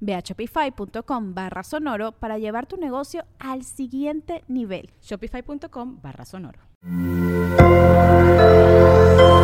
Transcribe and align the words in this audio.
Ve 0.00 0.14
a 0.14 0.20
shopify.com 0.20 1.34
barra 1.34 1.62
sonoro 1.62 2.12
para 2.12 2.38
llevar 2.38 2.66
tu 2.66 2.76
negocio 2.76 3.24
al 3.38 3.64
siguiente 3.64 4.44
nivel. 4.48 4.90
Shopify.com 5.02 6.00
barra 6.02 6.24
sonoro. 6.24 6.60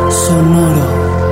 Sonoro. 0.09 1.25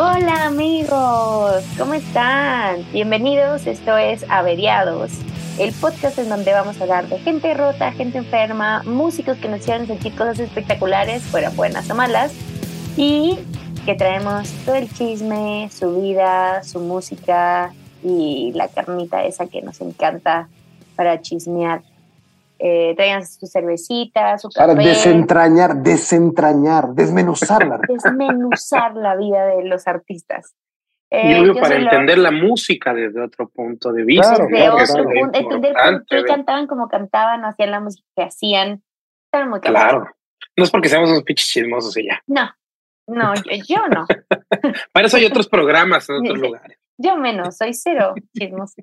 Hola 0.00 0.46
amigos, 0.46 1.64
¿cómo 1.76 1.94
están? 1.94 2.84
Bienvenidos, 2.92 3.66
esto 3.66 3.96
es 3.96 4.24
Averiados, 4.30 5.10
el 5.58 5.72
podcast 5.74 6.18
en 6.18 6.28
donde 6.28 6.52
vamos 6.52 6.78
a 6.80 6.84
hablar 6.84 7.08
de 7.08 7.18
gente 7.18 7.52
rota, 7.54 7.90
gente 7.92 8.18
enferma, 8.18 8.84
músicos 8.84 9.38
que 9.38 9.48
nos 9.48 9.58
hicieron 9.60 9.88
sentir 9.88 10.14
cosas 10.14 10.38
espectaculares, 10.38 11.24
fueran 11.24 11.56
buenas 11.56 11.90
o 11.90 11.96
malas, 11.96 12.32
y 12.98 13.38
que 13.86 13.94
traemos 13.94 14.50
todo 14.64 14.74
el 14.74 14.92
chisme, 14.92 15.70
su 15.70 16.02
vida, 16.02 16.64
su 16.64 16.80
música 16.80 17.72
y 18.02 18.52
la 18.54 18.66
carnita 18.66 19.22
esa 19.24 19.46
que 19.46 19.62
nos 19.62 19.80
encanta 19.80 20.48
para 20.96 21.20
chismear. 21.20 21.82
Eh, 22.58 22.94
traigan 22.96 23.24
su 23.24 23.46
cervecita, 23.46 24.36
su 24.38 24.48
café. 24.48 24.74
Para 24.74 24.82
desentrañar, 24.82 25.76
desentrañar, 25.76 26.88
desmenuzarla. 26.88 27.78
desmenuzar 27.86 28.96
la 28.96 29.14
vida 29.14 29.46
de 29.46 29.64
los 29.64 29.86
artistas. 29.86 30.56
Eh, 31.10 31.30
y 31.30 31.40
obvio 31.40 31.54
para 31.60 31.76
entender 31.76 32.18
la 32.18 32.32
música 32.32 32.92
desde 32.92 33.22
otro 33.22 33.48
punto 33.48 33.92
de 33.92 34.02
vista. 34.02 34.34
Claro, 34.34 34.48
desde 34.50 34.96
otro 34.98 35.04
punto, 35.04 35.38
entender 35.38 35.72
por 35.72 36.04
qué 36.04 36.24
cantaban 36.24 36.66
como 36.66 36.88
cantaban, 36.88 37.44
o 37.44 37.46
hacían 37.46 37.70
la 37.70 37.78
música 37.78 38.04
que 38.16 38.22
hacían. 38.24 38.82
Estaban 39.26 39.50
muy 39.50 39.60
claro. 39.60 40.08
No 40.56 40.64
es 40.64 40.70
porque 40.72 40.88
seamos 40.88 41.10
unos 41.10 41.22
pinches 41.22 41.46
chismosos 41.46 41.96
y 41.96 42.06
ya. 42.06 42.20
No, 42.26 42.50
no, 43.08 43.34
yo, 43.66 43.88
no. 43.88 44.06
Para 44.92 45.06
eso 45.06 45.16
hay 45.16 45.24
otros 45.24 45.48
programas 45.48 46.08
en 46.08 46.16
otros 46.16 46.38
lugares. 46.38 46.78
Yo 46.98 47.16
menos, 47.16 47.56
soy 47.56 47.74
cero 47.74 48.14
chismos. 48.36 48.74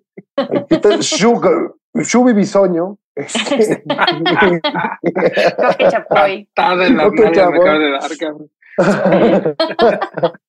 Sugar, 1.01 1.73
Shubi 1.93 2.33
Bisoño. 2.33 2.97
Coque 5.57 5.87
Chapoy. 5.89 6.49
en 6.55 6.97
la 6.97 7.09
me 7.09 7.27
acaba 7.27 7.79
de 7.79 7.91
dar, 7.91 8.17
cabrón. 8.17 8.49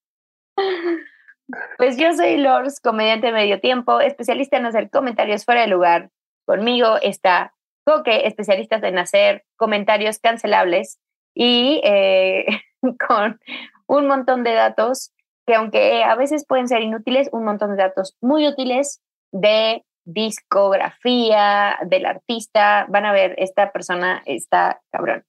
Pues 1.79 1.97
yo 1.97 2.13
soy 2.13 2.39
Lors, 2.39 2.81
comediante 2.81 3.29
de 3.29 3.33
medio 3.33 3.61
tiempo, 3.61 4.01
especialista 4.01 4.57
en 4.57 4.67
hacer 4.67 4.91
comentarios 4.91 5.45
fuera 5.45 5.61
de 5.61 5.69
lugar. 5.69 6.11
Conmigo 6.45 6.97
está 7.01 7.55
Coque, 7.85 8.27
especialista 8.27 8.77
en 8.83 8.99
hacer 8.99 9.45
comentarios 9.55 10.19
cancelables. 10.19 10.99
Y 11.37 11.81
eh, 11.85 12.47
con 13.09 13.39
un 13.87 14.09
montón 14.09 14.43
de 14.43 14.55
datos 14.55 15.13
que 15.47 15.55
aunque 15.55 16.03
a 16.03 16.17
veces 16.17 16.45
pueden 16.45 16.67
ser 16.67 16.83
inútiles, 16.83 17.29
un 17.31 17.45
montón 17.45 17.71
de 17.71 17.83
datos 17.83 18.17
muy 18.21 18.49
útiles 18.49 19.01
de 19.31 19.85
discografía 20.07 21.79
del 21.85 22.07
artista. 22.07 22.87
Van 22.89 23.05
a 23.05 23.13
ver, 23.13 23.35
esta 23.39 23.73
persona 23.73 24.23
está 24.25 24.81
cabrón. 24.91 25.25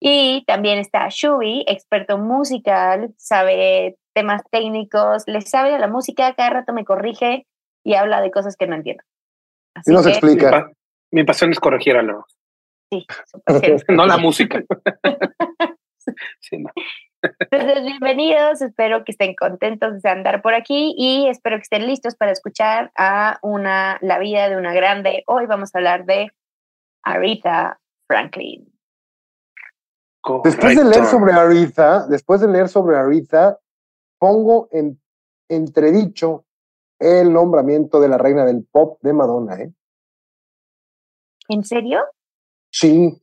Y 0.00 0.44
también 0.46 0.78
está 0.78 1.06
Shubi, 1.08 1.64
experto 1.66 2.18
musical, 2.18 3.14
sabe 3.16 3.96
temas 4.14 4.42
técnicos, 4.50 5.24
le 5.26 5.40
sabe 5.40 5.74
a 5.74 5.78
la 5.78 5.88
música, 5.88 6.34
cada 6.34 6.50
rato 6.50 6.72
me 6.72 6.84
corrige 6.84 7.46
y 7.84 7.94
habla 7.94 8.20
de 8.20 8.30
cosas 8.30 8.56
que 8.56 8.66
no 8.66 8.76
entiendo. 8.76 9.02
y 9.86 9.92
nos 9.92 10.06
explica. 10.06 10.70
Mi, 11.10 11.24
pasión 11.24 11.50
es 11.50 11.60
corregir 11.60 11.96
a 11.96 12.02
los. 12.02 12.24
Sí, 12.92 13.06
no 13.88 14.04
la 14.04 14.18
música. 14.18 14.62
Entonces, 16.52 17.82
bienvenidos, 17.84 18.60
espero 18.60 19.02
que 19.04 19.12
estén 19.12 19.34
contentos 19.34 20.02
de 20.02 20.10
andar 20.10 20.42
por 20.42 20.52
aquí 20.52 20.94
y 20.98 21.26
espero 21.28 21.56
que 21.56 21.62
estén 21.62 21.86
listos 21.86 22.16
para 22.16 22.32
escuchar 22.32 22.92
a 22.94 23.38
una, 23.40 23.96
la 24.02 24.18
vida 24.18 24.50
de 24.50 24.58
una 24.58 24.74
grande. 24.74 25.24
Hoy 25.26 25.46
vamos 25.46 25.74
a 25.74 25.78
hablar 25.78 26.04
de 26.04 26.32
Aretha 27.02 27.80
Franklin. 28.06 28.70
Después 30.44 30.76
de 30.76 30.84
leer 30.84 31.06
sobre 31.06 31.32
Aretha, 31.32 32.06
después 32.08 32.42
de 32.42 32.48
leer 32.48 32.68
sobre 32.68 32.98
Aretha, 32.98 33.58
pongo 34.18 34.68
en 34.70 35.00
entredicho 35.48 36.44
el 36.98 37.32
nombramiento 37.32 38.00
de 38.00 38.08
la 38.08 38.18
reina 38.18 38.44
del 38.44 38.66
pop 38.70 38.98
de 39.00 39.14
Madonna, 39.14 39.54
¿eh? 39.62 39.72
¿En 41.48 41.64
serio? 41.64 42.04
Sí. 42.72 43.22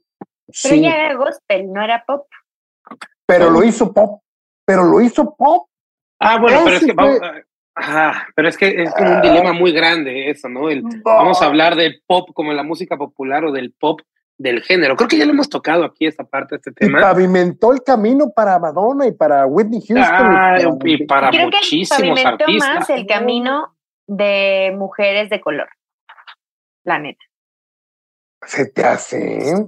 Pero 0.64 0.76
ella 0.76 0.96
era 0.96 1.16
gospel, 1.16 1.74
no 1.74 1.84
era 1.84 2.04
pop 2.06 2.26
pero 3.30 3.52
lo 3.52 3.64
hizo 3.64 3.94
pop, 3.94 4.22
pero 4.66 4.86
lo 4.86 5.02
hizo 5.02 5.36
pop. 5.36 5.68
Ah, 6.20 6.40
bueno, 6.40 6.62
pero 6.66 6.78
es 6.78 6.86
que 6.86 6.96
pero 8.36 8.50
es 8.50 8.58
que 8.58 8.84
es 8.84 8.94
como 8.94 9.16
un 9.16 9.22
dilema 9.22 9.54
muy 9.54 9.72
grande 9.72 10.32
eso, 10.32 10.50
¿no? 10.50 10.62
Vamos 11.04 11.40
a 11.42 11.46
hablar 11.46 11.76
del 11.76 12.02
pop 12.08 12.30
como 12.34 12.52
la 12.54 12.64
música 12.64 12.98
popular 12.98 13.46
o 13.46 13.52
del 13.52 13.72
pop 13.72 14.02
del 14.36 14.64
género. 14.64 14.96
Creo 14.96 15.08
que 15.08 15.18
ya 15.18 15.26
lo 15.26 15.34
hemos 15.34 15.48
tocado 15.48 15.86
aquí 15.86 16.08
esta 16.08 16.24
parte, 16.24 16.56
este 16.56 16.72
tema. 16.72 16.98
Y 16.98 17.02
pavimentó 17.02 17.72
el 17.72 17.84
camino 17.84 18.32
para 18.36 18.58
Madonna 18.58 19.06
y 19.06 19.12
para 19.12 19.46
Whitney 19.46 19.82
Houston. 19.82 20.04
Ah, 20.04 20.58
y, 20.84 21.06
para 21.06 21.30
Creo 21.30 21.46
muchísimos 21.46 22.18
que 22.18 22.24
pavimentó 22.24 22.66
más 22.66 22.90
el 22.90 23.06
camino 23.06 23.78
de 24.08 24.74
mujeres 24.76 25.30
de 25.30 25.40
color, 25.40 25.70
la 26.84 26.98
neta. 26.98 27.24
Se 28.46 28.66
te 28.68 28.84
hace. 28.84 29.68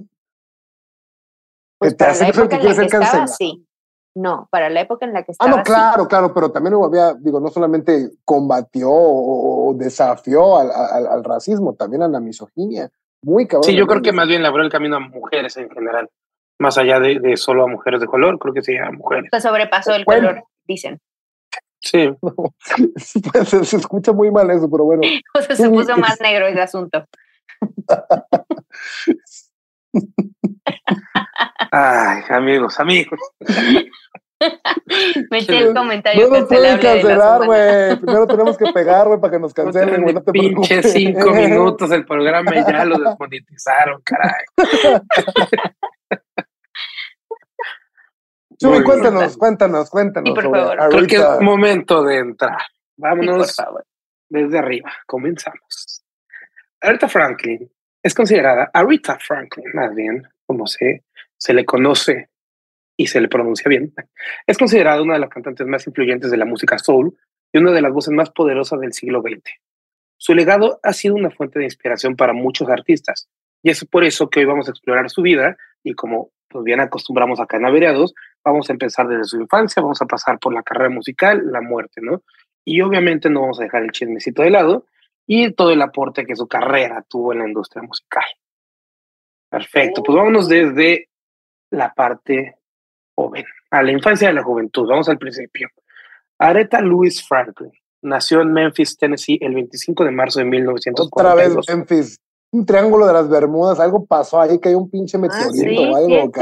Pues 1.78 1.94
para 1.94 2.14
la 2.14 2.28
época 2.28 2.56
en 2.56 2.64
la 2.64 2.74
que 2.74 2.84
estaba, 2.84 3.26
sí. 3.26 3.66
No, 4.14 4.46
para 4.50 4.68
la 4.68 4.82
época 4.82 5.06
en 5.06 5.14
la 5.14 5.22
que 5.22 5.32
estaba. 5.32 5.50
Ah, 5.50 5.56
no, 5.56 5.62
claro, 5.62 6.06
claro, 6.06 6.34
pero 6.34 6.50
también 6.52 6.74
había, 6.74 7.14
digo, 7.14 7.40
no 7.40 7.48
solamente 7.48 8.10
combatió 8.24 8.90
o 8.90 9.74
desafió 9.74 10.58
al, 10.58 10.70
al, 10.70 11.24
racismo, 11.24 11.74
también 11.74 12.02
a 12.02 12.08
la 12.08 12.20
misoginia. 12.20 12.90
Muy 13.22 13.46
cabrón. 13.46 13.64
Sí, 13.64 13.74
yo 13.74 13.86
creo 13.86 14.02
que 14.02 14.12
más 14.12 14.28
bien 14.28 14.42
le 14.42 14.48
abrió 14.48 14.64
el 14.64 14.70
camino 14.70 14.96
a 14.96 15.00
mujeres 15.00 15.56
en 15.56 15.70
general, 15.70 16.10
más 16.58 16.76
allá 16.76 17.00
de, 17.00 17.20
de 17.20 17.36
solo 17.36 17.64
a 17.64 17.68
mujeres 17.68 18.00
de 18.00 18.06
color, 18.06 18.38
creo 18.38 18.52
que 18.52 18.62
sí 18.62 18.76
a 18.76 18.90
mujeres. 18.90 19.28
Pues 19.30 19.42
sobrepasó 19.42 19.94
el 19.94 20.04
color, 20.04 20.44
dicen. 20.66 21.00
Sí. 21.82 22.10
Pues, 23.32 23.48
se, 23.48 23.76
escucha 23.76 24.12
muy 24.12 24.30
mal 24.30 24.50
eso, 24.50 24.70
pero 24.70 24.84
bueno. 24.84 25.02
O 25.34 25.42
sea, 25.42 25.56
se 25.56 25.68
puso 25.68 25.96
más 25.96 26.20
negro 26.20 26.46
ese 26.46 26.60
asunto. 26.60 27.04
Ay, 31.70 32.22
amigos, 32.28 32.78
amigos. 32.80 33.20
Metí 35.30 35.54
el 35.54 35.72
comentario. 35.74 36.28
No 36.28 36.38
nos 36.38 36.48
pueden 36.48 36.78
cancelar, 36.78 37.46
güey. 37.46 37.96
Primero 37.96 38.26
tenemos 38.26 38.58
que 38.58 38.72
pegar, 38.72 39.06
güey, 39.06 39.20
para 39.20 39.30
que 39.32 39.38
nos 39.38 39.54
cancelen, 39.54 40.02
güey. 40.02 40.14
No 40.14 40.22
te 40.22 40.32
Pinche 40.32 40.82
cinco 40.82 41.30
minutos 41.30 41.90
el 41.92 42.04
programa 42.04 42.54
y 42.56 42.64
ya 42.64 42.84
lo 42.84 42.98
desmonetizaron, 42.98 44.02
caray. 44.02 44.44
Chuy, 48.58 48.82
cuéntanos, 48.84 49.36
cuéntanos, 49.36 49.90
cuéntanos. 49.90 50.28
Sí, 50.28 50.34
por 50.34 50.44
favor. 50.44 50.76
Creo 50.90 51.06
que 51.06 51.16
es 51.16 51.40
momento 51.40 52.02
de 52.04 52.18
entrar. 52.18 52.58
Vámonos 52.96 53.56
desde 54.28 54.58
arriba. 54.58 54.92
Comenzamos. 55.06 56.01
Aretha 56.82 57.08
Franklin 57.08 57.70
es 58.02 58.14
considerada, 58.14 58.70
Aretha 58.74 59.16
Franklin, 59.18 59.66
más 59.72 59.94
bien, 59.94 60.26
como 60.46 60.66
se 60.66 61.04
se 61.36 61.54
le 61.54 61.64
conoce 61.64 62.28
y 62.96 63.06
se 63.06 63.20
le 63.20 63.28
pronuncia 63.28 63.68
bien, 63.68 63.92
es 64.46 64.58
considerada 64.58 65.02
una 65.02 65.14
de 65.14 65.20
las 65.20 65.30
cantantes 65.30 65.66
más 65.66 65.86
influyentes 65.86 66.30
de 66.30 66.36
la 66.36 66.44
música 66.44 66.78
soul 66.78 67.16
y 67.52 67.58
una 67.58 67.72
de 67.72 67.82
las 67.82 67.92
voces 67.92 68.12
más 68.12 68.30
poderosas 68.30 68.80
del 68.80 68.92
siglo 68.92 69.22
XX. 69.22 69.42
su 70.16 70.34
legado 70.34 70.80
ha 70.82 70.92
sido 70.92 71.14
una 71.14 71.30
fuente 71.30 71.58
de 71.58 71.64
inspiración 71.64 72.16
para 72.16 72.32
muchos 72.32 72.68
artistas. 72.68 73.28
Y 73.62 73.70
es 73.70 73.84
por 73.84 74.04
eso 74.04 74.30
que 74.30 74.40
hoy 74.40 74.46
vamos 74.46 74.68
a 74.68 74.70
explorar 74.70 75.10
su 75.10 75.22
vida 75.22 75.56
y 75.82 75.94
como 75.94 76.30
pues 76.48 76.64
bien 76.64 76.80
acostumbramos 76.80 77.40
acá 77.40 77.56
en 77.56 77.64
Averiados, 77.64 78.14
vamos 78.44 78.68
a 78.68 78.72
empezar 78.72 79.08
desde 79.08 79.24
su 79.24 79.40
infancia, 79.40 79.82
vamos 79.82 80.02
a 80.02 80.06
pasar 80.06 80.38
por 80.38 80.52
la 80.52 80.62
carrera 80.62 80.90
musical, 80.90 81.42
la 81.50 81.60
muerte, 81.60 82.00
¿no? 82.02 82.22
Y 82.64 82.82
obviamente 82.82 83.30
no 83.30 83.40
vamos 83.40 83.60
a 83.60 83.64
dejar 83.64 83.82
el 83.82 83.90
chismecito 83.90 84.42
de 84.42 84.50
lado 84.50 84.86
y 85.26 85.52
todo 85.52 85.70
el 85.70 85.82
aporte 85.82 86.26
que 86.26 86.36
su 86.36 86.46
carrera 86.46 87.04
tuvo 87.08 87.32
en 87.32 87.40
la 87.40 87.48
industria 87.48 87.82
musical. 87.82 88.24
Perfecto, 89.48 90.02
pues 90.02 90.16
vámonos 90.16 90.48
desde 90.48 91.08
la 91.70 91.92
parte 91.92 92.56
joven, 93.14 93.44
a 93.70 93.82
la 93.82 93.92
infancia 93.92 94.28
de 94.28 94.34
la 94.34 94.42
juventud, 94.42 94.88
vamos 94.88 95.08
al 95.08 95.18
principio. 95.18 95.68
Aretha 96.38 96.80
Louise 96.80 97.22
Franklin 97.26 97.72
nació 98.02 98.42
en 98.42 98.52
Memphis, 98.52 98.96
Tennessee, 98.96 99.38
el 99.40 99.54
25 99.54 100.04
de 100.04 100.10
marzo 100.10 100.40
de 100.40 100.46
1942. 100.46 101.10
Otra 101.12 101.34
vez 101.34 101.68
Memphis, 101.68 102.18
un 102.50 102.66
triángulo 102.66 103.06
de 103.06 103.12
las 103.12 103.28
Bermudas, 103.28 103.80
algo 103.80 104.04
pasó 104.04 104.40
ahí, 104.40 104.58
que 104.58 104.70
hay 104.70 104.74
un 104.74 104.90
pinche 104.90 105.16
ah, 105.16 105.20
meteorito 105.20 105.82
o 105.82 105.96
algo, 105.96 106.32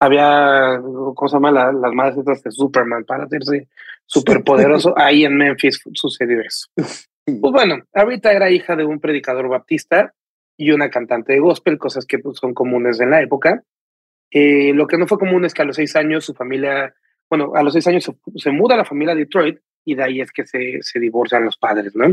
Había, 0.00 0.80
¿cómo 0.80 1.28
se 1.28 1.36
llama? 1.36 1.50
las 1.50 1.92
madres 1.92 2.24
de 2.24 2.50
Superman 2.50 3.04
para 3.04 3.24
hacerse 3.24 3.68
superpoderoso. 4.06 4.94
ahí 4.96 5.24
en 5.24 5.36
Memphis 5.36 5.80
sucedió 5.92 6.40
eso. 6.40 6.68
Pues 6.76 7.52
bueno, 7.52 7.82
ahorita 7.92 8.32
era 8.32 8.50
hija 8.50 8.76
de 8.76 8.84
un 8.84 9.00
predicador 9.00 9.48
baptista 9.48 10.14
y 10.56 10.70
una 10.70 10.90
cantante 10.90 11.34
de 11.34 11.40
gospel, 11.40 11.78
cosas 11.78 12.06
que 12.06 12.18
pues, 12.18 12.38
son 12.38 12.54
comunes 12.54 13.00
en 13.00 13.10
la 13.10 13.22
época. 13.22 13.62
Eh, 14.30 14.72
lo 14.74 14.86
que 14.86 14.98
no 14.98 15.06
fue 15.06 15.18
común 15.18 15.44
es 15.44 15.54
que 15.54 15.62
a 15.62 15.64
los 15.64 15.76
seis 15.76 15.94
años 15.96 16.24
su 16.24 16.34
familia, 16.34 16.94
bueno, 17.28 17.52
a 17.54 17.62
los 17.62 17.72
seis 17.72 17.86
años 17.86 18.10
se, 18.36 18.50
muda 18.50 18.76
la 18.76 18.84
familia 18.84 19.12
a 19.12 19.16
Detroit 19.16 19.58
y 19.84 19.94
de 19.94 20.02
ahí 20.02 20.20
es 20.20 20.32
que 20.32 20.46
se, 20.46 20.78
se 20.82 21.00
divorcian 21.00 21.44
los 21.44 21.56
padres, 21.56 21.94
¿no? 21.94 22.06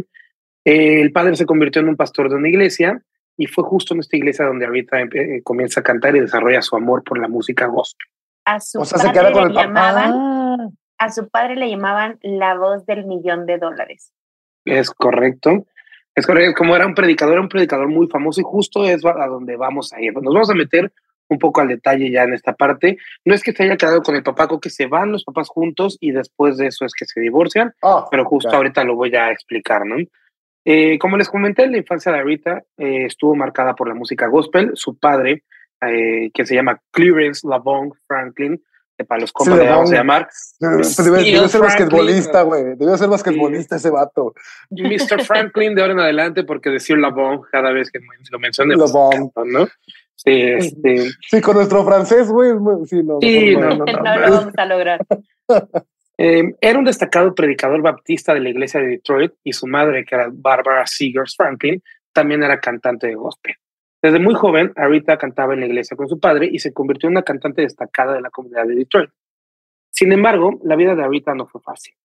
Eh, 0.63 1.01
el 1.01 1.11
padre 1.11 1.35
se 1.35 1.45
convirtió 1.45 1.81
en 1.81 1.89
un 1.89 1.95
pastor 1.95 2.29
de 2.29 2.35
una 2.35 2.49
iglesia 2.49 3.03
y 3.37 3.47
fue 3.47 3.63
justo 3.63 3.93
en 3.93 3.99
esta 3.99 4.17
iglesia 4.17 4.45
donde 4.45 4.65
ahorita 4.65 5.01
eh, 5.01 5.41
comienza 5.43 5.81
a 5.81 5.83
cantar 5.83 6.15
y 6.15 6.21
desarrolla 6.21 6.61
su 6.61 6.75
amor 6.75 7.03
por 7.03 7.19
la 7.19 7.27
música 7.27 7.67
gospel. 7.67 8.07
A 8.45 8.59
su 8.59 8.79
padre 8.79 9.31
le 9.31 9.53
llamaban, 9.53 10.13
ah. 10.13 10.69
a 10.99 11.11
su 11.11 11.27
padre 11.29 11.55
le 11.55 11.69
llamaban 11.69 12.19
la 12.21 12.55
voz 12.55 12.85
del 12.85 13.05
millón 13.05 13.45
de 13.45 13.57
dólares. 13.57 14.13
Es 14.65 14.91
correcto. 14.91 15.65
Es 16.13 16.25
correcto, 16.25 16.53
como 16.57 16.75
era 16.75 16.85
un 16.85 16.95
predicador, 16.95 17.33
era 17.33 17.41
un 17.41 17.49
predicador 17.49 17.89
muy 17.89 18.07
famoso 18.07 18.39
y 18.39 18.45
justo 18.45 18.85
es 18.85 19.03
a 19.05 19.27
donde 19.27 19.57
vamos 19.57 19.91
a 19.91 19.99
ir. 19.99 20.13
Nos 20.13 20.33
vamos 20.33 20.49
a 20.49 20.55
meter 20.55 20.93
un 21.27 21.39
poco 21.39 21.61
al 21.61 21.67
detalle 21.67 22.09
ya 22.11 22.23
en 22.23 22.33
esta 22.33 22.53
parte. 22.53 22.97
No 23.25 23.33
es 23.33 23.43
que 23.43 23.51
se 23.51 23.63
haya 23.63 23.77
quedado 23.77 24.01
con 24.01 24.15
el 24.15 24.23
papá, 24.23 24.47
con 24.47 24.59
que 24.59 24.69
se 24.69 24.85
van 24.85 25.11
los 25.11 25.23
papás 25.23 25.49
juntos 25.49 25.97
y 25.99 26.11
después 26.11 26.57
de 26.57 26.67
eso 26.67 26.85
es 26.85 26.93
que 26.93 27.05
se 27.05 27.19
divorcian, 27.19 27.73
ah, 27.81 28.05
pero 28.09 28.25
justo 28.25 28.55
ahorita 28.55 28.83
lo 28.83 28.95
voy 28.95 29.13
a 29.15 29.31
explicar, 29.31 29.85
¿no? 29.85 29.97
Eh, 30.65 30.97
como 30.97 31.15
les 31.15 31.29
comenté, 31.29 31.67
la 31.67 31.77
infancia 31.77 32.11
de 32.11 32.23
Rita 32.23 32.63
eh, 32.77 33.05
estuvo 33.05 33.35
marcada 33.35 33.75
por 33.75 33.87
la 33.87 33.93
música 33.93 34.27
gospel. 34.27 34.71
Su 34.73 34.97
padre, 34.97 35.43
eh, 35.81 36.31
que 36.33 36.45
se 36.45 36.55
llama 36.55 36.81
Clarence 36.91 37.47
LaBong 37.47 37.93
Franklin, 38.07 38.61
para 39.07 39.21
los 39.21 39.31
compas 39.31 39.59
le 39.59 39.69
vamos 39.69 39.91
a 39.91 39.95
llamar. 39.95 40.27
Pues 40.57 40.95
debe, 40.97 41.47
ser 41.49 41.61
basquetbolista, 41.61 42.41
güey. 42.43 42.75
Debe 42.75 42.97
ser 42.97 43.09
basquetbolista 43.09 43.75
ese 43.75 43.89
vato. 43.89 44.33
Mr. 44.71 45.23
Franklin 45.23 45.75
de 45.75 45.81
ahora 45.81 45.93
en 45.93 45.99
adelante, 45.99 46.43
porque 46.43 46.69
decir 46.69 46.97
LaBong 46.97 47.41
cada 47.51 47.71
vez 47.71 47.91
que 47.91 47.99
lo 48.31 48.39
menciona. 48.39 48.75
LaBong. 48.75 49.31
¿no? 49.45 49.67
Sí, 50.15 50.31
este... 50.31 51.09
sí, 51.29 51.41
con 51.41 51.57
nuestro 51.57 51.83
francés, 51.85 52.29
güey. 52.29 52.51
Sí, 52.85 53.03
no, 53.03 53.19
no, 53.19 53.75
no, 53.75 53.85
no, 53.85 54.17
lo 54.17 54.31
vamos 54.31 54.53
a 54.57 54.65
lograr. 54.65 55.05
Eh, 56.17 56.55
era 56.61 56.79
un 56.79 56.85
destacado 56.85 57.35
predicador 57.35 57.81
baptista 57.81 58.33
de 58.33 58.39
la 58.39 58.49
iglesia 58.49 58.79
de 58.79 58.87
Detroit 58.87 59.33
y 59.43 59.53
su 59.53 59.67
madre, 59.67 60.05
que 60.05 60.15
era 60.15 60.29
Barbara 60.31 60.87
Seegers 60.87 61.35
Franklin, 61.35 61.81
también 62.13 62.43
era 62.43 62.59
cantante 62.59 63.07
de 63.07 63.15
gospel. 63.15 63.55
Desde 64.01 64.19
muy 64.19 64.35
joven, 64.35 64.71
Arita 64.75 65.17
cantaba 65.17 65.53
en 65.53 65.61
la 65.61 65.65
iglesia 65.65 65.97
con 65.97 66.07
su 66.07 66.19
padre 66.19 66.47
y 66.51 66.59
se 66.59 66.71
convirtió 66.73 67.07
en 67.07 67.13
una 67.13 67.23
cantante 67.23 67.63
destacada 67.63 68.13
de 68.13 68.21
la 68.21 68.29
comunidad 68.29 68.65
de 68.65 68.75
Detroit. 68.75 69.09
Sin 69.89 70.11
embargo, 70.11 70.59
la 70.63 70.75
vida 70.75 70.95
de 70.95 71.03
Arita 71.03 71.33
no 71.33 71.47
fue 71.47 71.59
fácil. 71.61 71.95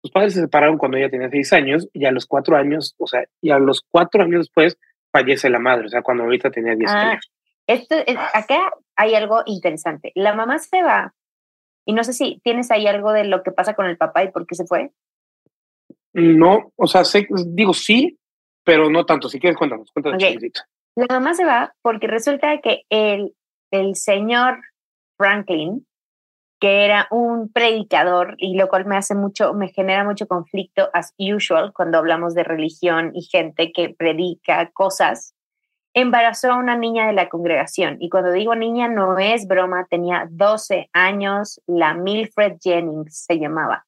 Sus 0.00 0.10
padres 0.10 0.34
se 0.34 0.40
separaron 0.40 0.78
cuando 0.78 0.96
ella 0.96 1.10
tenía 1.10 1.28
seis 1.28 1.52
años 1.52 1.88
y 1.92 2.06
a 2.06 2.12
los 2.12 2.26
cuatro 2.26 2.56
años, 2.56 2.94
o 2.98 3.06
sea, 3.06 3.24
y 3.42 3.50
a 3.50 3.58
los 3.58 3.82
cuatro 3.82 4.22
años 4.22 4.46
después 4.46 4.78
fallece 5.12 5.50
la 5.50 5.58
madre, 5.58 5.86
o 5.86 5.88
sea, 5.88 6.02
cuando 6.02 6.24
Arita 6.24 6.50
tenía 6.50 6.74
diez 6.76 6.90
ah, 6.90 7.10
años. 7.10 7.32
Esto 7.66 7.96
acá 8.32 8.72
hay 8.96 9.14
algo 9.14 9.42
interesante. 9.44 10.12
La 10.14 10.34
mamá 10.34 10.58
se 10.58 10.82
va 10.82 11.14
y 11.84 11.92
no 11.92 12.04
sé 12.04 12.12
si 12.12 12.40
tienes 12.42 12.70
ahí 12.70 12.86
algo 12.86 13.12
de 13.12 13.24
lo 13.24 13.42
que 13.42 13.52
pasa 13.52 13.74
con 13.74 13.86
el 13.86 13.96
papá 13.96 14.24
y 14.24 14.30
por 14.30 14.46
qué 14.46 14.54
se 14.54 14.66
fue. 14.66 14.90
No, 16.12 16.72
o 16.76 16.86
sea, 16.86 17.02
digo 17.46 17.72
sí, 17.72 18.18
pero 18.64 18.90
no 18.90 19.06
tanto. 19.06 19.28
Si 19.28 19.38
quieres, 19.38 19.56
cuéntanos, 19.56 19.90
cuéntanos. 19.92 20.22
La 20.96 21.06
mamá 21.08 21.34
se 21.34 21.44
va 21.44 21.72
porque 21.82 22.06
resulta 22.06 22.60
que 22.60 22.82
el, 22.90 23.34
el 23.70 23.94
señor 23.94 24.60
Franklin, 25.16 25.86
que 26.60 26.84
era 26.84 27.06
un 27.10 27.50
predicador 27.50 28.34
y 28.38 28.56
lo 28.56 28.68
cual 28.68 28.86
me 28.86 28.96
hace 28.96 29.14
mucho, 29.14 29.54
me 29.54 29.68
genera 29.68 30.04
mucho 30.04 30.26
conflicto 30.26 30.90
as 30.92 31.14
usual 31.18 31.72
cuando 31.72 31.98
hablamos 31.98 32.34
de 32.34 32.44
religión 32.44 33.12
y 33.14 33.22
gente 33.22 33.72
que 33.72 33.94
predica 33.96 34.70
cosas, 34.72 35.34
embarazó 35.94 36.52
a 36.52 36.56
una 36.56 36.76
niña 36.76 37.06
de 37.06 37.12
la 37.12 37.28
congregación. 37.28 37.96
Y 38.00 38.08
cuando 38.08 38.32
digo 38.32 38.54
niña, 38.54 38.88
no 38.88 39.18
es 39.18 39.46
broma, 39.46 39.86
tenía 39.90 40.26
12 40.30 40.88
años, 40.92 41.60
la 41.66 41.94
Milfred 41.94 42.58
Jennings 42.62 43.24
se 43.24 43.38
llamaba. 43.38 43.86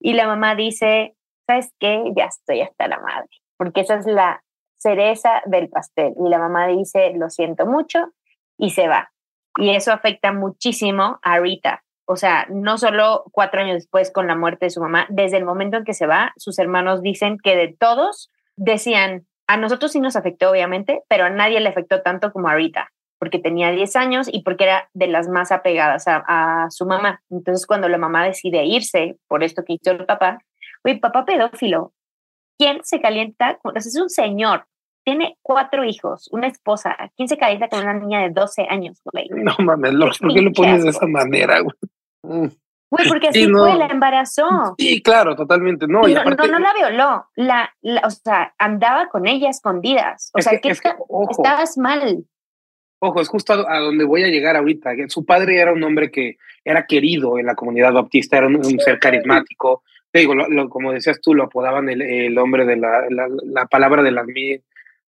Y 0.00 0.14
la 0.14 0.26
mamá 0.26 0.54
dice, 0.54 1.14
¿sabes 1.46 1.72
qué? 1.78 2.02
Ya 2.16 2.24
estoy 2.24 2.62
hasta 2.62 2.88
la 2.88 2.98
madre, 2.98 3.28
porque 3.56 3.82
esa 3.82 3.96
es 3.96 4.06
la 4.06 4.42
cereza 4.76 5.42
del 5.46 5.68
pastel. 5.68 6.14
Y 6.18 6.28
la 6.28 6.38
mamá 6.38 6.66
dice, 6.66 7.12
lo 7.14 7.30
siento 7.30 7.66
mucho, 7.66 8.12
y 8.58 8.70
se 8.70 8.88
va. 8.88 9.12
Y 9.56 9.70
eso 9.70 9.92
afecta 9.92 10.32
muchísimo 10.32 11.18
a 11.22 11.38
Rita. 11.38 11.84
O 12.04 12.16
sea, 12.16 12.46
no 12.50 12.78
solo 12.78 13.24
cuatro 13.32 13.60
años 13.60 13.74
después 13.74 14.10
con 14.10 14.26
la 14.26 14.34
muerte 14.34 14.66
de 14.66 14.70
su 14.70 14.80
mamá, 14.80 15.06
desde 15.08 15.36
el 15.36 15.44
momento 15.44 15.76
en 15.76 15.84
que 15.84 15.94
se 15.94 16.06
va, 16.06 16.32
sus 16.36 16.58
hermanos 16.58 17.00
dicen 17.02 17.38
que 17.42 17.56
de 17.56 17.74
todos 17.78 18.30
decían, 18.56 19.26
a 19.52 19.58
nosotros 19.58 19.92
sí 19.92 20.00
nos 20.00 20.16
afectó, 20.16 20.50
obviamente, 20.50 21.02
pero 21.08 21.24
a 21.24 21.30
nadie 21.30 21.60
le 21.60 21.68
afectó 21.68 22.00
tanto 22.00 22.32
como 22.32 22.48
a 22.48 22.54
Rita, 22.54 22.90
porque 23.18 23.38
tenía 23.38 23.70
10 23.70 23.96
años 23.96 24.28
y 24.32 24.42
porque 24.42 24.64
era 24.64 24.88
de 24.94 25.08
las 25.08 25.28
más 25.28 25.52
apegadas 25.52 26.04
a, 26.06 26.68
su 26.70 26.86
mamá. 26.86 27.20
Entonces, 27.28 27.66
cuando 27.66 27.86
la 27.90 27.98
mamá 27.98 28.24
decide 28.24 28.64
irse 28.64 29.18
por 29.28 29.44
esto 29.44 29.62
que 29.62 29.74
hizo 29.74 29.90
el 29.90 30.06
papá, 30.06 30.38
oye, 30.84 30.96
papá 30.96 31.26
pedófilo, 31.26 31.92
¿quién 32.58 32.80
se 32.82 33.02
calienta? 33.02 33.58
es 33.74 33.94
un 34.00 34.08
señor, 34.08 34.64
tiene 35.04 35.36
cuatro 35.42 35.84
hijos, 35.84 36.30
una 36.32 36.46
esposa. 36.46 36.96
¿Quién 37.14 37.28
se 37.28 37.36
calienta 37.36 37.68
con 37.68 37.80
una 37.80 37.92
niña 37.92 38.22
de 38.22 38.30
12 38.30 38.68
años, 38.70 39.02
güey? 39.04 39.28
No 39.28 39.54
mames, 39.58 39.92
¿por 40.18 40.32
qué 40.32 40.40
lo 40.40 40.52
pones 40.52 40.82
de 40.82 40.90
esa 40.90 41.06
manera, 41.06 41.60
güey? 41.60 42.50
Güey, 42.92 43.08
porque 43.08 43.28
así 43.28 43.48
fue, 43.48 43.74
la 43.74 43.86
embarazó. 43.86 44.74
Sí, 44.76 45.02
claro, 45.02 45.34
totalmente. 45.34 45.86
No, 45.86 46.02
no, 46.02 46.24
no, 46.24 46.58
la 46.58 46.74
violó. 46.74 47.26
La, 47.36 47.70
o 48.04 48.10
sea, 48.10 48.54
andaba 48.58 49.08
con 49.08 49.26
ella 49.26 49.48
escondidas. 49.48 50.30
O 50.34 50.42
sea, 50.42 50.60
que, 50.60 50.68
estabas 50.68 51.78
mal. 51.78 52.26
Ojo, 52.98 53.22
es 53.22 53.28
justo 53.28 53.54
a, 53.66 53.78
donde 53.78 54.04
voy 54.04 54.24
a 54.24 54.28
llegar 54.28 54.56
ahorita. 54.56 54.90
Su 55.08 55.24
padre 55.24 55.58
era 55.58 55.72
un 55.72 55.82
hombre 55.82 56.10
que 56.10 56.36
era 56.62 56.84
querido 56.84 57.38
en 57.38 57.46
la 57.46 57.54
comunidad 57.54 57.94
baptista, 57.94 58.36
era 58.36 58.46
un, 58.48 58.62
ser 58.80 58.98
carismático. 58.98 59.82
Te 60.10 60.18
digo, 60.18 60.34
como 60.68 60.92
decías 60.92 61.18
tú, 61.22 61.32
lo 61.32 61.44
apodaban 61.44 61.88
el, 61.88 62.36
hombre 62.36 62.66
de 62.66 62.76
la, 62.76 63.06
la, 63.08 63.66
palabra 63.68 64.02
de, 64.02 64.12
las, 64.12 64.26
de 64.26 64.62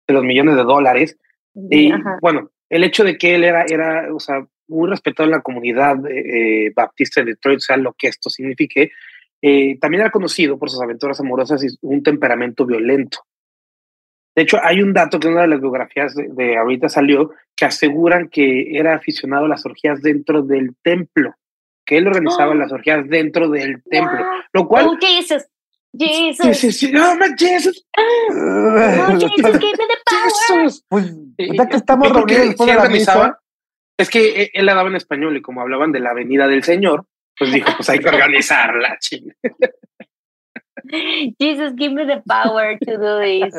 los 0.08 0.24
millones 0.24 0.56
de 0.56 0.62
dólares. 0.62 1.18
Y 1.54 1.92
bueno, 2.22 2.48
el 2.70 2.82
hecho 2.82 3.04
de 3.04 3.18
que 3.18 3.34
él 3.34 3.44
era, 3.44 3.66
era 3.68 4.08
o 4.10 4.20
sea, 4.20 4.46
muy 4.68 4.88
respetado 4.88 5.26
en 5.26 5.32
la 5.32 5.42
comunidad 5.42 5.96
eh, 6.08 6.72
baptista 6.74 7.20
de 7.20 7.32
Detroit, 7.32 7.60
sea 7.60 7.76
lo 7.76 7.92
que 7.92 8.08
esto 8.08 8.30
signifique, 8.30 8.92
eh, 9.42 9.78
también 9.78 10.02
era 10.02 10.10
conocido 10.10 10.58
por 10.58 10.70
sus 10.70 10.80
aventuras 10.80 11.20
amorosas 11.20 11.62
y 11.62 11.68
un 11.82 12.02
temperamento 12.02 12.64
violento. 12.64 13.18
De 14.34 14.42
hecho, 14.42 14.58
hay 14.62 14.80
un 14.80 14.92
dato 14.92 15.20
que 15.20 15.28
en 15.28 15.34
una 15.34 15.42
de 15.42 15.48
las 15.48 15.60
biografías 15.60 16.14
de, 16.14 16.56
ahorita 16.56 16.88
salió 16.88 17.30
que 17.54 17.66
aseguran 17.66 18.28
que 18.28 18.76
era 18.76 18.94
aficionado 18.94 19.44
a 19.44 19.48
las 19.48 19.64
orgías 19.64 20.02
dentro 20.02 20.42
del 20.42 20.74
templo, 20.82 21.34
que 21.84 21.98
él 21.98 22.06
organizaba 22.06 22.52
oh. 22.52 22.54
las 22.54 22.72
orgías 22.72 23.08
dentro 23.08 23.48
del 23.48 23.82
templo, 23.84 24.26
lo 24.52 24.66
cual... 24.66 24.86
Oh, 24.88 24.96
Jesus. 24.98 25.46
Jesus. 25.96 26.56
Sí, 26.56 26.72
sí, 26.72 26.90
No, 26.90 27.14
Jesus. 27.38 27.86
Oh, 27.96 29.18
Jesus, 29.18 29.58
give 29.60 29.76
me 29.78 29.86
the 29.86 29.98
power. 30.48 30.70
Pues, 30.88 31.14
ya 31.38 31.68
que 31.68 31.76
estamos 31.76 32.10
reunidos 32.10 32.46
después 32.48 32.70
de 32.70 32.76
la 32.76 32.88
misa, 32.88 33.40
es 33.98 34.10
que 34.10 34.42
e, 34.42 34.50
él 34.54 34.66
la 34.66 34.74
daba 34.74 34.88
en 34.88 34.96
español 34.96 35.36
y 35.36 35.42
como 35.42 35.60
hablaban 35.60 35.92
de 35.92 36.00
la 36.00 36.14
venida 36.14 36.48
del 36.48 36.62
Señor, 36.62 37.06
pues 37.38 37.52
dijo, 37.52 37.70
pues 37.76 37.88
hay 37.88 37.98
que 37.98 38.08
organizarla, 38.08 38.96
ching. 39.00 39.32
Jesus, 41.38 41.72
give 41.78 41.94
me 41.94 42.04
the 42.04 42.22
power 42.26 42.78
to 42.78 42.98
do 42.98 43.20
this. 43.20 43.54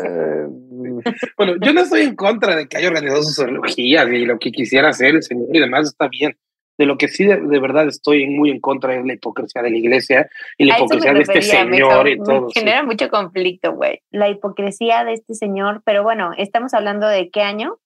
bueno, 1.38 1.56
yo 1.60 1.74
no 1.74 1.82
estoy 1.82 2.02
en 2.02 2.16
contra 2.16 2.56
de 2.56 2.68
que 2.68 2.78
haya 2.78 2.90
organizado 2.90 3.24
sus 3.24 3.40
orgías 3.40 4.08
y 4.08 4.26
lo 4.26 4.38
que 4.38 4.52
quisiera 4.52 4.90
hacer 4.90 5.16
el 5.16 5.24
Señor 5.24 5.48
y 5.52 5.60
demás 5.60 5.88
está 5.88 6.08
bien. 6.08 6.38
De 6.78 6.86
lo 6.86 6.98
que 6.98 7.08
sí 7.08 7.24
de, 7.24 7.38
verdad 7.60 7.88
estoy 7.88 8.28
muy 8.28 8.52
en 8.52 8.60
contra 8.60 8.96
es 8.96 9.06
la 9.06 9.14
hipocresía 9.14 9.62
de 9.62 9.70
la 9.70 9.78
iglesia 9.78 10.30
y 10.58 10.66
la 10.66 10.78
hipocresía 10.78 11.14
de 11.14 11.22
este 11.22 11.42
señor 11.42 12.10
y 12.10 12.18
todo. 12.24 12.50
genera 12.54 12.84
mucho 12.84 13.10
conflicto, 13.10 13.72
güey. 13.72 14.02
La 14.12 14.30
hipocresía 14.30 15.06
de 15.06 15.14
este 15.14 15.36
señor, 15.36 15.84
pero 15.86 16.04
bueno, 16.04 16.32
estamos 16.38 16.74
hablando 16.74 17.08
de 17.08 17.30
qué 17.30 17.44
año? 17.44 17.80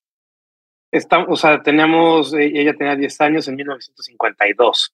Está, 0.92 1.20
o 1.20 1.36
sea, 1.36 1.62
teníamos, 1.62 2.34
eh, 2.34 2.52
ella 2.54 2.74
tenía 2.74 2.96
10 2.96 3.22
años 3.22 3.48
en 3.48 3.56
1952. 3.56 4.94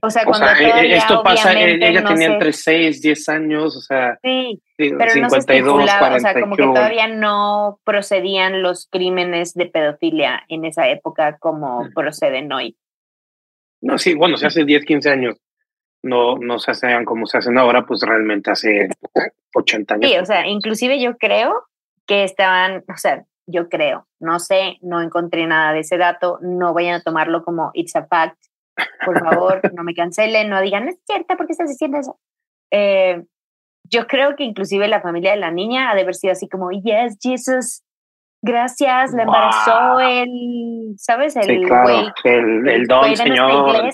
O 0.00 0.10
sea, 0.10 0.24
cuando 0.24 0.46
o 0.46 0.48
sea, 0.48 0.82
e, 0.82 0.96
esto 0.96 1.22
pasa, 1.22 1.52
e, 1.52 1.74
ella 1.74 2.04
tenía 2.04 2.28
entre 2.28 2.52
6, 2.52 3.02
10 3.02 3.28
años, 3.28 3.76
o 3.76 3.80
sea, 3.80 4.18
sí, 4.22 4.62
pero 4.76 5.10
52, 5.10 5.76
no 5.76 5.86
se 5.86 5.98
40, 5.98 6.16
o 6.16 6.20
sea, 6.20 6.40
como 6.40 6.56
que 6.56 6.62
todavía 6.62 7.08
no 7.08 7.78
procedían 7.84 8.62
los 8.62 8.88
crímenes 8.90 9.54
de 9.54 9.66
pedofilia 9.66 10.44
en 10.48 10.64
esa 10.64 10.88
época 10.88 11.36
como 11.38 11.84
mm. 11.84 11.92
proceden 11.92 12.52
hoy. 12.52 12.76
No, 13.82 13.98
sí, 13.98 14.14
bueno, 14.14 14.36
si 14.36 14.46
hace 14.46 14.64
10, 14.64 14.84
15 14.84 15.10
años 15.10 15.36
no, 16.02 16.36
no 16.36 16.58
se 16.58 16.70
hacen 16.70 17.04
como 17.04 17.26
se 17.26 17.38
hacen 17.38 17.58
ahora, 17.58 17.84
pues 17.84 18.02
realmente 18.02 18.50
hace 18.50 18.88
80 19.54 19.94
años. 19.94 20.10
Sí, 20.10 20.16
o 20.16 20.24
sea, 20.24 20.46
inclusive 20.46 21.00
yo 21.00 21.16
creo 21.18 21.66
que 22.06 22.24
estaban, 22.24 22.84
o 22.88 22.96
sea, 22.96 23.24
yo 23.46 23.68
creo, 23.68 24.06
no 24.20 24.38
sé, 24.38 24.78
no 24.82 25.00
encontré 25.00 25.46
nada 25.46 25.72
de 25.72 25.80
ese 25.80 25.98
dato, 25.98 26.38
no 26.42 26.74
vayan 26.74 26.94
a 26.94 27.02
tomarlo 27.02 27.44
como 27.44 27.70
it's 27.74 27.96
a 27.96 28.06
fact, 28.06 28.38
por 29.04 29.20
favor, 29.20 29.60
no 29.74 29.84
me 29.84 29.94
cancelen, 29.94 30.48
no 30.48 30.60
digan, 30.60 30.88
es 30.88 30.98
cierta, 31.06 31.36
¿por 31.36 31.46
qué 31.46 31.52
estás 31.52 31.68
diciendo 31.68 31.98
eso? 31.98 32.18
Eh, 32.70 33.22
yo 33.84 34.06
creo 34.06 34.36
que 34.36 34.44
inclusive 34.44 34.88
la 34.88 35.00
familia 35.00 35.32
de 35.32 35.38
la 35.38 35.50
niña 35.50 35.90
ha 35.90 35.94
de 35.94 36.02
haber 36.02 36.14
sido 36.14 36.32
así 36.32 36.48
como, 36.48 36.70
yes, 36.70 37.18
Jesus, 37.20 37.82
gracias, 38.42 39.12
la 39.12 39.24
embarazó 39.24 40.00
el, 40.00 40.94
¿sabes? 40.96 41.36
El 41.36 41.44
sí, 41.44 41.62
claro, 41.62 42.12
el, 42.24 42.68
el, 42.68 42.86
don 42.86 43.16
señor. 43.16 43.92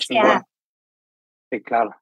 Sí, 1.51 1.63
claro. 1.63 1.97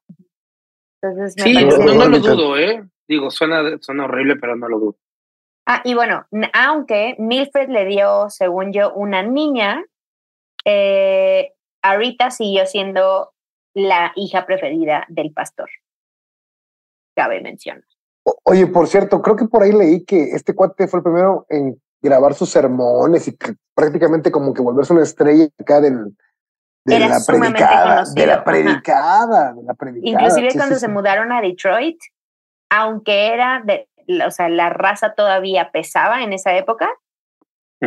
Entonces, 1.01 1.35
sí, 1.37 1.53
no, 1.53 1.93
no, 1.93 2.09
lo 2.09 2.19
dudo, 2.19 2.57
¿eh? 2.57 2.83
Digo, 3.07 3.29
suena, 3.29 3.77
suena 3.79 4.05
horrible, 4.05 4.35
pero 4.35 4.55
no 4.55 4.67
lo 4.67 4.79
dudo. 4.79 4.97
Ah, 5.69 5.81
y 5.83 5.95
bueno, 5.95 6.25
aunque 6.53 7.17
Milfred 7.19 7.67
le 7.67 7.83
dio, 7.83 8.29
según 8.29 8.71
yo, 8.71 8.93
una 8.93 9.21
niña, 9.21 9.83
eh, 10.63 11.53
Arita 11.81 12.31
siguió 12.31 12.65
siendo 12.65 13.33
la 13.73 14.13
hija 14.15 14.45
preferida 14.45 15.05
del 15.09 15.33
pastor. 15.33 15.69
Cabe 17.17 17.41
mencionar. 17.41 17.83
Oye, 18.43 18.65
por 18.67 18.87
cierto, 18.87 19.21
creo 19.21 19.35
que 19.35 19.45
por 19.45 19.61
ahí 19.61 19.73
leí 19.73 20.05
que 20.05 20.31
este 20.31 20.55
cuate 20.55 20.87
fue 20.87 20.99
el 20.99 21.03
primero 21.03 21.45
en 21.49 21.81
grabar 22.01 22.33
sus 22.33 22.49
sermones 22.49 23.27
y 23.27 23.37
prácticamente 23.75 24.31
como 24.31 24.53
que 24.53 24.61
volverse 24.61 24.93
una 24.93 25.03
estrella 25.03 25.49
acá 25.59 25.81
del, 25.81 26.15
de, 26.85 26.99
la 26.99 27.19
predicada, 27.27 28.03
de 28.13 28.25
la 28.25 28.43
predicada, 28.45 29.53
de 29.53 29.63
la 29.63 29.73
predicada. 29.73 30.23
Inclusive 30.23 30.53
cuando 30.55 30.75
se 30.75 30.87
mudaron 30.87 31.33
a 31.33 31.41
Detroit, 31.41 31.99
aunque 32.69 33.33
era 33.33 33.61
de, 33.65 33.89
o 34.25 34.31
sea, 34.31 34.49
la 34.49 34.69
raza 34.69 35.13
todavía 35.13 35.71
pesaba 35.71 36.23
en 36.23 36.33
esa 36.33 36.55
época, 36.57 36.89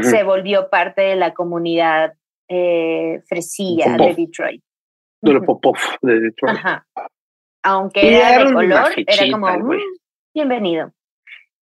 se 0.02 0.22
volvió 0.22 0.70
parte 0.70 1.02
de 1.02 1.16
la 1.16 1.34
comunidad 1.34 2.14
eh, 2.48 3.22
fresilla 3.26 3.96
de 3.96 4.14
Detroit. 4.14 4.62
De 5.20 5.32
los 5.32 5.44
Popov 5.44 5.76
de 6.02 6.20
Detroit. 6.20 6.56
Ajá. 6.56 6.86
Aunque 7.62 8.16
era, 8.16 8.44
de 8.44 8.52
color, 8.52 8.92
era 8.96 9.30
como, 9.30 9.46
mm, 9.48 9.78
bienvenido. 10.34 10.92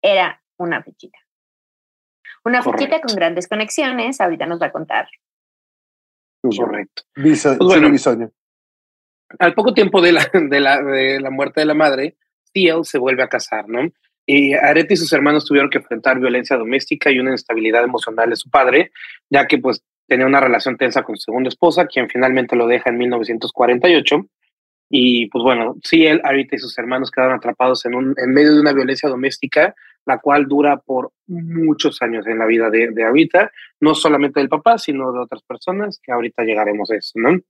Era 0.02 0.42
una 0.58 0.82
fichita. 0.82 1.18
Una 2.44 2.62
fichita 2.62 3.00
con 3.00 3.14
grandes 3.16 3.48
conexiones, 3.48 4.20
ahorita 4.20 4.46
nos 4.46 4.60
va 4.60 4.66
a 4.66 4.72
contar. 4.72 5.08
Correcto. 6.42 7.02
pues 7.14 7.58
bueno, 7.58 7.88
al 9.38 9.54
poco 9.54 9.74
tiempo 9.74 10.00
de 10.00 10.12
la, 10.12 10.30
de, 10.32 10.60
la, 10.60 10.80
de 10.80 11.20
la 11.20 11.30
muerte 11.30 11.60
de 11.60 11.66
la 11.66 11.74
madre, 11.74 12.16
Thiel 12.52 12.84
se 12.84 12.98
vuelve 12.98 13.22
a 13.22 13.28
casar, 13.28 13.68
¿no? 13.68 13.90
Y 14.26 14.54
Arete 14.54 14.94
y 14.94 14.96
sus 14.96 15.12
hermanos 15.12 15.44
tuvieron 15.44 15.70
que 15.70 15.78
enfrentar 15.78 16.18
violencia 16.18 16.56
doméstica 16.56 17.10
y 17.10 17.20
una 17.20 17.30
inestabilidad 17.30 17.84
emocional 17.84 18.28
de 18.28 18.36
su 18.36 18.50
padre, 18.50 18.90
ya 19.30 19.46
que 19.46 19.58
pues 19.58 19.84
tenía 20.08 20.26
una 20.26 20.40
relación 20.40 20.76
tensa 20.76 21.02
con 21.04 21.16
su 21.16 21.22
segunda 21.22 21.48
esposa, 21.48 21.86
quien 21.86 22.08
finalmente 22.08 22.56
lo 22.56 22.66
deja 22.66 22.90
en 22.90 22.98
1948. 22.98 24.26
Y 24.88 25.26
pues 25.28 25.42
bueno, 25.42 25.76
sí, 25.82 26.06
él, 26.06 26.20
Arita 26.24 26.56
y 26.56 26.58
sus 26.58 26.76
hermanos 26.78 27.10
quedaron 27.10 27.36
atrapados 27.36 27.84
en, 27.86 27.94
un, 27.94 28.14
en 28.16 28.32
medio 28.32 28.54
de 28.54 28.60
una 28.60 28.72
violencia 28.72 29.08
doméstica, 29.08 29.74
la 30.04 30.18
cual 30.18 30.46
dura 30.46 30.76
por 30.78 31.10
muchos 31.26 32.00
años 32.02 32.26
en 32.26 32.38
la 32.38 32.46
vida 32.46 32.70
de, 32.70 32.90
de 32.90 33.48
no 33.80 33.94
solamente 33.94 34.40
del 34.40 34.48
papá, 34.48 34.78
sino 34.78 35.12
de 35.12 35.20
otras 35.20 35.42
personas, 35.42 36.00
que 36.02 36.12
ahorita 36.12 36.44
llegaremos 36.44 36.90
a 36.90 36.96
eso, 36.96 37.12
¿no? 37.16 37.40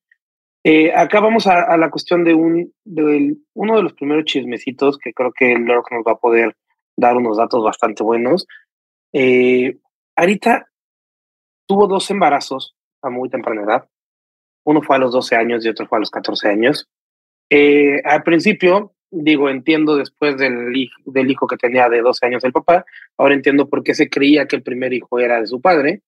Eh, 0.64 0.92
acá 0.92 1.20
vamos 1.20 1.46
a, 1.46 1.76
la 1.76 1.90
cuestión 1.90 2.24
de, 2.24 2.34
un, 2.34 2.72
de 2.84 3.36
uno 3.54 3.76
de 3.76 3.82
los 3.84 3.92
primeros 3.92 4.24
chismecitos 4.24 4.98
que 4.98 5.12
creo 5.12 5.32
que 5.32 5.56
Lork 5.56 5.92
nos 5.92 6.04
va 6.04 6.12
a 6.12 6.18
poder 6.18 6.56
dar 6.96 7.16
unos 7.16 7.36
datos 7.36 7.62
bastante 7.62 8.02
buenos. 8.02 8.46
Eh, 9.12 9.76
Arita 10.16 10.66
tuvo 11.66 11.86
dos 11.86 12.10
embarazos 12.10 12.74
a 13.02 13.10
muy 13.10 13.28
temprana 13.28 13.62
edad. 13.62 13.88
Uno 14.64 14.82
fue 14.82 14.96
a 14.96 14.98
los 14.98 15.12
12 15.12 15.36
años 15.36 15.64
y 15.64 15.68
otro 15.68 15.86
fue 15.86 15.98
a 15.98 16.00
los 16.00 16.10
14 16.10 16.48
años. 16.48 16.88
Eh, 17.50 18.00
al 18.04 18.22
principio, 18.22 18.94
digo, 19.10 19.48
entiendo 19.48 19.96
después 19.96 20.36
del, 20.36 20.74
hijo 20.74 21.46
que 21.46 21.56
tenía 21.56 21.88
de 21.88 22.00
12 22.00 22.26
años 22.26 22.44
el 22.44 22.52
papá, 22.52 22.84
ahora 23.16 23.34
entiendo 23.34 23.68
por 23.68 23.84
qué 23.84 23.94
se 23.94 24.10
creía 24.10 24.46
que 24.46 24.56
el 24.56 24.62
primer 24.62 24.92
hijo 24.92 25.20
era 25.20 25.40
de 25.40 25.46
su 25.46 25.60
padre, 25.60 26.02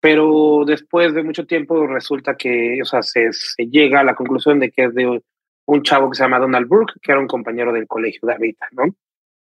pero 0.00 0.64
después 0.66 1.14
de 1.14 1.22
mucho 1.22 1.46
tiempo 1.46 1.86
resulta 1.86 2.36
que, 2.36 2.80
o 2.82 2.84
sea, 2.84 3.02
se, 3.02 3.32
se 3.32 3.66
llega 3.66 4.00
a 4.00 4.04
la 4.04 4.14
conclusión 4.14 4.58
de 4.58 4.70
que 4.70 4.84
es 4.84 4.94
de 4.94 5.22
un 5.64 5.82
chavo 5.82 6.10
que 6.10 6.16
se 6.16 6.24
llama 6.24 6.40
Donald 6.40 6.68
Burke, 6.68 6.94
que 7.00 7.12
era 7.12 7.20
un 7.20 7.28
compañero 7.28 7.72
del 7.72 7.86
colegio 7.86 8.26
de 8.26 8.34
Arita, 8.34 8.68
¿no? 8.72 8.84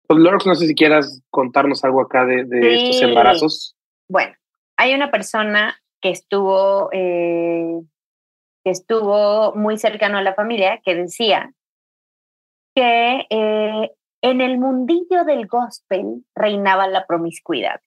Pues 0.07 0.19
Lorx, 0.19 0.45
no 0.45 0.55
sé 0.55 0.67
si 0.67 0.75
quieras 0.75 1.21
contarnos 1.29 1.83
algo 1.83 2.01
acá 2.01 2.25
de, 2.25 2.45
estos 2.75 3.01
embarazos. 3.01 3.75
Bueno, 4.09 4.33
hay 4.77 4.93
una 4.93 5.11
persona 5.11 5.77
que 6.01 6.11
estuvo, 6.11 6.89
eh, 6.93 7.81
que 8.63 8.71
estuvo 8.71 9.53
muy 9.53 9.77
cercano 9.77 10.17
a 10.17 10.21
la 10.21 10.33
familia 10.33 10.79
que 10.83 10.95
decía 10.95 11.51
que 12.73 13.25
eh, 13.29 13.91
en 14.21 14.41
el 14.41 14.57
mundillo 14.59 15.25
del 15.25 15.45
gospel 15.47 16.23
reinaba 16.35 16.87
la 16.87 17.05
promiscuidad. 17.05 17.81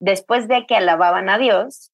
Después 0.00 0.48
de 0.48 0.66
que 0.66 0.76
alababan 0.76 1.28
a 1.28 1.38
Dios 1.38 1.92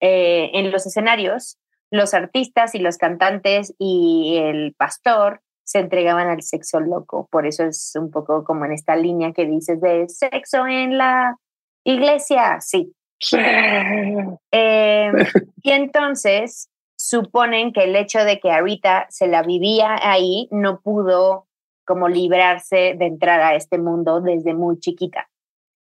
eh, 0.00 0.50
en 0.54 0.72
los 0.72 0.86
escenarios, 0.86 1.58
los 1.90 2.14
artistas 2.14 2.74
y 2.74 2.78
los 2.78 2.96
cantantes 2.96 3.74
y 3.78 4.38
el 4.38 4.74
pastor 4.74 5.42
se 5.70 5.78
entregaban 5.78 6.26
al 6.26 6.42
sexo 6.42 6.80
loco. 6.80 7.28
Por 7.30 7.46
eso 7.46 7.62
es 7.62 7.92
un 7.94 8.10
poco 8.10 8.42
como 8.42 8.64
en 8.64 8.72
esta 8.72 8.96
línea 8.96 9.32
que 9.32 9.46
dices 9.46 9.80
de 9.80 10.08
sexo 10.08 10.66
en 10.66 10.98
la 10.98 11.36
iglesia. 11.84 12.58
Sí. 12.60 12.92
Em, 13.30 15.14
y 15.62 15.70
entonces 15.70 16.68
suponen 16.96 17.72
que 17.72 17.84
el 17.84 17.94
hecho 17.94 18.24
de 18.24 18.40
que 18.40 18.50
ahorita 18.50 19.06
se 19.10 19.28
la 19.28 19.44
vivía 19.44 19.96
ahí 20.02 20.48
no 20.50 20.80
pudo 20.80 21.46
como 21.86 22.08
librarse 22.08 22.96
de 22.98 23.06
entrar 23.06 23.40
a 23.40 23.54
este 23.54 23.78
mundo 23.78 24.20
desde 24.20 24.54
muy 24.54 24.80
chiquita. 24.80 25.28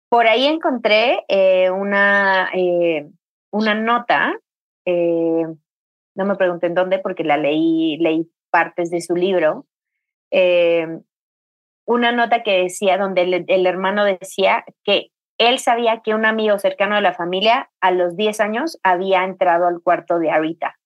Por 0.07 0.25
ahí 0.27 0.45
encontré 0.45 1.25
eh, 1.27 1.69
una, 1.69 2.49
eh, 2.53 3.09
una 3.51 3.75
nota, 3.75 4.39
eh, 4.85 5.45
no 6.15 6.25
me 6.25 6.35
pregunten 6.35 6.73
dónde 6.73 6.99
porque 6.99 7.25
la 7.25 7.35
leí, 7.35 7.97
leí 7.97 8.29
partes 8.49 8.89
de 8.89 9.01
su 9.01 9.15
libro, 9.15 9.65
eh, 10.31 10.87
una 11.85 12.11
nota 12.11 12.43
que 12.43 12.63
decía, 12.63 12.97
donde 12.97 13.45
el, 13.47 13.65
hermano 13.67 14.05
decía 14.05 14.65
que 14.83 15.11
él 15.37 15.59
sabía 15.59 16.01
que 16.01 16.15
un 16.15 16.25
amigo 16.25 16.57
cercano 16.57 16.95
de 16.95 17.01
la 17.01 17.13
familia 17.13 17.69
a 17.81 17.91
los 17.91 18.15
10 18.15 18.39
años 18.39 18.79
había 18.83 19.23
entrado 19.23 19.67
al 19.67 19.81
cuarto 19.81 20.17
de 20.17 20.31
Arita. 20.31 20.77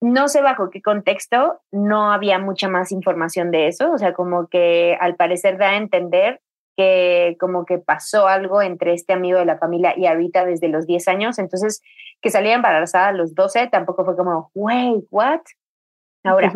No 0.00 0.28
sé 0.28 0.42
bajo 0.42 0.70
qué 0.70 0.82
contexto, 0.82 1.60
no 1.70 2.12
había 2.12 2.38
mucha 2.38 2.68
más 2.68 2.92
información 2.92 3.50
de 3.50 3.68
eso, 3.68 3.92
o 3.92 3.98
sea, 3.98 4.12
como 4.12 4.48
que 4.48 4.96
al 5.00 5.16
parecer 5.16 5.58
da 5.58 5.70
a 5.70 5.76
entender 5.76 6.40
que 6.76 7.36
como 7.40 7.64
que 7.64 7.78
pasó 7.78 8.26
algo 8.26 8.60
entre 8.60 8.92
este 8.92 9.14
amigo 9.14 9.38
de 9.38 9.46
la 9.46 9.56
familia 9.56 9.94
y 9.96 10.06
Arita 10.06 10.44
desde 10.44 10.68
los 10.68 10.86
10 10.86 11.08
años, 11.08 11.38
entonces 11.38 11.80
que 12.20 12.30
salía 12.30 12.54
embarazada 12.54 13.08
a 13.08 13.12
los 13.12 13.34
12 13.34 13.68
tampoco 13.68 14.04
fue 14.04 14.16
como, 14.16 14.50
wait, 14.54 15.04
what? 15.10 15.40
Ahora, 16.26 16.52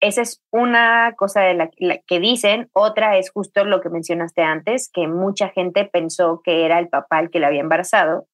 esa 0.00 0.22
es 0.22 0.40
una 0.52 1.14
cosa 1.16 1.40
de 1.42 1.54
la, 1.54 1.70
que 2.06 2.20
dicen. 2.20 2.68
Otra 2.72 3.16
es 3.16 3.30
justo 3.30 3.64
lo 3.64 3.80
que 3.80 3.90
mencionaste 3.90 4.42
antes, 4.42 4.90
que 4.92 5.08
mucha 5.08 5.48
gente 5.48 5.84
pensó 5.84 6.40
que 6.44 6.64
era 6.64 6.78
el 6.78 6.88
papá 6.88 7.20
el 7.20 7.30
que 7.30 7.40
la 7.40 7.48
había 7.48 7.60
embarazado. 7.60 8.26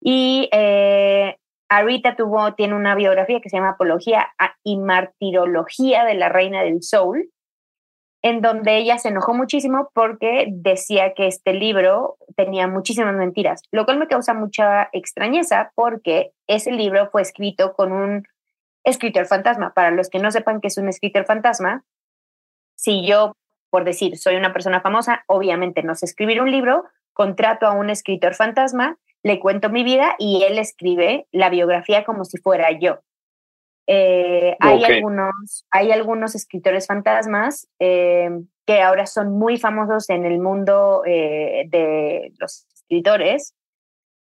Y 0.00 0.48
eh, 0.52 1.36
Arita 1.68 2.16
tuvo, 2.16 2.54
tiene 2.54 2.74
una 2.74 2.94
biografía 2.94 3.40
que 3.40 3.48
se 3.48 3.56
llama 3.56 3.70
Apología 3.70 4.28
y 4.64 4.78
Martirología 4.78 6.04
de 6.04 6.14
la 6.14 6.28
Reina 6.28 6.62
del 6.62 6.82
Soul, 6.82 7.30
en 8.22 8.40
donde 8.40 8.78
ella 8.78 8.98
se 8.98 9.10
enojó 9.10 9.34
muchísimo 9.34 9.90
porque 9.94 10.46
decía 10.50 11.14
que 11.14 11.28
este 11.28 11.52
libro 11.52 12.16
tenía 12.36 12.66
muchísimas 12.66 13.14
mentiras, 13.14 13.62
lo 13.70 13.84
cual 13.84 13.98
me 13.98 14.08
causa 14.08 14.34
mucha 14.34 14.88
extrañeza 14.92 15.70
porque 15.76 16.32
ese 16.48 16.72
libro 16.72 17.08
fue 17.10 17.22
escrito 17.22 17.74
con 17.74 17.92
un 17.92 18.24
escritor 18.88 19.26
fantasma. 19.26 19.72
Para 19.74 19.90
los 19.90 20.08
que 20.08 20.18
no 20.18 20.30
sepan 20.30 20.60
qué 20.60 20.68
es 20.68 20.78
un 20.78 20.88
escritor 20.88 21.24
fantasma, 21.24 21.84
si 22.76 23.06
yo, 23.06 23.36
por 23.70 23.84
decir, 23.84 24.18
soy 24.18 24.36
una 24.36 24.52
persona 24.52 24.80
famosa, 24.80 25.24
obviamente 25.26 25.82
no 25.82 25.94
sé 25.94 26.06
escribir 26.06 26.40
un 26.40 26.50
libro, 26.50 26.84
contrato 27.12 27.66
a 27.66 27.72
un 27.72 27.90
escritor 27.90 28.34
fantasma, 28.34 28.98
le 29.22 29.40
cuento 29.40 29.70
mi 29.70 29.82
vida 29.82 30.14
y 30.18 30.44
él 30.44 30.58
escribe 30.58 31.26
la 31.32 31.50
biografía 31.50 32.04
como 32.04 32.24
si 32.24 32.38
fuera 32.38 32.70
yo. 32.78 33.00
Eh, 33.90 34.56
hay, 34.60 34.84
algunos, 34.84 35.66
hay 35.70 35.92
algunos 35.92 36.34
escritores 36.34 36.86
fantasmas 36.86 37.68
eh, 37.78 38.28
que 38.66 38.82
ahora 38.82 39.06
son 39.06 39.38
muy 39.38 39.56
famosos 39.56 40.10
en 40.10 40.26
el 40.26 40.38
mundo 40.38 41.02
eh, 41.06 41.64
de 41.68 42.32
los 42.38 42.66
escritores 42.74 43.54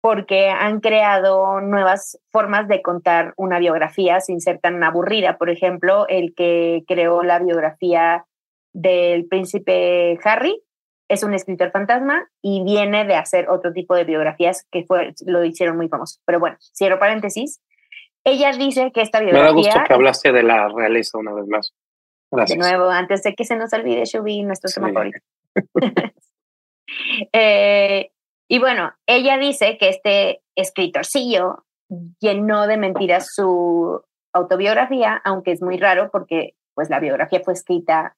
porque 0.02 0.48
han 0.48 0.80
creado 0.80 1.60
nuevas 1.60 2.18
formas 2.30 2.66
de 2.66 2.82
contar 2.82 3.34
una 3.36 3.60
biografía 3.60 4.20
sin 4.20 4.40
ser 4.40 4.58
tan 4.58 4.82
aburrida. 4.82 5.38
Por 5.38 5.48
ejemplo, 5.48 6.06
el 6.08 6.34
que 6.34 6.82
creó 6.88 7.22
la 7.22 7.38
biografía 7.38 8.26
del 8.72 9.26
príncipe 9.28 10.18
Harry 10.24 10.60
es 11.08 11.22
un 11.22 11.34
escritor 11.34 11.70
fantasma 11.70 12.28
y 12.42 12.64
viene 12.64 13.04
de 13.04 13.14
hacer 13.14 13.48
otro 13.48 13.72
tipo 13.72 13.94
de 13.94 14.02
biografías 14.02 14.66
que 14.72 14.84
fue, 14.84 15.14
lo 15.24 15.44
hicieron 15.44 15.76
muy 15.76 15.88
famoso. 15.88 16.18
Pero 16.24 16.40
bueno, 16.40 16.56
cierro 16.74 16.98
paréntesis. 16.98 17.62
Ella 18.24 18.50
dice 18.52 18.90
que 18.92 19.02
esta 19.02 19.20
biografía... 19.20 19.42
Me 19.42 19.48
da 19.50 19.54
gusto 19.54 19.80
que 19.86 19.94
hablaste 19.94 20.32
de 20.32 20.42
la 20.42 20.68
realeza 20.68 21.18
una 21.18 21.32
vez 21.32 21.46
más. 21.46 21.74
Gracias. 22.32 22.58
De 22.58 22.70
nuevo, 22.70 22.90
antes 22.90 23.22
de 23.22 23.34
que 23.34 23.44
se 23.44 23.54
nos 23.54 23.72
olvide, 23.72 24.04
Shubi, 24.04 24.42
nuestro 24.42 24.68
tema 24.72 24.92
favorito. 24.92 25.18
eh, 27.32 28.11
y 28.52 28.58
bueno, 28.58 28.92
ella 29.06 29.38
dice 29.38 29.78
que 29.78 29.88
este 29.88 30.42
escritorcillo 30.54 31.64
llenó 32.20 32.66
de 32.66 32.76
mentiras 32.76 33.28
su 33.34 34.02
autobiografía, 34.34 35.22
aunque 35.24 35.52
es 35.52 35.62
muy 35.62 35.78
raro 35.78 36.10
porque 36.10 36.54
pues 36.74 36.90
la 36.90 37.00
biografía 37.00 37.40
fue 37.42 37.54
escrita 37.54 38.14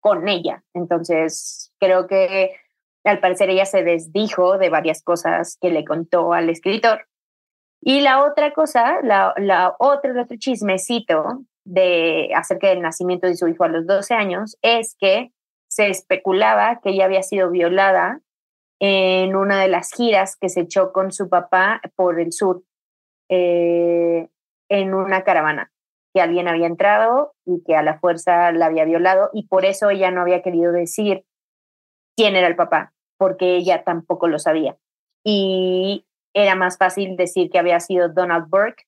con 0.00 0.26
ella. 0.26 0.64
Entonces, 0.74 1.72
creo 1.78 2.08
que 2.08 2.56
al 3.04 3.20
parecer 3.20 3.50
ella 3.50 3.66
se 3.66 3.84
desdijo 3.84 4.58
de 4.58 4.68
varias 4.68 5.00
cosas 5.04 5.56
que 5.60 5.70
le 5.70 5.84
contó 5.84 6.32
al 6.32 6.50
escritor. 6.50 7.06
Y 7.80 8.00
la 8.00 8.24
otra 8.24 8.52
cosa, 8.52 8.98
la, 9.04 9.32
la 9.36 9.76
el 10.02 10.18
otro 10.18 10.36
chismecito 10.38 11.44
de 11.64 12.32
acerca 12.34 12.66
del 12.66 12.82
nacimiento 12.82 13.28
de 13.28 13.36
su 13.36 13.46
hijo 13.46 13.62
a 13.62 13.68
los 13.68 13.86
12 13.86 14.12
años 14.12 14.58
es 14.60 14.96
que 14.98 15.30
se 15.68 15.88
especulaba 15.88 16.80
que 16.82 16.90
ella 16.90 17.04
había 17.04 17.22
sido 17.22 17.48
violada 17.48 18.22
en 18.80 19.34
una 19.34 19.60
de 19.60 19.68
las 19.68 19.92
giras 19.92 20.36
que 20.36 20.48
se 20.48 20.60
echó 20.60 20.92
con 20.92 21.12
su 21.12 21.28
papá 21.28 21.80
por 21.96 22.20
el 22.20 22.32
sur, 22.32 22.62
eh, 23.28 24.28
en 24.70 24.94
una 24.94 25.24
caravana, 25.24 25.72
que 26.14 26.20
alguien 26.20 26.48
había 26.48 26.66
entrado 26.66 27.34
y 27.44 27.62
que 27.64 27.76
a 27.76 27.82
la 27.82 27.98
fuerza 27.98 28.52
la 28.52 28.66
había 28.66 28.84
violado 28.84 29.30
y 29.32 29.46
por 29.46 29.64
eso 29.64 29.90
ella 29.90 30.10
no 30.10 30.20
había 30.20 30.42
querido 30.42 30.72
decir 30.72 31.24
quién 32.16 32.36
era 32.36 32.46
el 32.46 32.56
papá, 32.56 32.92
porque 33.18 33.56
ella 33.56 33.84
tampoco 33.84 34.28
lo 34.28 34.38
sabía. 34.38 34.76
Y 35.24 36.06
era 36.34 36.54
más 36.54 36.78
fácil 36.78 37.16
decir 37.16 37.50
que 37.50 37.58
había 37.58 37.80
sido 37.80 38.08
Donald 38.08 38.48
Burke, 38.48 38.84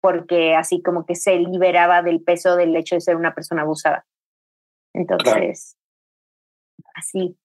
porque 0.00 0.54
así 0.54 0.82
como 0.82 1.04
que 1.04 1.14
se 1.14 1.36
liberaba 1.36 2.02
del 2.02 2.22
peso 2.22 2.56
del 2.56 2.74
hecho 2.76 2.94
de 2.94 3.00
ser 3.00 3.16
una 3.16 3.34
persona 3.34 3.62
abusada. 3.62 4.06
Entonces, 4.94 5.76
así. 6.94 7.36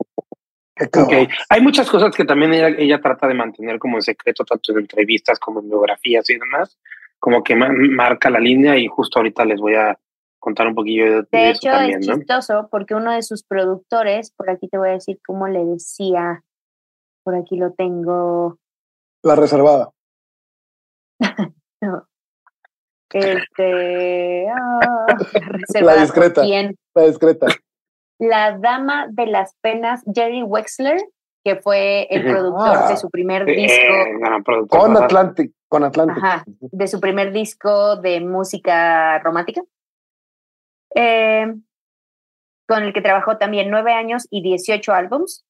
Okay. 0.77 1.27
Hay 1.49 1.61
muchas 1.61 1.89
cosas 1.89 2.13
que 2.13 2.25
también 2.25 2.53
ella, 2.53 2.99
trata 2.99 3.27
de 3.27 3.33
mantener 3.33 3.79
como 3.79 3.97
en 3.97 4.01
secreto, 4.01 4.43
tanto 4.43 4.73
en 4.73 4.79
entrevistas 4.79 5.39
como 5.39 5.61
en 5.61 5.69
biografías 5.69 6.29
y 6.29 6.37
demás, 6.37 6.77
como 7.17 7.43
que 7.43 7.55
marca 7.55 8.29
la 8.29 8.39
línea 8.39 8.77
y 8.77 8.87
justo 8.87 9.19
ahorita 9.19 9.45
les 9.45 9.59
voy 9.59 9.75
a 9.75 9.97
contar 10.37 10.67
un 10.67 10.75
poquillo 10.75 11.05
de, 11.05 11.27
de 11.31 11.49
hecho, 11.49 11.71
es 11.71 12.05
chistoso 12.05 12.67
porque 12.69 12.93
uno 12.93 13.13
de 13.13 13.23
sus 13.23 13.43
productores, 13.43 14.31
por 14.31 14.49
aquí 14.49 14.67
te 14.67 14.77
voy 14.77 14.89
a 14.89 14.93
decir 14.93 15.17
cómo 15.25 15.47
le 15.47 15.63
decía, 15.63 16.43
por 17.23 17.35
aquí 17.35 17.55
lo 17.55 17.71
tengo. 17.71 18.59
La 19.23 19.35
reservada. 19.35 19.91
no. 21.81 22.07
Este, 23.13 24.47
ah, 24.49 25.05
la 25.81 25.95
discreta. 26.01 26.43
La 26.93 27.03
discreta 27.03 27.47
la 28.19 28.57
dama 28.57 29.07
de 29.09 29.27
las 29.27 29.55
penas, 29.61 30.03
Jerry 30.13 30.43
Wexler, 30.43 31.01
que 31.43 31.57
fue 31.57 32.07
el 32.09 32.23
productor 32.23 32.87
de 32.87 32.93
ah, 32.93 32.97
su 32.97 33.09
primer 33.09 33.47
eh, 33.47 33.55
disco. 33.55 34.67
con 34.67 34.97
Atlantic, 34.97 35.51
con 35.67 35.83
Atlantic. 35.83 36.23
de 36.45 36.87
su 36.87 36.99
primer 36.99 37.31
disco 37.31 37.97
de 37.97 38.19
música 38.21 39.19
romántica. 39.19 39.61
Eh, 40.95 41.53
con 42.67 42.83
el 42.83 42.93
que 42.93 43.01
trabajó 43.01 43.37
también 43.37 43.69
nueve 43.69 43.93
años 43.93 44.27
y 44.31 44.41
18 44.41 44.91
álbums. 44.91 45.45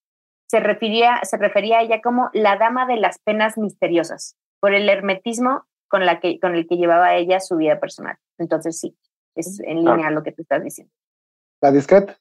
Se 0.48 0.60
refería, 0.60 1.22
se 1.24 1.38
refería 1.38 1.80
a 1.80 1.82
ella 1.82 2.02
como 2.02 2.30
la 2.34 2.58
dama 2.58 2.86
de 2.86 2.98
las 2.98 3.20
penas 3.20 3.58
misteriosas, 3.58 4.38
por 4.60 4.74
el 4.74 4.90
hermetismo 4.90 5.66
con, 5.88 6.06
la 6.06 6.20
que, 6.20 6.40
con 6.40 6.56
el 6.56 6.68
que 6.68 6.76
llevaba 6.76 7.16
ella 7.16 7.40
su 7.40 7.56
vida 7.56 7.80
personal. 7.80 8.18
Entonces 8.38 8.80
sí, 8.80 8.96
es 9.36 9.60
en 9.62 9.78
línea 9.78 10.08
a 10.08 10.12
lo 10.12 10.24
que 10.24 10.34
tú 10.34 10.42
estás 10.42 10.64
diciendo. 10.64 10.94
¿La 11.62 11.72
discreta? 11.72 12.18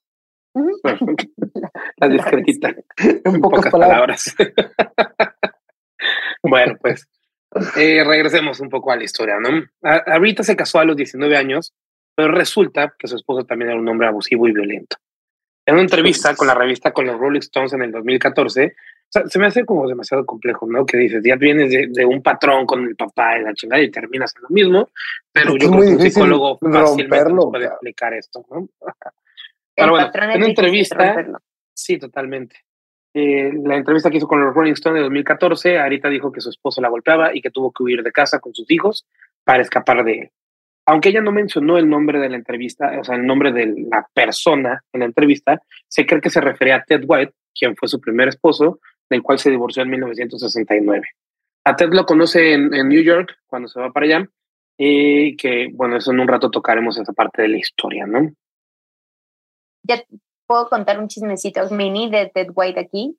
La 1.96 2.08
discretita. 2.08 2.74
En 2.96 3.40
pocas, 3.40 3.70
palabras. 3.70 4.34
bueno, 6.42 6.76
pues 6.80 7.08
eh, 7.76 8.04
regresemos 8.04 8.60
un 8.60 8.68
poco 8.68 8.92
a 8.92 8.96
la 8.96 9.04
historia, 9.04 9.36
¿no? 9.40 9.64
Ahorita 9.82 10.42
se 10.42 10.56
casó 10.56 10.78
a 10.78 10.84
los 10.84 10.96
19 10.96 11.36
años, 11.36 11.74
pero 12.14 12.32
resulta 12.32 12.94
que 12.98 13.08
su 13.08 13.16
esposo 13.16 13.44
también 13.44 13.70
era 13.70 13.80
un 13.80 13.88
hombre 13.88 14.06
abusivo 14.06 14.48
y 14.48 14.52
violento. 14.52 14.96
En 15.66 15.74
una 15.74 15.82
entrevista 15.82 16.36
con 16.36 16.46
la 16.46 16.54
revista 16.54 16.92
con 16.92 17.06
los 17.06 17.18
Rolling 17.18 17.40
Stones 17.40 17.72
en 17.72 17.82
el 17.82 17.92
2014, 17.92 18.74
se 19.08 19.38
me 19.38 19.46
hace 19.46 19.64
como 19.64 19.88
demasiado 19.88 20.26
complejo, 20.26 20.66
¿no? 20.66 20.84
Que 20.84 20.98
dices, 20.98 21.22
ya 21.24 21.36
vienes 21.36 21.70
de, 21.70 22.04
un 22.04 22.22
patrón 22.22 22.66
con 22.66 22.84
el 22.84 22.96
papá 22.96 23.38
y 23.38 23.42
la 23.42 23.54
chingada 23.54 23.82
y 23.82 23.90
terminas 23.90 24.34
en 24.36 24.42
lo 24.42 24.48
mismo, 24.50 24.90
pero 25.32 25.56
yo 25.56 25.70
creo 25.70 25.80
que 25.80 25.88
un 25.88 26.00
psicólogo 26.00 26.58
fácilmente 26.58 27.32
puede 27.32 27.66
explicar 27.66 28.14
esto, 28.14 28.44
¿no? 28.50 28.68
Pero 29.74 29.90
bueno, 29.90 30.10
en 30.14 30.37
una 30.37 30.46
entrevista, 30.46 31.26
sí, 31.72 31.98
totalmente. 31.98 32.56
Eh, 33.16 33.52
la 33.62 33.76
entrevista 33.76 34.10
que 34.10 34.16
hizo 34.16 34.26
con 34.26 34.44
los 34.44 34.54
Rolling 34.54 34.72
Stones 34.72 34.98
en 34.98 35.04
2014, 35.04 35.78
Arita 35.78 36.08
dijo 36.08 36.32
que 36.32 36.40
su 36.40 36.50
esposo 36.50 36.80
la 36.80 36.88
golpeaba 36.88 37.34
y 37.34 37.40
que 37.40 37.50
tuvo 37.50 37.72
que 37.72 37.84
huir 37.84 38.02
de 38.02 38.10
casa 38.10 38.40
con 38.40 38.52
sus 38.54 38.68
hijos 38.70 39.06
para 39.44 39.62
escapar 39.62 40.04
de 40.04 40.12
él. 40.12 40.30
Aunque 40.87 41.10
ella 41.10 41.22
no 41.22 41.32
mencionó 41.32 41.78
el 41.78 41.88
nombre 41.88 42.18
de 42.18 42.28
la 42.28 42.37
entrevista, 42.37 42.98
o 43.00 43.04
sea, 43.04 43.14
el 43.14 43.24
nombre 43.24 43.52
de 43.52 43.72
la 43.88 44.06
persona 44.12 44.82
en 44.92 45.00
la 45.00 45.06
entrevista, 45.06 45.62
se 45.88 46.04
cree 46.04 46.20
que 46.20 46.28
se 46.28 46.40
refería 46.40 46.76
a 46.76 46.84
Ted 46.84 47.04
White, 47.06 47.32
quien 47.58 47.76
fue 47.76 47.88
su 47.88 48.00
primer 48.00 48.28
esposo, 48.28 48.80
del 49.08 49.22
cual 49.22 49.38
se 49.38 49.50
divorció 49.50 49.82
en 49.82 49.90
1969. 49.90 51.06
A 51.64 51.76
Ted 51.76 51.90
lo 51.92 52.04
conoce 52.04 52.52
en, 52.52 52.70
New 52.70 53.02
York 53.02 53.37
cuando 53.46 53.68
se 53.68 53.80
va 53.80 53.92
para 53.92 54.06
allá 54.06 54.28
y 54.76 55.37
que, 55.37 55.68
bueno, 55.72 55.96
eso 55.96 56.12
en 56.12 56.20
un 56.20 56.28
rato 56.28 56.50
tocaremos 56.50 56.98
esa 56.98 57.12
parte 57.12 57.42
de 57.42 57.48
la 57.48 57.58
historia, 57.58 58.06
¿no? 58.06 58.32
Ya 59.85 60.03
puedo 60.47 60.68
contar 60.68 60.99
un 60.99 61.09
chismecito 61.09 61.68
mini 61.70 62.11
de 62.11 62.31
Ted 62.35 62.49
White 62.55 62.81
aquí. 62.81 63.16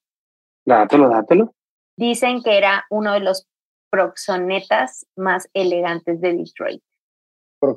Dátelo, 0.66 1.10
dátelo. 1.10 1.54
Dicen 1.98 2.42
que 2.44 2.58
era 2.58 2.86
uno 2.90 3.14
de 3.14 3.22
los 3.22 3.48
proxonetas 3.90 5.06
más 5.16 5.48
elegantes 5.54 6.20
de 6.20 6.34
Detroit. 6.36 6.84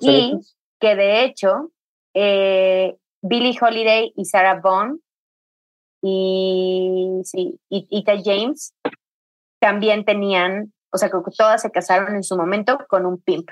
Y 0.01 0.38
que 0.81 0.96
de 0.96 1.24
hecho, 1.24 1.70
eh, 2.14 2.96
Billie 3.22 3.57
Holiday 3.61 4.12
y 4.16 4.24
Sarah 4.24 4.61
Bond 4.61 5.01
y, 6.03 7.20
sí, 7.24 7.61
y 7.68 7.87
Ita 7.90 8.16
James 8.22 8.74
también 9.61 10.05
tenían, 10.05 10.72
o 10.92 10.98
sea, 10.98 11.09
que 11.09 11.16
todas 11.37 11.62
se 11.62 11.70
casaron 11.70 12.14
en 12.14 12.22
su 12.22 12.37
momento 12.37 12.79
con 12.88 13.07
un 13.07 13.20
pimp. 13.20 13.48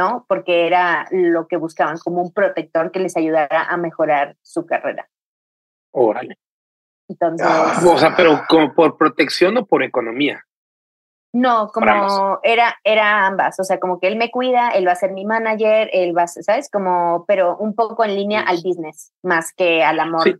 ¿No? 0.00 0.24
Porque 0.28 0.66
era 0.66 1.06
lo 1.10 1.46
que 1.46 1.58
buscaban, 1.58 1.98
como 1.98 2.22
un 2.22 2.32
protector 2.32 2.90
que 2.90 3.00
les 3.00 3.18
ayudara 3.18 3.64
a 3.64 3.76
mejorar 3.76 4.34
su 4.40 4.64
carrera. 4.64 5.10
Órale. 5.90 6.38
Entonces. 7.06 7.46
Ah, 7.46 7.78
o 7.84 7.98
sea, 7.98 8.16
pero 8.16 8.40
como 8.48 8.72
por 8.72 8.96
protección 8.96 9.58
o 9.58 9.66
por 9.66 9.82
economía. 9.82 10.42
No, 11.34 11.68
como 11.68 12.40
era, 12.42 12.76
era 12.82 13.26
ambas, 13.26 13.60
o 13.60 13.64
sea, 13.64 13.78
como 13.78 14.00
que 14.00 14.08
él 14.08 14.16
me 14.16 14.30
cuida, 14.30 14.70
él 14.70 14.88
va 14.88 14.92
a 14.92 14.96
ser 14.96 15.12
mi 15.12 15.24
manager, 15.24 15.88
él 15.92 16.16
va 16.16 16.22
a 16.22 16.26
¿sabes? 16.26 16.68
Como, 16.70 17.24
pero 17.28 17.56
un 17.58 17.74
poco 17.74 18.04
en 18.04 18.16
línea 18.16 18.40
al 18.40 18.56
business, 18.64 19.12
más 19.22 19.52
que 19.52 19.84
al 19.84 20.00
amor. 20.00 20.22
Sí. 20.22 20.34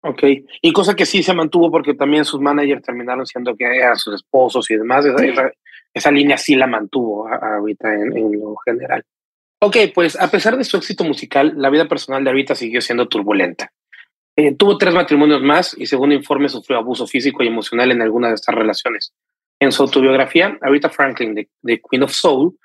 Ok, 0.00 0.22
y 0.60 0.72
cosa 0.72 0.94
que 0.94 1.06
sí 1.06 1.22
se 1.22 1.34
mantuvo 1.34 1.70
porque 1.70 1.94
también 1.94 2.24
sus 2.24 2.40
managers 2.40 2.82
terminaron 2.82 3.26
siendo 3.26 3.54
que 3.54 3.64
eran 3.64 3.96
sus 3.96 4.14
esposos 4.14 4.68
y 4.70 4.76
demás, 4.76 5.04
esa 5.04 5.52
línea 6.10 6.36
sí 6.36 6.56
la 6.56 6.66
mantuvo 6.66 7.28
ahorita 7.28 7.92
en, 7.94 8.32
lo 8.32 8.56
general. 8.64 9.04
Ok, 9.60 9.76
pues 9.94 10.20
a 10.20 10.30
pesar 10.30 10.56
de 10.56 10.64
su 10.64 10.76
éxito 10.76 11.04
musical, 11.04 11.54
la 11.56 11.70
vida 11.70 11.88
personal 11.88 12.22
de 12.22 12.30
Arita 12.30 12.54
siguió 12.54 12.80
siendo 12.80 13.08
turbulenta. 13.08 13.72
Eh, 14.36 14.54
tuvo 14.56 14.76
tres 14.76 14.92
matrimonios 14.92 15.42
más 15.42 15.76
y 15.78 15.86
según 15.86 16.12
informe 16.12 16.48
sufrió 16.48 16.78
abuso 16.78 17.06
físico 17.06 17.42
y 17.42 17.46
emocional 17.46 17.92
en 17.92 18.02
alguna 18.02 18.28
de 18.28 18.34
estas 18.34 18.54
relaciones. 18.54 19.14
En 19.60 19.70
su 19.70 19.82
autobiografía, 19.82 20.58
Arita 20.60 20.90
Franklin, 20.90 21.34
de, 21.34 21.80
Queen 21.88 22.02
of 22.02 22.12
Soul, 22.12 22.58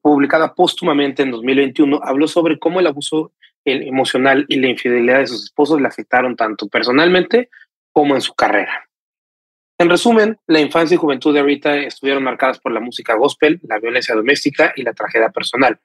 publicada 0.00 0.54
póstumamente 0.54 1.22
en 1.22 1.30
2021, 1.30 2.00
habló 2.02 2.26
sobre 2.26 2.58
cómo 2.58 2.80
el 2.80 2.86
abuso 2.86 3.32
emocional 3.64 4.46
y 4.48 4.56
la 4.56 4.68
infidelidad 4.68 5.18
de 5.18 5.26
sus 5.26 5.44
esposos 5.44 5.80
le 5.80 5.88
afectaron 5.88 6.36
tanto 6.36 6.68
personalmente 6.68 7.50
como 7.92 8.14
en 8.14 8.20
su 8.22 8.34
carrera. 8.34 8.87
En 9.80 9.88
resumen, 9.88 10.36
la 10.48 10.60
infancia 10.60 10.96
y 10.96 10.98
juventud 10.98 11.32
de 11.32 11.42
Rita 11.42 11.76
estuvieron 11.76 12.24
marcadas 12.24 12.58
por 12.58 12.72
la 12.72 12.80
música 12.80 13.14
gospel, 13.14 13.60
la 13.62 13.78
violencia 13.78 14.12
doméstica 14.12 14.72
y 14.74 14.82
la 14.82 14.92
tragedia 14.92 15.30
personal. 15.30 15.78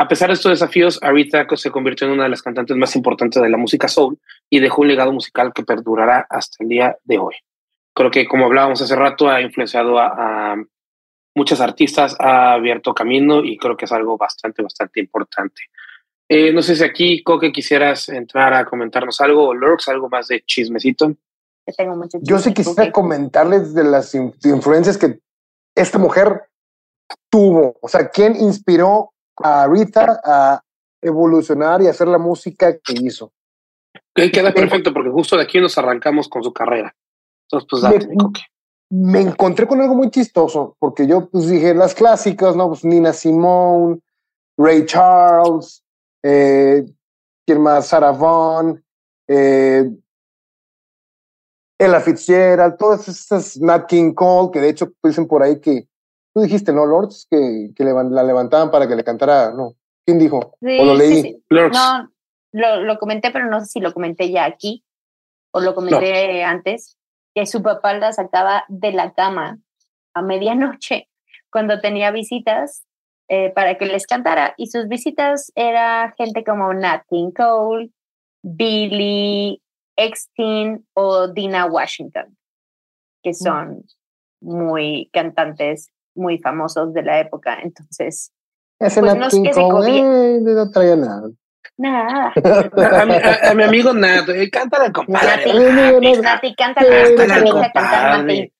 A 0.00 0.08
pesar 0.08 0.28
de 0.28 0.34
estos 0.34 0.50
desafíos, 0.50 0.98
Arita 1.02 1.46
se 1.56 1.70
convirtió 1.70 2.08
en 2.08 2.14
una 2.14 2.24
de 2.24 2.28
las 2.30 2.42
cantantes 2.42 2.76
más 2.76 2.96
importantes 2.96 3.40
de 3.40 3.48
la 3.48 3.56
música 3.56 3.86
soul 3.86 4.18
y 4.50 4.58
dejó 4.58 4.82
un 4.82 4.88
legado 4.88 5.12
musical 5.12 5.52
que 5.52 5.62
perdurará 5.62 6.26
hasta 6.28 6.64
el 6.64 6.68
día 6.68 6.96
de 7.04 7.18
hoy. 7.18 7.34
Creo 7.94 8.10
que, 8.10 8.26
como 8.26 8.46
hablábamos 8.46 8.80
hace 8.82 8.94
rato, 8.96 9.28
ha 9.28 9.40
influenciado 9.40 9.98
a, 9.98 10.56
muchos 11.34 11.60
artistas, 11.60 12.16
ha 12.18 12.54
abierto 12.54 12.92
camino 12.92 13.44
y 13.44 13.56
creo 13.56 13.76
que 13.76 13.84
es 13.84 13.92
algo 13.92 14.16
bastante, 14.16 14.60
bastante 14.60 14.98
importante. 14.98 15.62
Eh, 16.28 16.52
no 16.52 16.62
sé 16.62 16.74
si 16.74 16.82
aquí, 16.82 17.22
Coque, 17.22 17.52
quisieras 17.52 18.08
entrar 18.08 18.54
a 18.54 18.64
comentarnos 18.64 19.20
algo 19.20 19.46
o 19.46 19.54
Lurks, 19.54 19.88
algo 19.88 20.08
más 20.08 20.26
de 20.26 20.42
chismecito. 20.44 21.14
Yo 22.22 22.38
sí 22.38 22.52
quisiera 22.54 22.90
comentarles 22.92 23.74
de 23.74 23.84
las 23.84 24.14
influencias 24.14 24.96
que 24.96 25.20
esta 25.74 25.98
mujer 25.98 26.48
tuvo. 27.30 27.76
O 27.80 27.88
sea, 27.88 28.08
¿quién 28.08 28.36
inspiró 28.36 29.12
a 29.36 29.66
Rita 29.66 30.20
a 30.24 30.62
evolucionar 31.02 31.82
y 31.82 31.86
hacer 31.86 32.08
la 32.08 32.18
música 32.18 32.76
que 32.78 32.94
hizo. 33.00 33.32
queda 34.14 34.52
perfecto 34.52 34.92
porque 34.92 35.10
justo 35.10 35.36
de 35.36 35.42
aquí 35.42 35.60
nos 35.60 35.78
arrancamos 35.78 36.28
con 36.28 36.42
su 36.42 36.52
carrera. 36.52 36.94
Entonces, 37.44 37.68
pues 37.70 37.82
date, 37.82 38.08
me, 38.08 39.20
me 39.20 39.20
encontré 39.20 39.66
con 39.66 39.80
algo 39.80 39.94
muy 39.94 40.10
chistoso 40.10 40.76
porque 40.78 41.06
yo 41.06 41.28
pues 41.28 41.48
dije 41.48 41.74
las 41.74 41.94
clásicas, 41.94 42.56
¿no? 42.56 42.68
Pues 42.68 42.84
Nina 42.84 43.12
Simone, 43.12 44.00
Ray 44.56 44.86
Charles, 44.86 45.84
eh, 46.22 46.84
¿quién 47.46 47.62
más? 47.62 47.86
Sarah 47.86 48.12
Vaughan, 48.12 48.82
eh, 49.28 49.88
Ella 51.78 52.00
Fitzgerald, 52.00 52.76
todas 52.76 53.08
estas 53.08 53.56
Nat 53.58 53.86
King 53.86 54.12
Cole, 54.12 54.50
que 54.52 54.60
de 54.60 54.70
hecho 54.70 54.92
dicen 55.02 55.28
por 55.28 55.42
ahí 55.42 55.60
que 55.60 55.88
Tú 56.38 56.42
dijiste, 56.42 56.72
¿no, 56.72 56.86
Lords? 56.86 57.26
Que, 57.28 57.70
que 57.74 57.84
la 57.84 58.22
levantaban 58.22 58.70
para 58.70 58.86
que 58.86 58.94
le 58.94 59.02
cantara, 59.02 59.52
¿no? 59.52 59.74
¿Quién 60.04 60.20
dijo? 60.20 60.38
¿O 60.60 60.84
lo 60.84 60.94
leí? 60.94 61.42
No, 61.50 62.12
lo, 62.52 62.98
comenté, 62.98 63.32
pero 63.32 63.46
no 63.46 63.58
sé 63.58 63.66
si 63.66 63.80
lo 63.80 63.92
comenté 63.92 64.30
ya 64.30 64.44
aquí 64.44 64.84
o 65.50 65.60
lo 65.60 65.74
comenté 65.74 66.44
antes, 66.44 66.96
que 67.34 67.44
su 67.44 67.60
papá 67.60 67.94
la 67.94 68.12
sacaba 68.12 68.64
de 68.68 68.92
la 68.92 69.12
cama 69.14 69.58
a 70.14 70.22
medianoche 70.22 71.08
cuando 71.50 71.80
tenía 71.80 72.10
visitas 72.10 72.84
eh, 73.28 73.50
para 73.50 73.76
que 73.76 73.86
les 73.86 74.06
cantara. 74.06 74.54
Y 74.56 74.68
sus 74.68 74.86
visitas 74.86 75.50
era 75.56 76.14
gente 76.16 76.44
como 76.44 76.72
Nat 76.72 77.02
King 77.08 77.32
Cole, 77.32 77.90
Billy 78.42 79.60
Eckstein 79.98 80.86
o 80.94 81.28
Dina 81.28 81.66
Washington, 81.66 82.36
que 83.22 83.30
mm. 83.30 83.34
son 83.34 83.84
muy 84.40 85.10
cantantes 85.12 85.90
muy 86.14 86.38
famosos 86.38 86.94
de 86.94 87.02
la 87.02 87.20
época. 87.20 87.58
Entonces, 87.62 88.32
pues 88.78 88.96
no 88.96 89.26
es 89.26 89.34
que 89.34 89.52
se 89.52 89.60
eh, 89.60 90.40
no 90.40 90.70
traía 90.70 90.96
nada. 90.96 91.28
Nada. 91.76 92.32
a, 93.42 93.54
mi, 93.54 93.62
amigo 93.62 93.92
Nat, 93.92 94.28
eh, 94.30 94.50
cántale, 94.50 94.92
compadre. 94.92 95.52
Nati, 95.52 96.20
Nati, 96.20 96.54
cántale, 96.54 97.14
cántale, 97.14 97.50
compadre. 97.72 98.52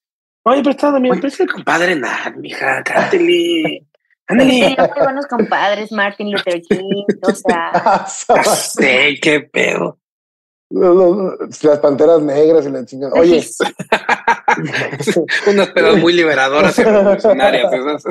Oye, 0.45 0.61
pero 0.61 0.71
está 0.71 0.93
también, 0.93 1.17
pero 1.17 1.29
es 1.29 1.41
el 1.41 1.51
compadre 1.51 1.97
Nat, 1.97 2.37
mija, 2.37 2.83
cántale. 2.83 3.87
Ándale. 4.29 4.77
Muy 4.79 5.03
buenos 5.03 5.27
compadres, 5.27 5.91
Martin 5.91 6.31
Luther 6.31 6.61
King, 6.63 7.05
o 7.23 7.31
sea. 7.33 8.07
sé, 8.07 9.19
qué 9.21 9.41
pedo. 9.41 9.99
Las 10.71 11.79
panteras 11.81 12.21
negras 12.21 12.67
y 12.67 12.71
la 12.71 12.85
chingada. 12.85 13.13
Oye. 13.15 13.45
Unas 15.47 15.69
pedas 15.71 15.97
muy 15.99 16.13
liberadoras 16.13 16.79
y 16.79 16.83
revolucionarias. 16.83 18.03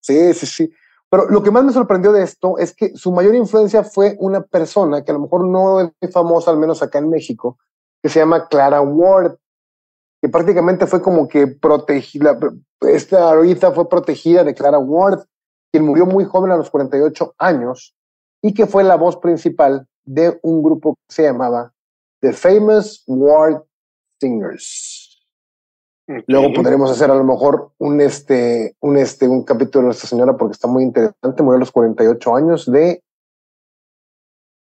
sí, 0.00 0.34
sí, 0.34 0.46
sí. 0.46 0.72
Pero 1.10 1.28
lo 1.30 1.42
que 1.42 1.50
más 1.50 1.64
me 1.64 1.72
sorprendió 1.72 2.12
de 2.12 2.22
esto 2.22 2.58
es 2.58 2.74
que 2.74 2.94
su 2.94 3.12
mayor 3.12 3.34
influencia 3.34 3.82
fue 3.82 4.16
una 4.18 4.42
persona 4.42 5.02
que 5.02 5.10
a 5.10 5.14
lo 5.14 5.20
mejor 5.20 5.46
no 5.46 5.80
es 6.00 6.12
famosa, 6.12 6.50
al 6.50 6.58
menos 6.58 6.82
acá 6.82 6.98
en 6.98 7.08
México, 7.08 7.58
que 8.02 8.10
se 8.10 8.18
llama 8.20 8.46
Clara 8.48 8.80
Ward, 8.82 9.36
que 10.20 10.28
prácticamente 10.28 10.86
fue 10.86 11.00
como 11.00 11.26
que 11.26 11.46
protegida, 11.46 12.38
esta 12.80 13.30
ahorita 13.30 13.72
fue 13.72 13.88
protegida 13.88 14.44
de 14.44 14.54
Clara 14.54 14.78
Ward, 14.78 15.24
quien 15.72 15.84
murió 15.84 16.04
muy 16.04 16.24
joven 16.24 16.50
a 16.50 16.56
los 16.56 16.70
48 16.70 17.34
años 17.38 17.94
y 18.42 18.52
que 18.52 18.66
fue 18.66 18.84
la 18.84 18.96
voz 18.96 19.16
principal 19.16 19.86
de 20.08 20.38
un 20.42 20.62
grupo 20.62 20.94
que 20.94 21.14
se 21.14 21.22
llamaba 21.24 21.72
The 22.20 22.32
Famous 22.32 23.04
Ward 23.06 23.62
Singers. 24.20 25.04
Luego 26.26 26.54
podremos 26.54 26.90
hacer 26.90 27.10
a 27.10 27.14
lo 27.14 27.24
mejor 27.24 27.72
un, 27.76 28.00
este, 28.00 28.74
un, 28.80 28.96
este, 28.96 29.28
un 29.28 29.44
capítulo 29.44 29.88
de 29.88 29.92
esta 29.92 30.06
señora 30.06 30.38
porque 30.38 30.52
está 30.52 30.66
muy 30.66 30.82
interesante. 30.82 31.42
Murió 31.42 31.56
a 31.56 31.60
los 31.60 31.70
48 31.70 32.34
años 32.34 32.70
de 32.70 33.04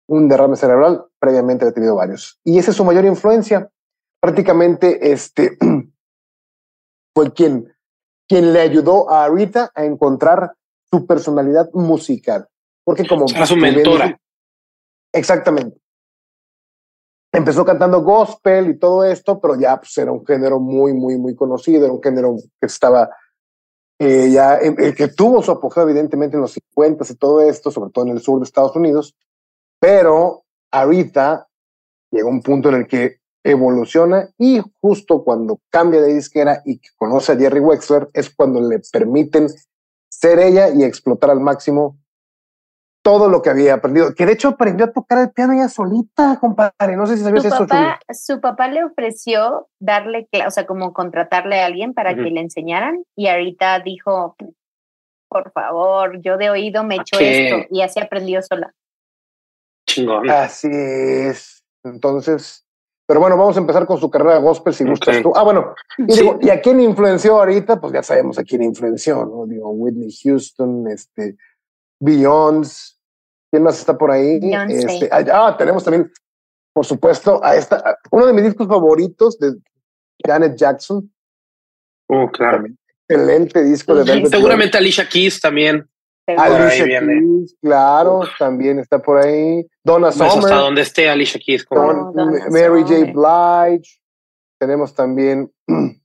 un 0.09 0.27
derrame 0.27 0.57
cerebral. 0.57 1.05
Previamente 1.19 1.65
ha 1.65 1.71
tenido 1.71 1.95
varios. 1.95 2.37
Y 2.43 2.59
esa 2.59 2.71
es 2.71 2.77
su 2.77 2.83
mayor 2.83 3.05
influencia. 3.05 3.69
Prácticamente 4.19 5.13
este, 5.13 5.57
fue 7.15 7.31
quien, 7.31 7.73
quien 8.27 8.51
le 8.51 8.59
ayudó 8.59 9.09
a 9.09 9.29
Rita 9.29 9.71
a 9.73 9.85
encontrar 9.85 10.53
su 10.91 11.07
personalidad 11.07 11.69
musical. 11.71 12.49
Porque 12.83 13.07
como... 13.07 13.25
A 13.33 13.45
su 13.45 13.55
mentora. 13.55 14.19
Exactamente. 15.17 15.79
Empezó 17.31 17.65
cantando 17.65 18.01
gospel 18.01 18.69
y 18.69 18.79
todo 18.79 19.03
esto, 19.03 19.39
pero 19.39 19.59
ya 19.59 19.77
pues, 19.77 19.97
era 19.97 20.11
un 20.11 20.25
género 20.25 20.59
muy, 20.59 20.93
muy, 20.93 21.17
muy 21.17 21.35
conocido, 21.35 21.85
era 21.85 21.93
un 21.93 22.01
género 22.01 22.35
que 22.59 22.67
estaba 22.67 23.09
eh, 23.99 24.29
ya, 24.31 24.59
que 24.59 25.07
tuvo 25.07 25.41
su 25.41 25.51
apogeo 25.51 25.83
evidentemente 25.83 26.35
en 26.35 26.41
los 26.41 26.53
50 26.53 27.05
y 27.09 27.15
todo 27.15 27.41
esto, 27.41 27.71
sobre 27.71 27.91
todo 27.91 28.05
en 28.05 28.11
el 28.11 28.21
sur 28.21 28.39
de 28.39 28.45
Estados 28.45 28.75
Unidos, 28.75 29.15
pero 29.79 30.43
ahorita 30.71 31.47
llega 32.11 32.29
un 32.29 32.41
punto 32.41 32.69
en 32.69 32.75
el 32.75 32.87
que 32.87 33.17
evoluciona 33.43 34.29
y 34.37 34.61
justo 34.81 35.23
cuando 35.23 35.59
cambia 35.69 36.01
de 36.01 36.13
disquera 36.13 36.61
y 36.65 36.79
conoce 36.95 37.31
a 37.31 37.37
Jerry 37.37 37.59
Wexler 37.59 38.09
es 38.13 38.29
cuando 38.29 38.61
le 38.61 38.81
permiten 38.91 39.47
ser 40.09 40.39
ella 40.39 40.69
y 40.69 40.83
explotar 40.83 41.31
al 41.31 41.39
máximo 41.39 41.97
todo 43.07 43.29
lo 43.29 43.41
que 43.41 43.49
había 43.49 43.75
aprendido, 43.75 44.13
que 44.13 44.25
de 44.25 44.33
hecho 44.33 44.49
aprendió 44.49 44.87
a 44.87 44.91
tocar 44.91 45.19
el 45.19 45.31
piano 45.31 45.53
ya 45.53 45.69
solita, 45.69 46.37
compadre, 46.41 46.97
no 46.97 47.07
sé 47.07 47.15
si 47.15 47.23
sabías 47.23 47.43
su 47.43 47.47
eso. 47.47 47.65
Papá, 47.65 48.01
su 48.11 48.41
papá 48.41 48.67
le 48.67 48.83
ofreció 48.83 49.69
darle, 49.79 50.27
o 50.45 50.51
sea, 50.51 50.65
como 50.65 50.91
contratarle 50.91 51.61
a 51.61 51.67
alguien 51.67 51.93
para 51.93 52.15
que 52.15 52.23
le 52.23 52.41
enseñaran 52.41 53.05
y 53.15 53.29
ahorita 53.29 53.79
dijo, 53.79 54.35
por 55.29 55.53
favor, 55.53 56.21
yo 56.21 56.35
de 56.35 56.49
oído 56.49 56.83
me 56.83 56.95
echo 56.95 57.17
esto 57.17 57.65
y 57.71 57.81
así 57.81 58.01
aprendió 58.01 58.41
sola. 58.41 58.73
Chingón. 59.87 60.29
Así 60.29 60.67
es. 60.69 61.63
Entonces, 61.85 62.65
pero 63.05 63.21
bueno, 63.21 63.37
vamos 63.37 63.55
a 63.55 63.61
empezar 63.61 63.85
con 63.85 64.01
su 64.01 64.11
carrera 64.11 64.39
gospel 64.39 64.73
si 64.73 64.83
gustas 64.83 65.21
tú. 65.21 65.31
Ah, 65.33 65.43
bueno, 65.43 65.75
y, 65.97 66.13
digo, 66.13 66.39
¿y 66.41 66.49
a 66.49 66.59
quién 66.59 66.81
influenció 66.81 67.37
ahorita? 67.37 67.79
Pues 67.79 67.93
ya 67.93 68.03
sabemos 68.03 68.37
a 68.37 68.43
quién 68.43 68.63
influenció, 68.63 69.25
¿no? 69.25 69.45
Digo, 69.45 69.69
Whitney 69.69 70.11
Houston, 70.11 70.89
este, 70.89 71.37
Beyoncé, 72.01 72.96
¿Quién 73.51 73.63
más 73.63 73.79
está 73.79 73.97
por 73.97 74.11
ahí? 74.11 74.39
Este, 74.69 75.09
ah, 75.11 75.55
tenemos 75.57 75.83
también, 75.83 76.11
por 76.73 76.85
supuesto, 76.85 77.43
a 77.43 77.55
esta, 77.55 77.97
uno 78.11 78.25
de 78.25 78.33
mis 78.33 78.43
discos 78.43 78.67
favoritos 78.67 79.39
de 79.39 79.55
Janet 80.25 80.55
Jackson. 80.55 81.11
Oh, 82.09 82.29
claro. 82.29 82.65
Excelente 83.09 83.63
disco 83.63 83.95
de 83.95 84.03
Velvet 84.03 84.31
Seguramente 84.31 84.77
Alicia 84.77 85.07
Keys 85.07 85.39
también. 85.39 85.87
Alicia 86.27 86.85
Keys, 86.85 87.55
claro, 87.61 88.21
también 88.37 88.79
está 88.79 88.99
por 88.99 89.17
ahí. 89.17 89.65
Donna 89.81 90.07
pues 90.07 90.17
Summer. 90.17 90.45
hasta 90.45 90.55
donde 90.55 90.81
esté 90.81 91.09
Alicia 91.09 91.39
Keys. 91.39 91.65
Mary 91.71 92.81
J. 92.81 93.13
Blige. 93.13 93.99
Tenemos 94.59 94.93
también. 94.93 95.49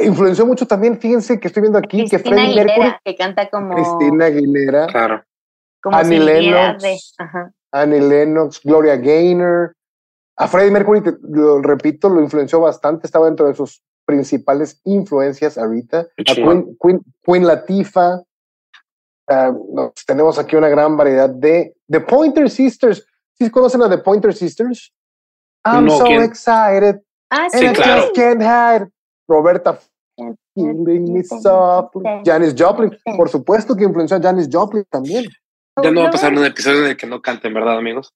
Influenció 0.00 0.44
mucho 0.46 0.66
también, 0.66 0.98
fíjense 0.98 1.38
que 1.38 1.46
estoy 1.46 1.60
viendo 1.60 1.78
aquí 1.78 2.08
que 2.08 2.18
Freddie 2.18 2.56
Mercury. 2.56 2.94
Que 3.04 3.14
canta 3.14 3.48
como. 3.48 3.74
Cristina 3.76 4.24
Aguilera. 4.24 4.86
Claro. 4.88 5.22
Annie 5.84 6.18
Lennox, 6.18 7.14
Annie 7.72 8.00
Lennox, 8.00 8.60
Gloria 8.62 8.96
Gaynor. 8.96 9.74
A 10.36 10.48
Freddie 10.48 10.70
Mercury, 10.70 11.02
lo 11.22 11.60
repito, 11.60 12.08
lo 12.08 12.20
influenció 12.20 12.60
bastante, 12.60 13.06
estaba 13.06 13.26
dentro 13.26 13.46
de 13.46 13.54
sus 13.54 13.82
principales 14.04 14.80
influencias 14.84 15.58
ahorita. 15.58 16.06
A 16.18 16.34
Queen, 16.34 16.76
Queen, 17.22 17.46
Latifah. 17.46 18.22
Ah, 19.28 19.52
tenemos 20.06 20.38
aquí 20.38 20.56
una 20.56 20.68
gran 20.68 20.96
variedad 20.96 21.30
de 21.30 21.74
The 21.88 22.00
Pointer 22.00 22.50
Sisters. 22.50 23.06
¿Sí 23.34 23.50
conocen 23.50 23.82
a 23.82 23.88
The 23.88 23.98
Pointer 23.98 24.34
Sisters? 24.34 24.92
I'm 25.64 25.88
so 25.88 26.06
excited. 26.22 27.00
Ah, 27.30 27.48
sí, 27.50 27.66
claro. 27.74 28.90
Roberta 29.28 29.78
Killing 30.54 31.12
me 31.12 31.22
softly. 31.22 32.02
Janis 32.24 32.54
Joplin, 32.56 32.90
por 33.16 33.28
supuesto 33.28 33.74
que 33.74 33.84
influenció 33.84 34.16
a 34.16 34.20
Janis 34.20 34.48
Joplin 34.50 34.84
también. 34.90 35.24
Ya 35.82 35.90
no 35.90 36.02
va 36.02 36.08
a 36.08 36.10
pasar 36.10 36.32
un 36.32 36.44
episodio 36.44 36.84
en 36.84 36.90
el 36.90 36.96
que 36.96 37.06
no 37.06 37.22
canten, 37.22 37.54
¿verdad, 37.54 37.78
amigos? 37.78 38.14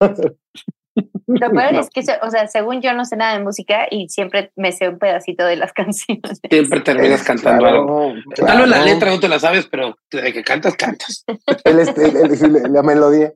Lo 0.00 1.50
peor 1.50 1.74
es 1.74 1.90
que, 1.90 2.02
o 2.22 2.30
sea, 2.30 2.46
según 2.48 2.82
yo 2.82 2.92
no 2.92 3.04
sé 3.04 3.16
nada 3.16 3.38
de 3.38 3.44
música 3.44 3.86
y 3.90 4.08
siempre 4.08 4.52
me 4.56 4.72
sé 4.72 4.88
un 4.88 4.98
pedacito 4.98 5.44
de 5.44 5.56
las 5.56 5.72
canciones. 5.74 6.40
Siempre 6.48 6.80
terminas 6.80 7.22
cantando 7.22 7.66
algo. 7.66 8.14
Tal 8.34 8.58
vez 8.58 8.68
la 8.68 8.84
letra 8.84 9.10
no 9.10 9.20
te 9.20 9.28
la 9.28 9.38
sabes, 9.38 9.66
pero 9.66 9.96
de 10.10 10.32
que 10.32 10.42
cantas, 10.42 10.76
cantas. 10.76 11.24
la 12.70 12.82
melodía. 12.82 13.32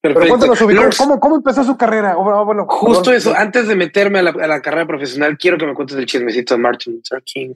Pero 0.00 0.14
cuéntanos, 0.16 0.58
¿cómo, 0.98 1.20
¿cómo, 1.20 1.36
empezó 1.36 1.62
su 1.62 1.76
carrera? 1.76 2.16
Bueno, 2.16 2.66
Justo 2.66 3.12
eso, 3.12 3.32
antes 3.34 3.68
de 3.68 3.76
meterme 3.76 4.18
a 4.18 4.22
la, 4.22 4.60
carrera 4.60 4.86
profesional, 4.86 5.38
quiero 5.38 5.56
que 5.56 5.66
me 5.66 5.74
cuentes 5.74 5.96
el 5.96 6.06
chismecito 6.06 6.54
de 6.54 6.60
Martin 6.60 6.94
Luther 6.94 7.22
King. 7.22 7.54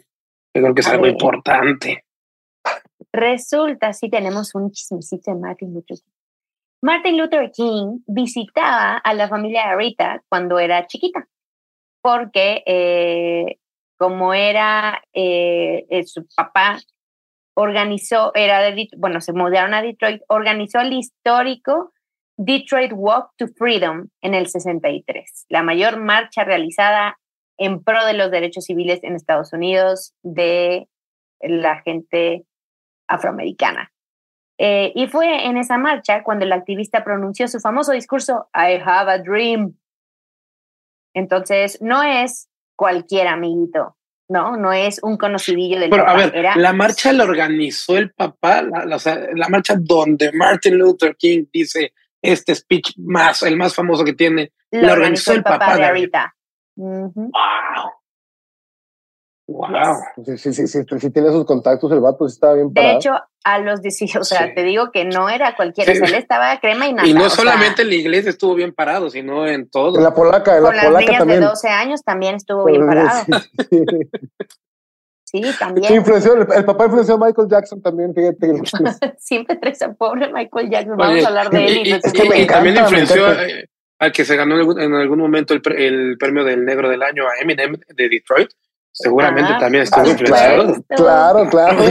Yo 0.54 0.62
creo 0.62 0.74
que 0.74 0.80
es 0.82 0.88
algo 0.88 1.06
importante. 1.08 2.04
Resulta, 3.16 3.94
sí 3.94 4.10
tenemos 4.10 4.54
un 4.54 4.70
chismecito 4.72 5.30
de 5.30 5.38
Martin 5.38 5.72
Luther 5.72 5.96
King. 5.96 6.12
Martin 6.82 7.16
Luther 7.16 7.50
King 7.50 8.00
visitaba 8.06 8.98
a 8.98 9.14
la 9.14 9.26
familia 9.26 9.70
de 9.70 9.76
Rita 9.76 10.22
cuando 10.28 10.58
era 10.58 10.86
chiquita, 10.86 11.26
porque 12.02 12.62
eh, 12.66 13.56
como 13.96 14.34
era 14.34 15.02
eh, 15.14 15.86
eh, 15.88 16.04
su 16.04 16.26
papá 16.36 16.78
organizó, 17.54 18.32
era 18.34 18.60
de, 18.60 18.86
bueno, 18.98 19.22
se 19.22 19.32
mudaron 19.32 19.72
a 19.72 19.80
Detroit, 19.80 20.20
organizó 20.28 20.80
el 20.80 20.92
histórico 20.92 21.94
Detroit 22.36 22.92
Walk 22.94 23.30
to 23.38 23.46
Freedom 23.56 24.08
en 24.20 24.34
el 24.34 24.46
63, 24.46 25.46
la 25.48 25.62
mayor 25.62 25.98
marcha 25.98 26.44
realizada 26.44 27.18
en 27.56 27.82
pro 27.82 28.04
de 28.04 28.12
los 28.12 28.30
derechos 28.30 28.66
civiles 28.66 29.02
en 29.02 29.14
Estados 29.14 29.54
Unidos 29.54 30.12
de 30.22 30.86
la 31.40 31.80
gente 31.80 32.44
afroamericana. 33.08 33.92
Eh, 34.58 34.92
y 34.94 35.06
fue 35.06 35.46
en 35.46 35.58
esa 35.58 35.76
marcha 35.76 36.22
cuando 36.22 36.44
el 36.44 36.52
activista 36.52 37.04
pronunció 37.04 37.46
su 37.46 37.60
famoso 37.60 37.92
discurso, 37.92 38.48
I 38.54 38.80
have 38.84 39.10
a 39.12 39.18
dream. 39.18 39.74
Entonces, 41.14 41.80
no 41.80 42.02
es 42.02 42.48
cualquier 42.74 43.28
amiguito, 43.28 43.96
¿no? 44.28 44.56
No 44.56 44.72
es 44.72 45.00
un 45.02 45.16
conocidillo 45.16 45.78
del 45.78 45.90
Pero, 45.90 46.08
a 46.08 46.14
ver, 46.14 46.56
la 46.56 46.72
marcha 46.72 47.12
la 47.12 47.24
organizó 47.24 47.96
el 47.96 48.12
papá, 48.12 48.62
la, 48.62 48.84
la, 48.84 49.48
marcha 49.48 49.76
donde 49.78 50.32
Martin 50.32 50.76
Luther 50.76 51.16
King 51.16 51.46
dice 51.52 51.92
este 52.22 52.54
speech 52.54 52.94
más, 52.98 53.42
el 53.42 53.56
más 53.56 53.74
famoso 53.74 54.04
que 54.04 54.14
tiene, 54.14 54.52
la, 54.70 54.92
organizó, 54.92 55.32
el 55.32 55.42
papá, 55.42 55.76
de 55.76 55.84
ahorita. 55.84 56.34
Wow. 56.76 57.32
Wow. 59.48 59.68
Sí, 60.24 60.38
sí, 60.38 60.66
sí, 60.66 60.66
sí, 60.66 61.10
tiene 61.10 61.30
sus 61.30 61.44
contactos, 61.44 61.90
el 61.92 62.00
vato 62.00 62.26
estaba 62.26 62.54
bien 62.54 62.72
parado. 62.72 62.94
De 62.94 62.98
hecho, 62.98 63.12
a 63.44 63.58
los 63.60 63.80
18, 63.80 64.18
o 64.18 64.24
sea, 64.24 64.52
te 64.52 64.64
digo 64.64 64.90
que 64.90 65.04
no 65.04 65.28
era 65.28 65.54
cualquiera, 65.54 65.92
él 65.92 66.14
estaba 66.14 66.58
crema 66.58 66.88
y 66.88 66.92
nada. 66.92 67.08
Y 67.08 67.14
no 67.14 67.30
solamente 67.30 67.82
en 67.82 67.88
la 67.88 67.94
iglesia 67.94 68.30
estuvo 68.30 68.56
bien 68.56 68.74
parado, 68.74 69.08
sino 69.08 69.46
en 69.46 69.70
todo. 69.70 69.98
En 69.98 70.02
la 70.02 70.12
polaca, 70.12 70.56
en 70.56 70.64
la 70.64 70.70
Con 70.70 70.80
polaca 70.80 70.90
las 70.90 71.00
niñas 71.00 71.18
también. 71.18 71.40
de 71.40 71.46
12 71.46 71.68
años 71.68 72.02
también 72.02 72.34
estuvo 72.34 72.64
bien 72.64 72.86
parado. 72.86 73.24
Sí, 75.28 75.42
también. 75.58 75.92
influenció, 75.92 76.34
el, 76.34 76.64
papá 76.64 76.84
influenció 76.84 77.14
a 77.14 77.18
Michael 77.18 77.48
Jackson 77.48 77.82
también, 77.82 78.14
fíjate. 78.14 78.52
Siempre 79.18 79.56
traes 79.56 79.82
a 79.82 79.92
pobre 79.92 80.32
Michael 80.32 80.70
Jackson, 80.70 80.96
vamos 80.96 81.24
a 81.24 81.28
hablar 81.28 81.50
de 81.50 81.66
él. 81.66 81.86
Y, 81.86 82.42
y, 82.42 82.46
también 82.46 82.76
influenció 82.76 83.32
eh, 83.32 83.68
al 83.98 84.12
que 84.12 84.24
se 84.24 84.36
ganó 84.36 84.80
en 84.80 84.94
algún 84.94 85.18
momento 85.18 85.52
el, 85.52 85.62
el 85.76 86.16
premio 86.16 86.44
del 86.44 86.64
negro 86.64 86.88
del 86.88 87.02
año 87.02 87.24
a 87.24 87.42
Eminem 87.42 87.76
de 87.94 88.08
Detroit 88.08 88.50
Seguramente 88.98 89.52
también 89.60 89.82
estuvo 89.84 90.08
influenciado. 90.08 90.82
Claro, 90.88 91.50
claro. 91.50 91.82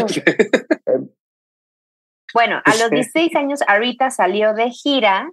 bueno, 2.34 2.62
a 2.66 2.76
los 2.78 2.90
16 2.90 3.36
años, 3.36 3.60
Arita 3.68 4.10
salió 4.10 4.56
de 4.56 4.72
gira 4.72 5.30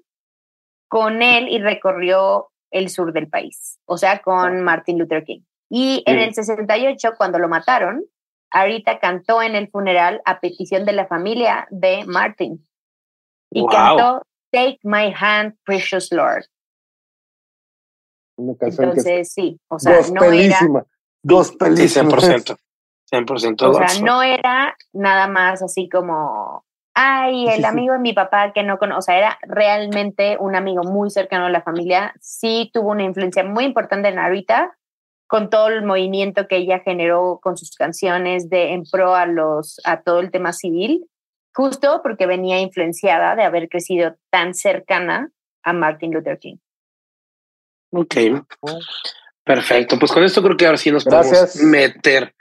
con 0.88 1.22
él 1.22 1.48
y 1.48 1.58
recorrió 1.60 2.50
el 2.70 2.90
sur 2.90 3.14
del 3.14 3.28
país, 3.28 3.78
o 3.86 3.96
sea, 3.96 4.20
con 4.20 4.62
Martin 4.62 4.98
Luther 4.98 5.24
King. 5.24 5.40
Y 5.70 6.02
en 6.04 6.18
el 6.18 6.34
68, 6.34 7.14
cuando 7.16 7.38
lo 7.38 7.48
mataron, 7.48 8.04
Arita 8.50 8.98
cantó 8.98 9.40
en 9.40 9.54
el 9.54 9.70
funeral 9.70 10.20
a 10.26 10.40
petición 10.40 10.84
de 10.84 10.92
la 10.92 11.06
familia 11.06 11.66
de 11.70 12.04
Martin. 12.04 12.68
Y 13.50 13.66
cantó 13.66 14.26
Take 14.50 14.80
My 14.82 15.14
Hand, 15.18 15.56
Precious 15.64 16.12
Lord. 16.12 16.44
Entonces, 18.36 19.32
sí, 19.32 19.58
o 19.68 19.78
sea, 19.78 20.00
no 20.12 20.24
era 20.24 20.58
Dos 21.22 21.52
películas. 21.52 21.96
100%. 21.96 22.56
100% 23.12 23.68
o 23.68 23.74
sea, 23.74 24.02
no 24.02 24.22
era 24.22 24.74
nada 24.92 25.28
más 25.28 25.62
así 25.62 25.88
como, 25.88 26.64
ay, 26.94 27.46
el 27.48 27.64
amigo 27.66 27.92
de 27.92 27.98
mi 27.98 28.14
papá 28.14 28.52
que 28.52 28.62
no 28.62 28.78
conoce, 28.78 28.98
o 28.98 29.02
sea, 29.02 29.18
era 29.18 29.38
realmente 29.42 30.38
un 30.40 30.56
amigo 30.56 30.82
muy 30.82 31.10
cercano 31.10 31.46
a 31.46 31.50
la 31.50 31.62
familia. 31.62 32.14
Sí 32.20 32.70
tuvo 32.72 32.90
una 32.90 33.04
influencia 33.04 33.44
muy 33.44 33.64
importante 33.64 34.08
en 34.08 34.14
Narita, 34.14 34.76
con 35.26 35.50
todo 35.50 35.68
el 35.68 35.84
movimiento 35.84 36.48
que 36.48 36.56
ella 36.56 36.80
generó 36.80 37.38
con 37.42 37.56
sus 37.56 37.74
canciones 37.76 38.50
de 38.50 38.72
en 38.72 38.84
pro 38.84 39.14
a 39.14 39.26
los 39.26 39.80
a 39.84 40.02
todo 40.02 40.20
el 40.20 40.30
tema 40.30 40.52
civil, 40.52 41.06
justo 41.54 42.00
porque 42.02 42.26
venía 42.26 42.60
influenciada 42.60 43.36
de 43.36 43.42
haber 43.42 43.68
crecido 43.68 44.16
tan 44.30 44.54
cercana 44.54 45.30
a 45.62 45.72
Martin 45.72 46.12
Luther 46.12 46.38
King. 46.38 46.56
Ok. 47.92 48.16
Perfecto, 49.44 49.98
pues 49.98 50.12
con 50.12 50.22
esto 50.22 50.42
creo 50.42 50.56
que 50.56 50.66
ahora 50.66 50.78
sí 50.78 50.90
nos 50.90 51.04
podemos 51.04 51.56
meter, 51.56 52.34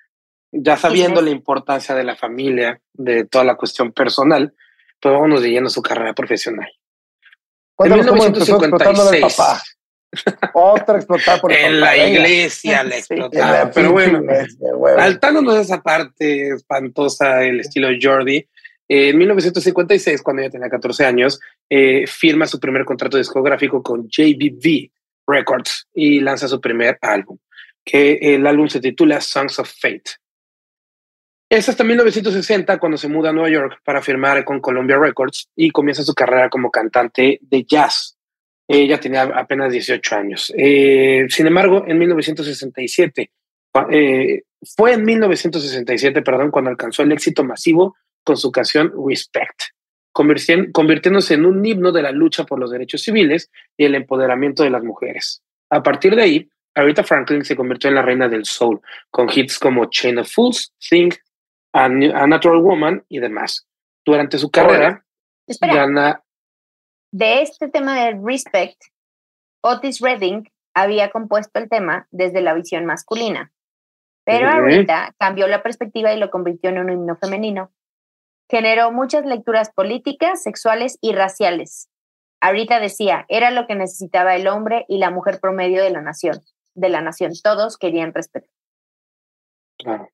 ya 0.52 0.78
sabiendo 0.78 1.22
la 1.22 1.32
importancia 1.32 1.96
de 1.96 2.04
la 2.04 2.16
familia, 2.16 2.80
de 2.94 3.26
toda 3.26 3.44
la 3.44 3.56
cuestión 3.56 3.92
personal, 3.92 4.54
pues 5.00 5.14
vámonos 5.14 5.42
de 5.42 5.58
a 5.58 5.70
su 5.70 5.82
carrera 5.82 6.14
profesional. 6.14 6.70
En 7.80 7.94
1956. 7.94 9.36
Papá? 9.36 9.62
Otra 10.54 10.98
explotada 10.98 11.40
por 11.40 11.52
el 11.52 11.66
En 11.66 11.80
la 11.80 11.98
iglesia 11.98 12.84
la 12.84 12.98
explotaba. 12.98 13.72
pero 13.72 13.94
bueno, 13.94 14.22
saltándonos 14.98 15.56
esa 15.58 15.82
parte 15.82 16.50
espantosa, 16.50 17.44
el 17.44 17.62
estilo 17.62 17.88
Jordi, 18.00 18.46
en 18.94 19.18
1956, 19.18 20.22
cuando 20.22 20.42
ella 20.42 20.52
tenía 20.52 20.70
14 20.70 21.06
años, 21.06 21.40
eh, 21.70 22.06
firma 22.08 22.46
su 22.46 22.60
primer 22.60 22.84
contrato 22.84 23.18
discográfico 23.18 23.82
con 23.82 24.10
JBV, 24.10 24.92
Records 25.28 25.88
y 25.94 26.20
lanza 26.20 26.48
su 26.48 26.60
primer 26.60 26.98
álbum, 27.02 27.38
que 27.84 28.20
el 28.22 28.46
álbum 28.48 28.68
se 28.68 28.80
titula 28.80 29.22
Songs 29.22 29.60
of 29.60 29.72
Fate. 29.80 30.12
Es 31.50 31.68
hasta 31.68 31.84
1960 31.84 32.80
cuando 32.80 32.98
se 32.98 33.10
muda 33.10 33.30
a 33.30 33.34
Nueva 33.34 33.50
York 33.50 33.82
para 33.84 34.02
firmar 34.02 34.46
con 34.46 34.62
Columbia 34.62 34.98
Records 34.98 35.50
y 35.56 35.70
comienza 35.72 36.02
su 36.02 36.14
carrera 36.14 36.50
como 36.50 36.72
cantante 36.72 37.40
de 37.42 37.64
jazz. 37.64 38.18
Ella 38.68 39.00
tenía 39.02 39.24
apenas 39.24 39.72
18 39.74 40.16
años. 40.16 40.54
Eh, 40.58 41.26
sin 41.28 41.48
embargo, 41.48 41.84
en 41.86 42.00
1967, 42.00 43.32
eh, 43.92 44.44
fue 44.78 44.94
en 44.94 45.04
1967, 45.04 46.22
perdón, 46.22 46.52
cuando 46.52 46.70
alcanzó 46.70 47.04
el 47.04 47.12
éxito 47.12 47.44
masivo 47.44 47.98
con 48.24 48.38
su 48.38 48.50
canción 48.50 48.94
Respect, 49.06 49.62
convirtiéndose 50.12 51.34
en 51.34 51.46
un 51.46 51.66
himno 51.66 51.92
de 51.92 52.02
la 52.02 52.12
lucha 52.12 52.44
por 52.46 52.60
los 52.60 52.72
derechos 52.72 53.02
civiles 53.02 53.50
y 53.78 53.86
el 53.86 53.96
empoderamiento 53.96 54.64
de 54.64 54.70
las 54.70 54.84
mujeres. 54.84 55.44
A 55.70 55.82
partir 55.82 56.16
de 56.16 56.22
ahí, 56.22 56.50
Aretha 56.76 57.04
Franklin 57.04 57.44
se 57.44 57.56
convirtió 57.56 57.90
en 57.90 57.96
la 57.96 58.02
reina 58.02 58.28
del 58.28 58.46
soul, 58.46 58.82
con 59.10 59.30
hits 59.34 59.60
como 59.60 59.86
Chain 59.86 60.20
of 60.20 60.32
Fools, 60.32 60.74
Think, 60.90 61.16
A, 61.74 61.88
Natural 61.90 62.62
Woman 62.62 63.06
y 63.10 63.20
demás. 63.20 63.68
Durante 64.06 64.38
su 64.38 64.50
carrera, 64.50 65.06
gana... 65.62 66.24
De 67.14 67.42
este 67.42 67.68
tema 67.68 68.06
de 68.06 68.18
Respect, 68.24 68.82
Otis 69.62 70.00
Redding 70.00 70.50
había 70.74 71.10
compuesto 71.10 71.60
el 71.60 71.70
tema 71.70 72.08
desde 72.12 72.42
la 72.42 72.54
visión 72.54 72.86
masculina, 72.86 73.52
pero 74.24 74.50
ahorita 74.50 75.14
cambió 75.20 75.48
la 75.48 75.62
perspectiva 75.62 76.14
y 76.14 76.20
lo 76.20 76.32
convirtió 76.32 76.70
en 76.70 76.80
un 76.80 76.90
himno 76.90 77.18
femenino 77.18 77.72
generó 78.52 78.92
muchas 78.92 79.26
lecturas 79.26 79.72
políticas, 79.72 80.44
sexuales 80.44 80.98
y 81.00 81.14
raciales. 81.14 81.90
Ahorita 82.42 82.82
decía, 82.82 83.26
era 83.30 83.50
lo 83.50 83.66
que 83.66 83.76
necesitaba 83.76 84.36
el 84.36 84.48
hombre 84.48 84.86
y 84.90 84.98
la 84.98 85.10
mujer 85.10 85.40
promedio 85.40 85.82
de 85.82 85.90
la 85.90 86.02
nación, 86.02 86.42
de 86.76 86.90
la 86.90 87.02
nación. 87.02 87.32
Todos 87.42 87.78
querían 87.78 88.14
respeto. 88.14 88.50
Claro. 89.80 90.10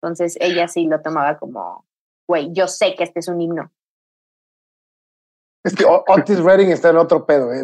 Entonces 0.00 0.38
ella 0.40 0.68
sí 0.68 0.86
lo 0.86 1.02
tomaba 1.02 1.38
como, 1.38 1.84
güey, 2.26 2.50
yo 2.52 2.66
sé 2.66 2.94
que 2.94 3.04
este 3.04 3.20
es 3.20 3.28
un 3.28 3.42
himno. 3.42 3.70
Es 5.62 5.74
que 5.74 5.84
Otis 5.84 6.40
Redding 6.40 6.70
está 6.70 6.88
en 6.88 6.96
otro 6.96 7.26
pedo. 7.26 7.52
¿eh? 7.52 7.60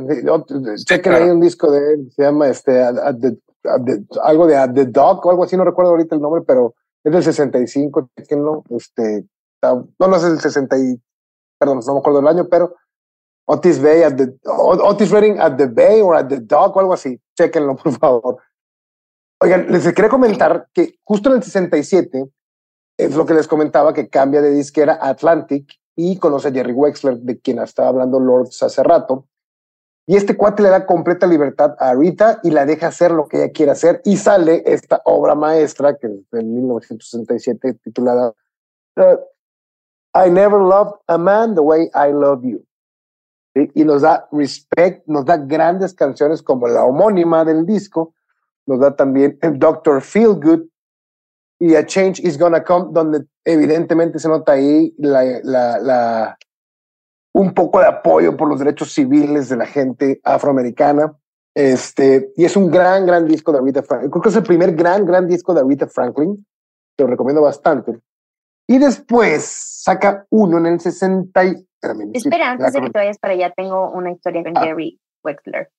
Sé 0.76 1.00
que 1.00 1.08
hay 1.08 1.30
un 1.30 1.40
disco 1.40 1.70
de 1.70 1.94
él, 1.94 2.12
se 2.14 2.22
llama 2.22 2.48
este, 2.48 2.82
algo 2.82 4.46
de 4.46 4.68
The 4.74 4.84
Dog 4.86 5.24
o 5.24 5.30
algo 5.30 5.44
así, 5.44 5.56
no 5.56 5.64
recuerdo 5.64 5.92
ahorita 5.92 6.14
el 6.14 6.20
nombre, 6.20 6.42
pero 6.46 6.74
es 7.02 7.12
del 7.12 7.22
65, 7.22 8.10
no, 8.32 8.62
este, 8.68 9.24
no, 9.74 10.08
no 10.08 10.16
es 10.16 10.24
el 10.24 10.40
60 10.40 10.78
y, 10.78 11.00
perdón, 11.58 11.80
no 11.86 11.94
me 11.94 11.98
acuerdo 12.00 12.20
el 12.20 12.28
año, 12.28 12.48
pero 12.48 12.74
Otis 13.48 13.80
Bay 13.80 14.02
at 14.02 14.16
the, 14.16 14.34
Otis 14.44 15.10
Redding 15.10 15.38
at 15.38 15.56
the 15.56 15.66
Bay 15.66 16.00
o 16.00 16.12
at 16.12 16.28
the 16.28 16.40
Dock 16.40 16.76
o 16.76 16.80
algo 16.80 16.94
así. 16.94 17.20
Chequenlo, 17.36 17.76
por 17.82 17.92
favor. 17.98 18.38
Oigan, 19.40 19.66
les 19.70 19.84
quería 19.92 20.08
comentar 20.08 20.68
que 20.72 20.98
justo 21.04 21.28
en 21.28 21.36
el 21.36 21.42
67 21.42 22.28
es 22.98 23.14
lo 23.14 23.26
que 23.26 23.34
les 23.34 23.46
comentaba 23.46 23.92
que 23.92 24.08
cambia 24.08 24.40
de 24.40 24.50
disquera 24.50 24.98
Atlantic 25.00 25.74
y 25.94 26.18
conoce 26.18 26.48
a 26.48 26.52
Jerry 26.52 26.72
Wexler, 26.72 27.18
de 27.18 27.38
quien 27.38 27.58
estaba 27.58 27.88
hablando 27.88 28.18
Lords 28.18 28.62
hace 28.62 28.82
rato. 28.82 29.26
Y 30.08 30.16
este 30.16 30.36
cuate 30.36 30.62
le 30.62 30.70
da 30.70 30.86
completa 30.86 31.26
libertad 31.26 31.74
a 31.78 31.94
Rita 31.94 32.38
y 32.42 32.50
la 32.50 32.64
deja 32.64 32.88
hacer 32.88 33.10
lo 33.10 33.26
que 33.26 33.38
ella 33.38 33.52
quiere 33.52 33.72
hacer. 33.72 34.00
Y 34.04 34.16
sale 34.16 34.62
esta 34.64 35.02
obra 35.04 35.34
maestra 35.34 35.96
que 35.96 36.06
es 36.06 36.32
en 36.32 36.54
1967 36.54 37.74
titulada 37.82 38.32
uh, 38.96 39.18
I 40.16 40.30
Never 40.30 40.60
Loved 40.60 40.94
a 41.08 41.18
Man 41.18 41.54
the 41.54 41.62
Way 41.62 41.90
I 41.94 42.12
Love 42.12 42.42
You. 42.42 42.64
Y 43.54 43.84
nos 43.84 44.02
da 44.02 44.28
respect, 44.32 45.06
nos 45.06 45.24
da 45.24 45.36
grandes 45.36 45.94
canciones 45.94 46.42
como 46.42 46.68
la 46.68 46.84
homónima 46.84 47.44
del 47.44 47.64
disco, 47.64 48.14
nos 48.66 48.80
da 48.80 48.94
también 48.94 49.38
Doctor 49.40 50.02
Feel 50.02 50.34
Good 50.34 50.66
y 51.58 51.74
A 51.74 51.86
Change 51.86 52.20
is 52.20 52.38
Gonna 52.38 52.62
Come, 52.62 52.88
donde 52.92 53.26
evidentemente 53.44 54.18
se 54.18 54.28
nota 54.28 54.52
ahí 54.52 54.94
la, 54.98 56.36
un 57.32 57.54
poco 57.54 57.80
de 57.80 57.86
apoyo 57.86 58.36
por 58.36 58.48
los 58.48 58.58
derechos 58.58 58.92
civiles 58.92 59.48
de 59.48 59.56
la 59.56 59.66
gente 59.66 60.20
afroamericana. 60.22 61.16
Este, 61.54 62.32
y 62.36 62.44
es 62.44 62.56
un 62.56 62.70
gran, 62.70 63.06
gran 63.06 63.26
disco 63.26 63.52
de 63.52 63.58
Aretha 63.58 63.82
Franklin. 63.82 64.10
Creo 64.10 64.22
que 64.22 64.28
es 64.28 64.36
el 64.36 64.42
primer 64.42 64.74
gran, 64.74 65.06
gran 65.06 65.26
disco 65.26 65.54
de 65.54 65.60
Aretha 65.60 65.86
Franklin. 65.86 66.46
Te 66.94 67.04
lo 67.04 67.10
recomiendo 67.10 67.40
bastante. 67.40 67.98
Y 68.66 68.78
después 68.78 69.44
saca 69.44 70.26
uno 70.30 70.58
en 70.58 70.66
el 70.66 70.80
60. 70.80 71.44
Y, 71.44 71.66
Espera, 72.14 72.50
antes 72.52 72.72
de 72.72 72.80
que 72.80 72.90
te 72.90 72.98
vayas 72.98 73.18
para 73.18 73.34
allá, 73.34 73.52
tengo 73.56 73.90
una 73.90 74.10
historia 74.10 74.42
con 74.42 74.56
ah. 74.56 74.62
Jerry 74.62 75.00
Wexler. 75.22 75.70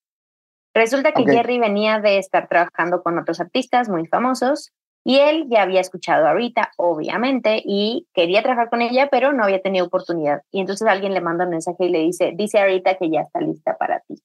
Resulta 0.74 1.12
que 1.12 1.24
Jerry 1.24 1.58
venía 1.58 2.00
de 2.00 2.20
estar 2.20 2.48
trabajando 2.48 3.02
con 3.02 3.18
otros 3.18 3.40
artistas 3.42 3.90
muy 3.90 4.06
famosos 4.06 4.74
y 5.04 5.18
él 5.20 5.48
ya 5.50 5.64
había 5.64 5.82
escuchado 5.82 6.28
a 6.28 6.34
Rita, 6.34 6.72
obviamente, 6.78 7.62
y 7.66 8.06
quería 8.14 8.44
trabajar 8.44 8.70
con 8.70 8.82
ella, 8.82 9.08
pero 9.10 9.34
no 9.34 9.44
había 9.44 9.62
tenido 9.62 9.86
oportunidad. 9.86 10.42
Y 10.52 10.60
entonces 10.60 10.88
alguien 10.88 11.14
le 11.14 11.22
manda 11.22 11.46
un 11.46 11.52
mensaje 11.52 11.86
y 11.86 11.90
le 11.90 12.00
dice, 12.00 12.34
dice 12.36 12.60
a 12.60 12.66
Rita 12.66 12.98
que 12.98 13.10
ya 13.10 13.22
está 13.22 13.40
lista 13.40 13.76
para 13.78 14.02
ti. 14.02 14.22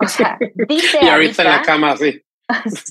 O 0.00 0.08
sea, 0.08 0.38
dice 0.66 0.98
y 1.02 1.06
a 1.06 1.16
Rita 1.16 1.42
en 1.42 1.48
la 1.48 1.62
cama, 1.62 1.96
sí. 1.96 2.22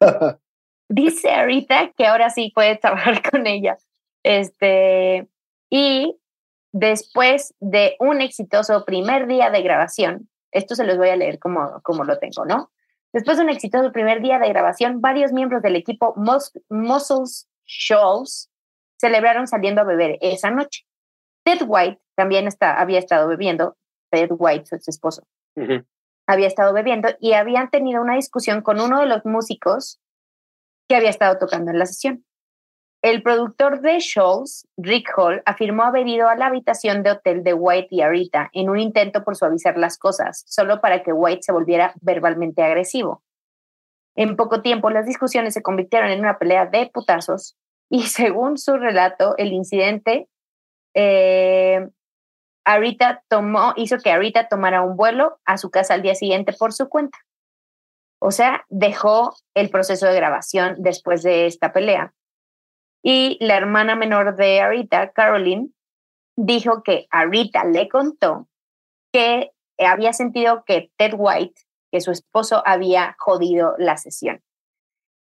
dice 0.92 1.30
a 1.30 1.44
Rita 1.44 1.92
que 1.96 2.06
ahora 2.06 2.30
sí 2.30 2.52
puede 2.54 2.76
trabajar 2.76 3.22
con 3.30 3.46
ella. 3.46 3.78
Este, 4.22 5.26
y 5.70 6.16
después 6.72 7.54
de 7.60 7.96
un 7.98 8.20
exitoso 8.20 8.84
primer 8.84 9.26
día 9.26 9.50
de 9.50 9.62
grabación, 9.62 10.28
esto 10.52 10.74
se 10.74 10.84
los 10.84 10.98
voy 10.98 11.08
a 11.08 11.16
leer 11.16 11.38
como, 11.38 11.80
como 11.82 12.04
lo 12.04 12.18
tengo, 12.18 12.44
¿no? 12.44 12.70
Después 13.12 13.36
de 13.36 13.44
un 13.44 13.50
exitoso 13.50 13.92
primer 13.92 14.22
día 14.22 14.38
de 14.38 14.48
grabación, 14.48 15.00
varios 15.00 15.32
miembros 15.32 15.62
del 15.62 15.76
equipo 15.76 16.14
Muscles 16.16 17.48
Shoals 17.66 18.50
celebraron 18.98 19.46
saliendo 19.46 19.82
a 19.82 19.84
beber 19.84 20.18
esa 20.20 20.50
noche. 20.50 20.86
Ted 21.44 21.62
White 21.66 22.00
también 22.14 22.46
está, 22.46 22.80
había 22.80 22.98
estado 22.98 23.28
bebiendo, 23.28 23.76
Ted 24.10 24.30
White, 24.30 24.66
su 24.80 24.90
esposo, 24.90 25.24
había 26.26 26.46
estado 26.46 26.72
bebiendo 26.72 27.08
y 27.18 27.32
habían 27.32 27.70
tenido 27.70 28.00
una 28.00 28.14
discusión 28.14 28.62
con 28.62 28.80
uno 28.80 29.00
de 29.00 29.06
los 29.06 29.24
músicos 29.24 30.01
que 30.88 30.96
había 30.96 31.10
estado 31.10 31.38
tocando 31.38 31.70
en 31.70 31.78
la 31.78 31.86
sesión. 31.86 32.24
El 33.02 33.22
productor 33.22 33.80
de 33.80 33.98
shows, 33.98 34.68
Rick 34.76 35.12
Hall, 35.16 35.42
afirmó 35.44 35.82
haber 35.82 36.06
ido 36.06 36.28
a 36.28 36.36
la 36.36 36.46
habitación 36.46 37.02
de 37.02 37.10
hotel 37.10 37.42
de 37.42 37.52
White 37.52 37.88
y 37.90 38.00
Arita 38.00 38.48
en 38.52 38.70
un 38.70 38.78
intento 38.78 39.24
por 39.24 39.34
suavizar 39.34 39.76
las 39.76 39.98
cosas, 39.98 40.44
solo 40.46 40.80
para 40.80 41.02
que 41.02 41.12
White 41.12 41.42
se 41.42 41.52
volviera 41.52 41.94
verbalmente 42.00 42.62
agresivo. 42.62 43.22
En 44.14 44.36
poco 44.36 44.62
tiempo, 44.62 44.90
las 44.90 45.06
discusiones 45.06 45.54
se 45.54 45.62
convirtieron 45.62 46.10
en 46.10 46.20
una 46.20 46.38
pelea 46.38 46.66
de 46.66 46.90
putazos 46.92 47.56
y 47.90 48.02
según 48.06 48.56
su 48.56 48.76
relato, 48.76 49.36
el 49.36 49.52
incidente 49.52 50.28
eh, 50.94 51.88
Arita 52.64 53.24
tomó, 53.28 53.72
hizo 53.76 53.98
que 53.98 54.10
Arita 54.10 54.48
tomara 54.48 54.82
un 54.82 54.96
vuelo 54.96 55.40
a 55.44 55.58
su 55.58 55.70
casa 55.70 55.94
al 55.94 56.02
día 56.02 56.14
siguiente 56.14 56.52
por 56.52 56.72
su 56.72 56.88
cuenta. 56.88 57.18
O 58.24 58.30
sea, 58.30 58.64
dejó 58.68 59.34
el 59.54 59.68
proceso 59.68 60.06
de 60.06 60.14
grabación 60.14 60.76
después 60.78 61.24
de 61.24 61.46
esta 61.46 61.72
pelea 61.72 62.14
y 63.02 63.36
la 63.40 63.56
hermana 63.56 63.96
menor 63.96 64.36
de 64.36 64.60
Arita, 64.60 65.10
Caroline, 65.10 65.70
dijo 66.36 66.84
que 66.84 67.08
Arita 67.10 67.64
le 67.64 67.88
contó 67.88 68.46
que 69.12 69.50
había 69.76 70.12
sentido 70.12 70.62
que 70.64 70.92
Ted 70.96 71.14
White, 71.16 71.62
que 71.90 72.00
su 72.00 72.12
esposo, 72.12 72.62
había 72.64 73.16
jodido 73.18 73.74
la 73.78 73.96
sesión. 73.96 74.40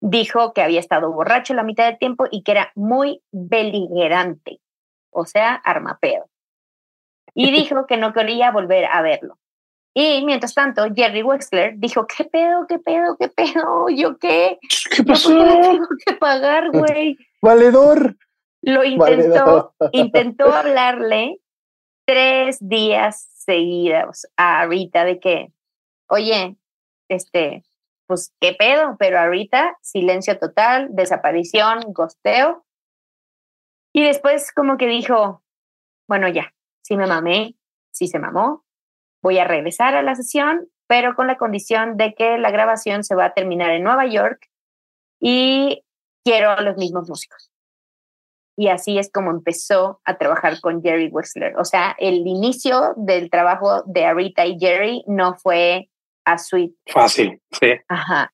Dijo 0.01 0.51
que 0.51 0.61
había 0.61 0.81
estado 0.81 1.13
borracho 1.13 1.53
la 1.53 1.63
mitad 1.63 1.85
del 1.85 1.97
tiempo 1.97 2.25
y 2.29 2.43
que 2.43 2.51
era 2.51 2.73
muy 2.75 3.23
beligerante, 3.31 4.59
o 5.11 5.25
sea, 5.25 5.53
armapeo. 5.55 6.29
Y 7.33 7.51
dijo 7.57 7.87
que 7.87 7.95
no 7.95 8.11
quería 8.11 8.51
volver 8.51 8.83
a 8.83 9.01
verlo. 9.01 9.37
Y 9.93 10.23
mientras 10.25 10.53
tanto, 10.53 10.85
Jerry 10.95 11.21
Wexler 11.21 11.73
dijo, 11.77 12.07
¿qué 12.07 12.23
pedo, 12.23 12.65
qué 12.67 12.79
pedo, 12.79 13.17
qué 13.19 13.27
pedo? 13.27 13.89
¿Yo 13.89 14.17
qué? 14.17 14.57
¿Qué 14.95 15.03
pasó? 15.03 15.29
tengo 15.29 15.87
que 16.05 16.13
pagar, 16.13 16.71
güey? 16.71 17.17
Valedor. 17.41 18.15
Lo 18.61 18.83
intentó, 18.83 19.73
intentó 19.91 20.53
hablarle 20.53 21.39
tres 22.05 22.57
días 22.61 23.27
seguidos 23.33 24.27
a 24.37 24.65
Rita 24.67 25.03
de 25.03 25.19
que, 25.19 25.51
oye, 26.07 26.57
este, 27.09 27.63
pues 28.05 28.33
qué 28.39 28.53
pedo, 28.53 28.95
pero 28.99 29.19
ahorita 29.19 29.77
silencio 29.81 30.37
total, 30.37 30.89
desaparición, 30.91 31.81
gosteo. 31.87 32.65
Y 33.93 34.03
después 34.03 34.51
como 34.53 34.77
que 34.77 34.87
dijo, 34.87 35.43
bueno, 36.07 36.27
ya, 36.27 36.53
sí 36.81 36.95
me 36.97 37.07
mamé, 37.07 37.55
sí 37.91 38.07
se 38.07 38.19
mamó, 38.19 38.63
voy 39.21 39.37
a 39.39 39.45
regresar 39.45 39.95
a 39.95 40.03
la 40.03 40.15
sesión, 40.15 40.67
pero 40.87 41.15
con 41.15 41.27
la 41.27 41.37
condición 41.37 41.97
de 41.97 42.13
que 42.13 42.37
la 42.37 42.51
grabación 42.51 43.03
se 43.03 43.15
va 43.15 43.25
a 43.25 43.33
terminar 43.33 43.71
en 43.71 43.83
Nueva 43.83 44.05
York 44.07 44.49
y 45.19 45.83
quiero 46.23 46.51
a 46.51 46.61
los 46.61 46.77
mismos 46.77 47.07
músicos. 47.07 47.51
Y 48.57 48.67
así 48.67 48.99
es 48.99 49.09
como 49.11 49.31
empezó 49.31 50.01
a 50.03 50.17
trabajar 50.17 50.59
con 50.59 50.81
Jerry 50.81 51.07
Wexler. 51.07 51.57
O 51.57 51.65
sea, 51.65 51.95
el 51.97 52.27
inicio 52.27 52.93
del 52.97 53.29
trabajo 53.29 53.83
de 53.85 54.05
Arita 54.05 54.45
y 54.45 54.59
Jerry 54.59 55.03
no 55.07 55.35
fue 55.35 55.89
a 56.25 56.37
sweet. 56.37 56.73
Fácil, 56.87 57.41
sí. 57.51 57.73
Ajá. 57.87 58.33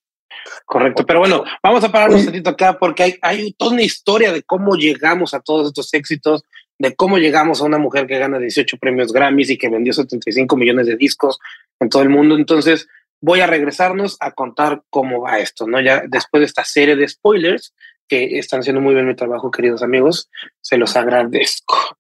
Correcto, 0.65 1.05
pero 1.05 1.19
bueno, 1.19 1.43
vamos 1.63 1.83
a 1.83 1.91
parar 1.91 2.09
un 2.09 2.25
ratito 2.25 2.49
acá 2.49 2.77
porque 2.77 3.03
hay, 3.03 3.15
hay 3.21 3.53
toda 3.53 3.71
una 3.71 3.83
historia 3.83 4.31
de 4.31 4.43
cómo 4.43 4.75
llegamos 4.75 5.33
a 5.33 5.39
todos 5.39 5.67
estos 5.67 5.93
éxitos, 5.93 6.43
de 6.79 6.95
cómo 6.95 7.17
llegamos 7.17 7.61
a 7.61 7.65
una 7.65 7.77
mujer 7.77 8.07
que 8.07 8.19
gana 8.19 8.39
18 8.39 8.77
premios 8.77 9.11
Grammys 9.11 9.49
y 9.49 9.57
que 9.57 9.69
vendió 9.69 9.93
75 9.93 10.55
millones 10.55 10.87
de 10.87 10.95
discos 10.95 11.39
en 11.79 11.89
todo 11.89 12.03
el 12.03 12.09
mundo. 12.09 12.35
Entonces, 12.35 12.87
voy 13.19 13.41
a 13.41 13.47
regresarnos 13.47 14.17
a 14.19 14.31
contar 14.31 14.83
cómo 14.89 15.21
va 15.21 15.39
esto, 15.39 15.67
¿no? 15.67 15.81
Ya 15.81 16.03
después 16.07 16.41
de 16.41 16.45
esta 16.45 16.63
serie 16.63 16.95
de 16.95 17.07
spoilers, 17.07 17.73
que 18.07 18.37
están 18.39 18.61
haciendo 18.61 18.81
muy 18.81 18.93
bien 18.93 19.07
mi 19.07 19.15
trabajo, 19.15 19.51
queridos 19.51 19.83
amigos, 19.83 20.29
se 20.61 20.77
los 20.77 20.95
agradezco. 20.95 21.75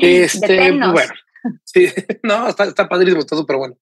Este, 0.00 0.72
bueno, 0.72 1.12
sí, 1.62 1.86
no, 2.22 2.48
está, 2.48 2.64
está 2.64 2.88
padrísimo, 2.88 3.20
está 3.20 3.36
súper 3.36 3.56
bueno. 3.56 3.76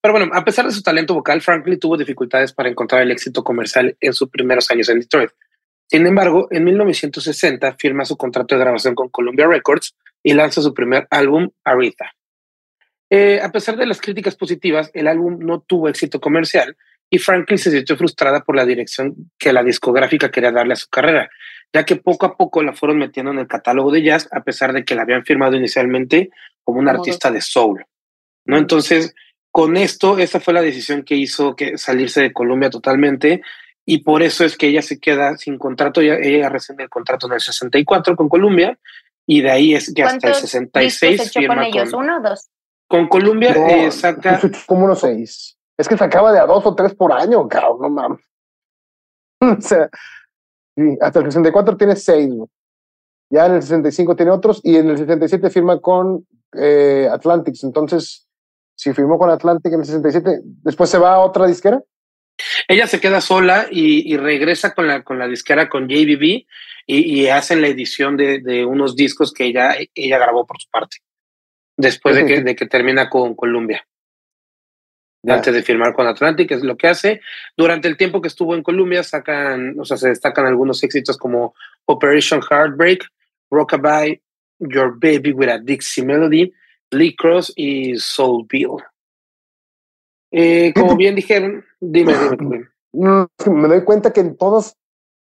Pero 0.00 0.14
bueno, 0.14 0.30
a 0.32 0.44
pesar 0.44 0.66
de 0.66 0.70
su 0.70 0.82
talento 0.82 1.14
vocal, 1.14 1.40
Franklin 1.42 1.80
tuvo 1.80 1.96
dificultades 1.96 2.52
para 2.52 2.68
encontrar 2.68 3.02
el 3.02 3.10
éxito 3.10 3.42
comercial 3.42 3.96
en 4.00 4.12
sus 4.12 4.30
primeros 4.30 4.70
años 4.70 4.88
en 4.88 5.00
Detroit. 5.00 5.30
Sin 5.90 6.06
embargo, 6.06 6.46
en 6.52 6.62
1960 6.62 7.72
firma 7.72 8.04
su 8.04 8.16
contrato 8.16 8.54
de 8.54 8.60
grabación 8.60 8.94
con 8.94 9.08
Columbia 9.08 9.48
Records 9.48 9.96
y 10.22 10.34
lanza 10.34 10.62
su 10.62 10.72
primer 10.72 11.08
álbum, 11.10 11.50
Aretha. 11.64 12.12
Eh, 13.10 13.40
a 13.42 13.50
pesar 13.50 13.76
de 13.76 13.86
las 13.86 14.00
críticas 14.00 14.36
positivas, 14.36 14.92
el 14.94 15.08
álbum 15.08 15.40
no 15.40 15.62
tuvo 15.62 15.88
éxito 15.88 16.20
comercial 16.20 16.76
y 17.10 17.18
Franklin 17.18 17.58
se 17.58 17.72
sintió 17.72 17.96
frustrada 17.96 18.44
por 18.44 18.54
la 18.54 18.64
dirección 18.64 19.32
que 19.36 19.52
la 19.52 19.64
discográfica 19.64 20.30
quería 20.30 20.52
darle 20.52 20.74
a 20.74 20.76
su 20.76 20.88
carrera, 20.88 21.28
ya 21.72 21.84
que 21.84 21.96
poco 21.96 22.24
a 22.24 22.36
poco 22.36 22.62
la 22.62 22.72
fueron 22.72 22.98
metiendo 22.98 23.32
en 23.32 23.40
el 23.40 23.48
catálogo 23.48 23.90
de 23.90 24.04
jazz, 24.04 24.28
a 24.30 24.44
pesar 24.44 24.72
de 24.72 24.84
que 24.84 24.94
la 24.94 25.02
habían 25.02 25.24
firmado 25.24 25.56
inicialmente 25.56 26.30
como 26.62 26.78
un 26.78 26.88
artista 26.88 27.32
de 27.32 27.40
soul. 27.40 27.84
¿no? 28.44 28.58
Entonces, 28.58 29.12
con 29.50 29.76
esto, 29.76 30.20
esa 30.20 30.38
fue 30.38 30.54
la 30.54 30.62
decisión 30.62 31.02
que 31.02 31.16
hizo 31.16 31.56
que 31.56 31.76
salirse 31.78 32.22
de 32.22 32.32
Colombia 32.32 32.70
totalmente 32.70 33.42
y 33.90 34.04
por 34.04 34.22
eso 34.22 34.44
es 34.44 34.56
que 34.56 34.68
ella 34.68 34.82
se 34.82 35.00
queda 35.00 35.36
sin 35.36 35.58
contrato, 35.58 36.00
ella, 36.00 36.16
ella 36.22 36.48
rescinde 36.48 36.84
el 36.84 36.88
contrato 36.88 37.26
en 37.26 37.32
el 37.32 37.40
64 37.40 38.14
con 38.14 38.28
Colombia 38.28 38.78
y 39.26 39.40
de 39.40 39.50
ahí 39.50 39.74
es 39.74 39.92
que 39.92 40.04
hasta 40.04 40.28
el 40.28 40.34
66 40.34 41.32
firma 41.32 41.56
con 41.56 41.64
ellos, 41.64 41.92
¿Uno 41.92 42.18
o 42.18 42.20
dos? 42.20 42.48
Con 42.86 43.08
Colombia 43.08 43.50
eh, 43.50 43.90
saca. 43.90 44.40
Como 44.66 44.84
unos 44.84 45.00
seis. 45.00 45.58
Es 45.76 45.88
que 45.88 45.96
sacaba 45.96 46.32
de 46.32 46.38
a 46.38 46.46
dos 46.46 46.64
o 46.64 46.74
tres 46.76 46.94
por 46.94 47.12
año, 47.12 47.48
cabrón, 47.48 47.78
no 47.80 47.90
mames. 47.90 48.20
o 49.40 49.60
sea, 49.60 49.90
hasta 51.00 51.18
el 51.18 51.24
64 51.24 51.76
tiene 51.76 51.96
seis, 51.96 52.32
Ya 53.28 53.46
en 53.46 53.54
el 53.54 53.62
65 53.62 54.14
tiene 54.14 54.30
otros 54.30 54.60
y 54.62 54.76
en 54.76 54.88
el 54.88 54.98
67 54.98 55.50
firma 55.50 55.80
con 55.80 56.28
eh, 56.52 57.08
Atlantics. 57.10 57.64
Entonces, 57.64 58.28
si 58.76 58.92
firmó 58.92 59.18
con 59.18 59.30
Atlantic 59.30 59.72
en 59.72 59.80
el 59.80 59.86
67, 59.86 60.42
después 60.62 60.88
se 60.88 60.98
va 60.98 61.14
a 61.14 61.20
otra 61.20 61.48
disquera. 61.48 61.82
Ella 62.68 62.86
se 62.86 63.00
queda 63.00 63.20
sola 63.20 63.66
y, 63.70 64.16
regresa 64.16 64.74
con 64.74 64.86
la, 64.86 65.02
con 65.02 65.18
la 65.18 65.28
disquera 65.28 65.68
con 65.68 65.88
JBB 65.88 66.46
y, 66.86 67.26
hacen 67.28 67.60
la 67.62 67.68
edición 67.68 68.16
de, 68.16 68.64
unos 68.64 68.96
discos 68.96 69.32
que 69.32 69.46
ella, 69.46 69.76
ella 69.94 70.18
grabó 70.18 70.46
por 70.46 70.60
su 70.60 70.68
parte, 70.70 70.98
después 71.76 72.16
de 72.16 72.26
que, 72.26 72.40
de 72.42 72.56
que 72.56 72.66
termina 72.66 73.08
con 73.08 73.34
Columbia. 73.34 73.86
Antes 75.26 75.52
de 75.52 75.62
firmar 75.62 75.92
con 75.92 76.06
Atlantic, 76.06 76.50
es 76.50 76.62
lo 76.62 76.78
que 76.78 76.88
hace. 76.88 77.20
Durante 77.54 77.88
el 77.88 77.98
tiempo 77.98 78.22
que 78.22 78.28
estuvo 78.28 78.54
en 78.54 78.62
Columbia, 78.62 79.02
sacan, 79.02 79.78
o 79.78 79.84
sea, 79.84 79.98
se 79.98 80.08
destacan 80.08 80.46
algunos 80.46 80.82
éxitos 80.82 81.18
como 81.18 81.54
Operation 81.84 82.40
Heartbreak, 82.40 83.06
Rockabye, 83.50 84.22
Your 84.60 84.98
Baby 84.98 85.32
with 85.32 85.48
a 85.48 85.58
Dixie 85.58 86.04
Melody, 86.04 86.52
Lee 86.90 87.14
Cross 87.14 87.52
y 87.56 87.96
Soul 87.96 88.46
Bill. 88.48 88.78
Eh, 90.30 90.72
como 90.74 90.96
bien 90.96 91.14
dijeron, 91.14 91.64
dime, 91.80 92.14
dime. 92.38 92.68
me 92.92 93.68
doy 93.68 93.84
cuenta 93.84 94.12
que 94.12 94.20
en 94.20 94.36
todos 94.36 94.76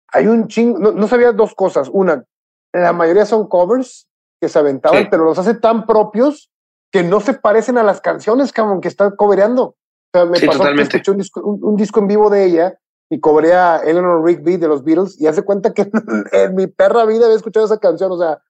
hay 0.09 0.27
un 0.27 0.49
ching. 0.49 0.79
No, 0.79 1.09
sabía 1.09 1.33
dos 1.33 1.55
cosas. 1.55 1.91
Una, 1.93 2.25
la 2.73 2.93
mayoría 2.93 3.27
son 3.27 3.49
covers 3.49 4.09
que 4.41 4.49
se 4.49 4.59
aventaban, 4.59 5.09
pero 5.11 5.25
los 5.25 5.39
hace 5.39 5.55
tan 5.55 5.87
propios 5.87 6.51
que 6.93 7.03
no 7.03 7.21
se 7.21 7.35
parecen 7.35 7.79
a 7.79 7.83
las 7.83 8.01
canciones 8.01 8.53
que 8.53 8.89
está 8.89 9.15
cobereando. 9.17 9.65
O 9.65 9.77
sea, 10.13 10.25
me 10.27 10.41
pasó 10.41 10.63
que 10.63 10.83
escuché 10.83 11.11
un 11.11 11.19
disco, 11.19 11.41
un, 11.43 11.77
disco, 11.77 11.99
en 11.99 12.07
vivo 12.07 12.31
de 12.31 12.45
ella 12.45 12.79
y 13.11 13.19
cobré 13.19 13.55
a 13.55 13.79
Eleanor 13.79 14.25
Rigby 14.25 14.57
de 14.57 14.69
los 14.69 14.85
Beatles 14.85 15.21
y 15.21 15.27
hace 15.27 15.43
cuenta 15.43 15.75
que 15.75 15.91
en 16.33 16.55
mi 16.55 16.69
perra 16.69 17.05
vida 17.05 17.25
había 17.25 17.37
escuchado 17.37 17.67
esa 17.67 17.79
canción. 17.79 18.13
O 18.13 18.19
sea, 18.19 18.41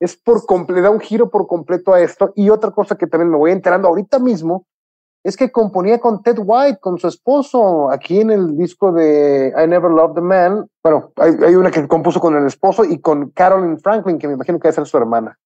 es 0.00 0.16
por 0.16 0.46
completo, 0.46 0.80
da 0.80 0.90
un 0.90 1.00
giro 1.00 1.28
por 1.28 1.46
completo 1.46 1.92
a 1.92 2.00
esto. 2.00 2.32
Y 2.34 2.48
otra 2.48 2.70
cosa 2.70 2.96
que 2.96 3.06
también 3.06 3.30
me 3.30 3.36
voy 3.36 3.52
enterando 3.52 3.88
ahorita 3.88 4.18
mismo 4.18 4.66
es 5.22 5.36
que 5.36 5.50
componía 5.50 6.00
con 6.00 6.22
Ted 6.22 6.38
White, 6.38 6.78
con 6.80 6.98
su 6.98 7.06
esposo, 7.06 7.90
aquí 7.90 8.20
en 8.20 8.30
el 8.30 8.56
disco 8.56 8.92
de 8.92 9.52
I 9.56 9.68
Never 9.68 9.90
Loved 9.90 10.14
the 10.14 10.20
Man. 10.20 10.66
Bueno, 10.82 11.12
hay, 11.16 11.54
una 11.54 11.70
que 11.70 11.86
compuso 11.86 12.20
con 12.20 12.36
el 12.36 12.46
esposo 12.46 12.84
y 12.84 13.00
con 13.00 13.30
Carolyn 13.30 13.78
Franklin, 13.78 14.18
que 14.18 14.28
me 14.28 14.34
imagino 14.34 14.58
que 14.58 14.68
debe 14.68 14.76
ser 14.76 14.86
su 14.86 14.96
hermana. 14.96 15.38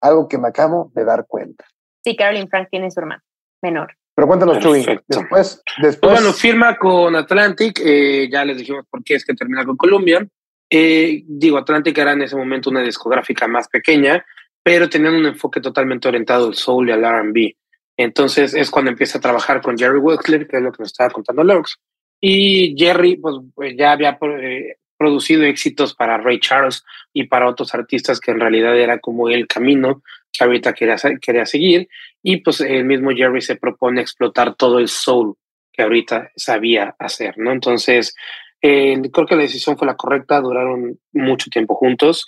Algo 0.00 0.26
que 0.26 0.38
me 0.38 0.48
acabo 0.48 0.90
de 0.94 1.04
dar 1.04 1.26
cuenta. 1.26 1.64
Sí, 2.02 2.16
Carolyn 2.16 2.48
Franklin 2.48 2.84
es 2.84 2.94
su 2.94 3.00
hermana, 3.00 3.22
menor. 3.62 3.94
Pero 4.14 4.26
cuéntanos, 4.26 4.58
Chuy. 4.58 4.84
Después, 5.06 5.28
pues 5.30 5.62
después. 5.80 6.12
bueno, 6.12 6.32
firma 6.32 6.76
con 6.76 7.14
Atlantic, 7.14 7.80
eh, 7.82 8.28
ya 8.30 8.44
les 8.44 8.58
dijimos 8.58 8.84
por 8.90 9.04
qué 9.04 9.14
es 9.14 9.24
que 9.24 9.34
termina 9.34 9.64
con 9.64 9.76
Columbia. 9.76 10.26
Eh, 10.68 11.22
digo, 11.26 11.58
Atlantic 11.58 11.96
era 11.96 12.12
en 12.12 12.22
ese 12.22 12.36
momento 12.36 12.70
una 12.70 12.82
discográfica 12.82 13.46
más 13.46 13.68
pequeña, 13.68 14.24
pero 14.62 14.88
tenían 14.88 15.14
un 15.14 15.26
enfoque 15.26 15.60
totalmente 15.60 16.08
orientado 16.08 16.48
al 16.48 16.54
soul 16.54 16.88
y 16.88 16.92
al 16.92 17.04
RB. 17.04 17.54
Entonces 17.96 18.54
es 18.54 18.70
cuando 18.70 18.90
empieza 18.90 19.18
a 19.18 19.20
trabajar 19.20 19.60
con 19.60 19.76
Jerry 19.76 19.98
Wexler, 19.98 20.46
que 20.46 20.56
es 20.56 20.62
lo 20.62 20.72
que 20.72 20.82
nos 20.82 20.92
estaba 20.92 21.10
contando 21.10 21.44
Lux. 21.44 21.78
Y 22.20 22.74
Jerry, 22.76 23.16
pues, 23.16 23.36
pues 23.54 23.74
ya 23.76 23.92
había 23.92 24.18
eh, 24.40 24.76
producido 24.96 25.42
éxitos 25.42 25.94
para 25.94 26.18
Ray 26.18 26.38
Charles 26.40 26.84
y 27.12 27.24
para 27.24 27.48
otros 27.48 27.74
artistas 27.74 28.20
que 28.20 28.30
en 28.30 28.40
realidad 28.40 28.78
era 28.78 28.98
como 28.98 29.28
el 29.28 29.46
camino 29.46 30.02
que 30.32 30.44
ahorita 30.44 30.72
quería, 30.72 30.96
quería 31.20 31.46
seguir. 31.46 31.88
Y 32.22 32.38
pues 32.38 32.60
el 32.60 32.84
mismo 32.84 33.10
Jerry 33.10 33.40
se 33.40 33.56
propone 33.56 34.00
explotar 34.00 34.54
todo 34.54 34.78
el 34.78 34.88
soul 34.88 35.36
que 35.72 35.82
ahorita 35.82 36.30
sabía 36.36 36.94
hacer, 36.98 37.36
¿no? 37.38 37.50
Entonces, 37.50 38.14
eh, 38.60 39.00
creo 39.12 39.26
que 39.26 39.36
la 39.36 39.42
decisión 39.42 39.76
fue 39.76 39.86
la 39.86 39.96
correcta, 39.96 40.40
duraron 40.40 40.98
mucho 41.12 41.50
tiempo 41.50 41.74
juntos 41.74 42.26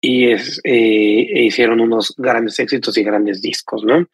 y 0.00 0.32
eh, 0.32 0.38
e 0.64 1.42
hicieron 1.44 1.80
unos 1.80 2.14
grandes 2.16 2.58
éxitos 2.58 2.96
y 2.98 3.04
grandes 3.04 3.40
discos, 3.40 3.84
¿no? 3.84 4.08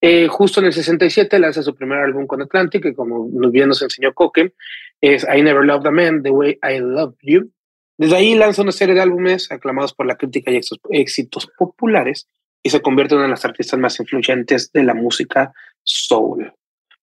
Eh, 0.00 0.28
justo 0.28 0.60
en 0.60 0.66
el 0.66 0.72
67 0.72 1.38
lanza 1.38 1.62
su 1.62 1.74
primer 1.74 1.98
álbum 1.98 2.26
con 2.26 2.42
Atlantic, 2.42 2.82
que 2.82 2.94
como 2.94 3.26
bien 3.50 3.68
nos 3.68 3.82
enseñó 3.82 4.12
Coque, 4.12 4.52
es 5.00 5.24
I 5.24 5.42
Never 5.42 5.64
Loved 5.64 5.86
a 5.86 5.90
Man 5.90 6.22
The 6.22 6.30
Way 6.30 6.58
I 6.62 6.78
Love 6.78 7.14
You. 7.22 7.50
Desde 7.98 8.16
ahí 8.16 8.34
lanza 8.34 8.62
una 8.62 8.72
serie 8.72 8.94
de 8.94 9.00
álbumes 9.00 9.50
aclamados 9.50 9.94
por 9.94 10.06
la 10.06 10.16
crítica 10.16 10.50
y 10.50 10.60
éxitos 10.90 11.48
populares 11.58 12.28
y 12.62 12.70
se 12.70 12.82
convierte 12.82 13.14
en 13.14 13.18
una 13.18 13.26
de 13.28 13.30
las 13.30 13.44
artistas 13.44 13.78
más 13.78 13.98
influyentes 13.98 14.70
de 14.72 14.82
la 14.82 14.92
música 14.92 15.52
soul. 15.82 16.52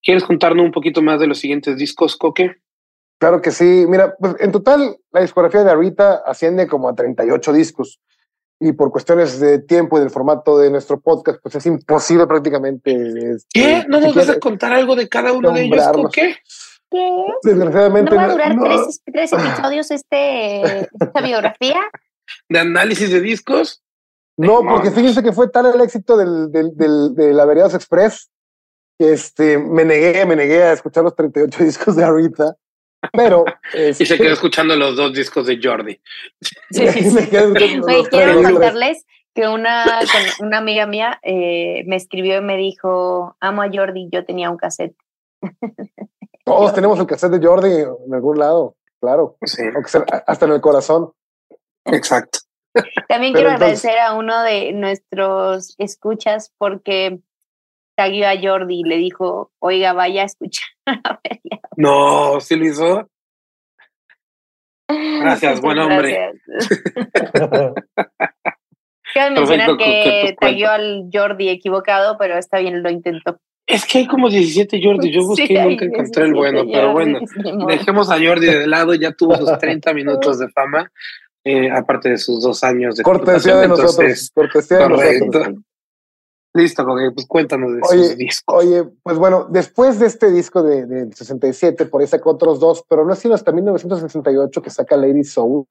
¿Quieres 0.01 0.23
contarnos 0.23 0.65
un 0.65 0.71
poquito 0.71 1.01
más 1.01 1.19
de 1.19 1.27
los 1.27 1.39
siguientes 1.39 1.77
discos, 1.77 2.15
Coque? 2.15 2.57
Claro 3.17 3.41
que 3.41 3.51
sí. 3.51 3.85
Mira, 3.87 4.15
pues 4.19 4.35
en 4.39 4.51
total 4.51 4.97
la 5.11 5.21
discografía 5.21 5.63
de 5.63 5.71
Arita 5.71 6.21
asciende 6.25 6.67
como 6.67 6.89
a 6.89 6.95
38 6.95 7.53
discos 7.53 7.99
y 8.59 8.71
por 8.73 8.91
cuestiones 8.91 9.39
de 9.39 9.59
tiempo 9.59 9.97
y 9.97 10.01
del 10.01 10.09
formato 10.09 10.57
de 10.57 10.69
nuestro 10.69 10.99
podcast, 10.99 11.39
pues 11.41 11.55
es 11.55 11.65
imposible 11.65 12.27
prácticamente. 12.27 12.91
Este, 13.35 13.47
¿Qué? 13.53 13.85
¿No 13.87 13.99
nos 13.99 14.15
vas 14.15 14.29
a 14.29 14.39
contar 14.39 14.73
algo 14.73 14.95
de 14.95 15.09
cada 15.09 15.33
uno 15.33 15.51
de 15.51 15.63
ellos? 15.63 15.83
¿Por 15.93 16.11
qué? 16.11 16.37
¿Qué? 16.89 17.25
Desgraciadamente. 17.43 18.11
¿No 18.11 18.17
va 18.17 18.23
a 18.23 18.31
durar 18.31 18.55
Tres, 19.05 19.33
episodios 19.33 19.91
este, 19.91 20.81
esta 20.81 21.21
biografía? 21.21 21.79
¿De 22.47 22.59
análisis 22.59 23.11
de 23.11 23.21
discos? 23.21 23.83
No, 24.37 24.61
porque 24.67 24.91
fíjense 24.91 25.21
que 25.21 25.31
fue 25.31 25.49
tal 25.49 25.67
el 25.67 25.81
éxito 25.81 26.17
del, 26.17 26.51
del, 26.51 26.75
del, 26.75 27.13
de 27.13 27.33
la 27.33 27.45
Veredas 27.45 27.73
Express 27.75 28.29
que 28.97 29.13
este, 29.13 29.57
me 29.57 29.85
negué, 29.85 30.25
me 30.25 30.35
negué 30.35 30.63
a 30.63 30.73
escuchar 30.73 31.03
los 31.03 31.15
38 31.15 31.63
discos 31.63 31.95
de 31.95 32.03
Arita 32.03 32.55
pero. 33.11 33.45
y 33.73 34.05
se 34.05 34.17
quedó 34.17 34.33
escuchando 34.33 34.75
los 34.75 34.95
dos 34.95 35.13
discos 35.13 35.45
de 35.45 35.59
Jordi. 35.61 35.99
Sí, 36.71 36.87
sí, 36.87 37.27
quiero 38.09 38.41
contarles 38.41 39.05
que 39.33 39.47
una, 39.47 39.85
una 40.39 40.59
amiga 40.59 40.85
mía 40.85 41.19
eh, 41.23 41.83
me 41.85 41.95
escribió 41.95 42.37
y 42.37 42.41
me 42.41 42.57
dijo: 42.57 43.35
Amo 43.39 43.61
a 43.61 43.69
Jordi, 43.71 44.09
yo 44.11 44.25
tenía 44.25 44.49
un 44.49 44.57
cassette. 44.57 44.95
Todos 46.45 46.73
tenemos 46.73 46.99
el 46.99 47.07
cassette 47.07 47.33
de 47.33 47.45
Jordi 47.45 47.71
en 47.71 48.13
algún 48.13 48.37
lado, 48.37 48.75
claro. 48.99 49.37
Hasta 50.27 50.45
en 50.45 50.51
el 50.51 50.61
corazón. 50.61 51.13
Exacto. 51.85 52.39
También 53.07 53.33
quiero 53.33 53.51
agradecer 53.51 53.97
a 53.99 54.13
uno 54.13 54.41
de 54.41 54.73
nuestros 54.73 55.75
escuchas 55.77 56.51
porque 56.57 57.19
taguió 57.95 58.27
a 58.27 58.39
Jordi 58.41 58.81
y 58.81 58.83
le 58.83 58.97
dijo, 58.97 59.51
oiga, 59.59 59.93
vaya 59.93 60.21
a 60.23 60.25
escuchar. 60.25 60.67
no, 61.77 62.39
¿sí 62.39 62.55
lo 62.55 62.65
hizo? 62.65 63.09
Gracias, 64.87 65.61
buen 65.61 65.79
hombre. 65.79 66.31
Quiero 69.13 69.31
mencionar 69.35 69.77
que 69.77 70.35
taguió 70.39 70.69
al 70.69 71.09
Jordi 71.11 71.49
equivocado, 71.49 72.17
pero 72.17 72.37
está 72.37 72.59
bien, 72.59 72.83
lo 72.83 72.89
intentó. 72.89 73.39
Es 73.65 73.85
que 73.85 73.99
hay 73.99 74.07
como 74.07 74.29
17 74.29 74.81
Jordi, 74.83 75.09
yo 75.09 75.21
busqué 75.21 75.53
y 75.53 75.57
nunca 75.57 75.85
encontré 75.85 76.25
el 76.25 76.33
bueno, 76.33 76.63
pero 76.69 76.91
bueno, 76.91 77.19
dejemos 77.65 78.09
a 78.09 78.19
Jordi 78.21 78.47
de 78.47 78.67
lado, 78.67 78.93
ya 78.93 79.13
tuvo 79.13 79.37
sus 79.37 79.57
30 79.57 79.93
minutos 79.93 80.37
de 80.39 80.49
fama, 80.49 80.91
eh, 81.45 81.71
aparte 81.71 82.09
de 82.09 82.17
sus 82.17 82.43
dos 82.43 82.61
años 82.65 82.97
de 82.97 83.03
cortesía 83.03 83.55
de 83.55 83.69
nosotros, 83.69 84.31
cortesía 84.33 84.79
de 84.79 84.89
nosotros. 84.89 85.47
Listo, 86.55 86.85
pues 86.85 87.25
cuéntanos 87.27 87.73
de 87.73 87.81
oye, 87.89 88.15
disco. 88.15 88.55
Oye, 88.55 88.83
pues 89.01 89.17
bueno, 89.17 89.47
después 89.49 89.99
de 89.99 90.05
este 90.05 90.31
disco 90.31 90.61
de, 90.61 90.85
del 90.85 91.13
67, 91.13 91.87
por 91.87 92.01
ahí 92.01 92.07
sacó 92.07 92.31
otros 92.31 92.59
dos, 92.59 92.83
pero 92.87 93.03
no 93.03 93.13
ha 93.13 93.15
sido 93.15 93.33
hasta 93.33 93.51
1968 93.51 94.61
que 94.61 94.69
saca 94.69 94.95
Lady 94.95 95.23
Soul, 95.23 95.65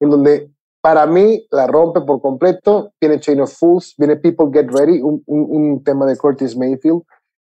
en 0.00 0.10
donde 0.10 0.50
para 0.80 1.06
mí 1.06 1.46
la 1.52 1.68
rompe 1.68 2.00
por 2.00 2.20
completo. 2.20 2.92
Viene 3.00 3.20
Chain 3.20 3.42
of 3.42 3.56
Fools, 3.56 3.94
viene 3.96 4.16
People 4.16 4.50
Get 4.52 4.70
Ready, 4.70 5.00
un, 5.02 5.22
un, 5.26 5.84
tema 5.84 6.04
de 6.04 6.16
Curtis 6.16 6.56
Mayfield. 6.56 7.02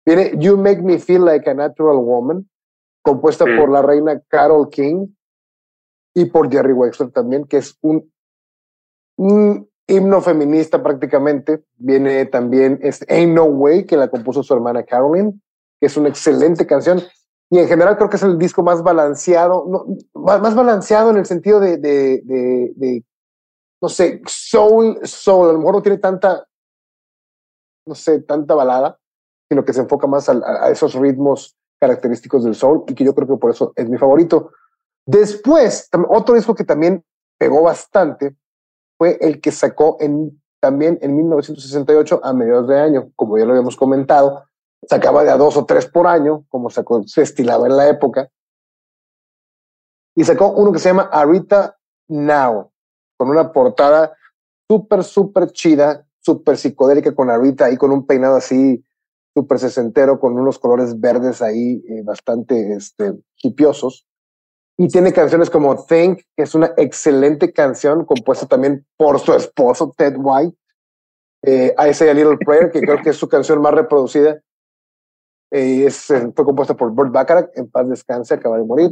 Viene 0.04 0.32
You 0.36 0.56
Make 0.56 0.82
Me 0.82 0.98
Feel 0.98 1.24
Like 1.24 1.48
a 1.48 1.54
Natural 1.54 1.96
Woman, 1.96 2.50
compuesta 3.02 3.44
por 3.44 3.70
la 3.70 3.82
reina 3.82 4.20
Carol 4.28 4.68
King 4.68 5.06
y 6.12 6.24
por 6.24 6.50
Jerry 6.50 6.72
Wexler 6.72 7.12
también, 7.12 7.44
que 7.44 7.58
es 7.58 7.78
un, 7.82 8.12
un 9.16 9.70
himno 9.86 10.20
feminista 10.20 10.82
prácticamente. 10.82 11.62
Viene 11.76 12.26
también 12.26 12.78
es 12.82 13.04
Ain't 13.08 13.34
No 13.34 13.44
Way, 13.44 13.84
que 13.86 13.96
la 13.96 14.08
compuso 14.08 14.42
su 14.42 14.54
hermana 14.54 14.82
Carolyn, 14.82 15.42
que 15.80 15.86
es 15.86 15.96
una 15.96 16.08
excelente 16.08 16.66
canción. 16.66 17.02
Y 17.50 17.58
en 17.58 17.68
general 17.68 17.96
creo 17.96 18.08
que 18.08 18.16
es 18.16 18.22
el 18.22 18.38
disco 18.38 18.62
más 18.62 18.82
balanceado, 18.82 19.66
más 20.14 20.54
balanceado 20.54 21.10
en 21.10 21.18
el 21.18 21.26
sentido 21.26 21.60
de, 21.60 21.76
de, 21.76 22.22
de, 22.74 23.04
no 23.80 23.88
sé, 23.88 24.22
soul, 24.26 24.98
soul. 25.04 25.50
A 25.50 25.52
lo 25.52 25.58
mejor 25.58 25.74
no 25.74 25.82
tiene 25.82 25.98
tanta, 25.98 26.46
no 27.86 27.94
sé, 27.94 28.20
tanta 28.22 28.54
balada, 28.54 28.98
sino 29.48 29.64
que 29.64 29.72
se 29.72 29.80
enfoca 29.80 30.06
más 30.06 30.28
a, 30.28 30.32
a 30.62 30.70
esos 30.70 30.94
ritmos 30.94 31.56
característicos 31.78 32.44
del 32.44 32.54
soul 32.54 32.84
y 32.88 32.94
que 32.94 33.04
yo 33.04 33.14
creo 33.14 33.28
que 33.28 33.36
por 33.36 33.50
eso 33.50 33.72
es 33.76 33.88
mi 33.88 33.98
favorito. 33.98 34.50
Después, 35.06 35.90
otro 36.08 36.34
disco 36.34 36.54
que 36.54 36.64
también 36.64 37.04
pegó 37.38 37.62
bastante 37.62 38.34
fue 38.98 39.18
el 39.20 39.40
que 39.40 39.52
sacó 39.52 39.96
en, 40.00 40.40
también 40.60 40.98
en 41.02 41.16
1968 41.16 42.20
a 42.22 42.32
mediados 42.32 42.68
de 42.68 42.80
año, 42.80 43.10
como 43.16 43.38
ya 43.38 43.44
lo 43.44 43.50
habíamos 43.50 43.76
comentado, 43.76 44.44
sacaba 44.88 45.24
de 45.24 45.30
a 45.30 45.36
dos 45.36 45.56
o 45.56 45.64
tres 45.64 45.86
por 45.86 46.06
año, 46.06 46.44
como 46.48 46.70
sacó, 46.70 47.02
se 47.06 47.22
estilaba 47.22 47.66
en 47.66 47.76
la 47.76 47.88
época, 47.88 48.30
y 50.16 50.24
sacó 50.24 50.52
uno 50.52 50.72
que 50.72 50.78
se 50.78 50.88
llama 50.88 51.08
Arita 51.12 51.76
Now, 52.08 52.70
con 53.16 53.30
una 53.30 53.52
portada 53.52 54.16
súper, 54.68 55.02
súper 55.02 55.50
chida, 55.50 56.06
súper 56.20 56.56
psicodélica 56.56 57.14
con 57.14 57.30
Arita 57.30 57.70
y 57.70 57.76
con 57.76 57.90
un 57.90 58.06
peinado 58.06 58.36
así 58.36 58.84
súper 59.34 59.58
sesentero 59.58 60.20
con 60.20 60.38
unos 60.38 60.58
colores 60.58 61.00
verdes 61.00 61.42
ahí 61.42 61.84
eh, 61.88 62.02
bastante 62.04 62.74
este, 62.74 63.14
hipiosos. 63.42 64.06
Y 64.76 64.88
tiene 64.88 65.12
canciones 65.12 65.50
como 65.50 65.84
Think, 65.84 66.22
que 66.36 66.42
es 66.42 66.54
una 66.54 66.72
excelente 66.76 67.52
canción 67.52 68.04
compuesta 68.04 68.46
también 68.46 68.84
por 68.96 69.20
su 69.20 69.32
esposo, 69.34 69.94
Ted 69.96 70.14
White. 70.16 70.56
Eh, 71.42 71.74
I 71.78 71.94
Say 71.94 72.08
a 72.08 72.14
Little 72.14 72.38
Prayer, 72.38 72.70
que 72.70 72.80
creo 72.80 73.00
que 73.02 73.10
es 73.10 73.16
su 73.16 73.28
canción 73.28 73.60
más 73.60 73.74
reproducida. 73.74 74.40
Eh, 75.52 75.84
es, 75.86 76.06
fue 76.06 76.44
compuesta 76.44 76.74
por 76.74 76.90
Burt 76.90 77.12
Bacharach, 77.12 77.50
en 77.54 77.70
paz 77.70 77.88
descanse, 77.88 78.34
acaba 78.34 78.58
de 78.58 78.64
morir. 78.64 78.90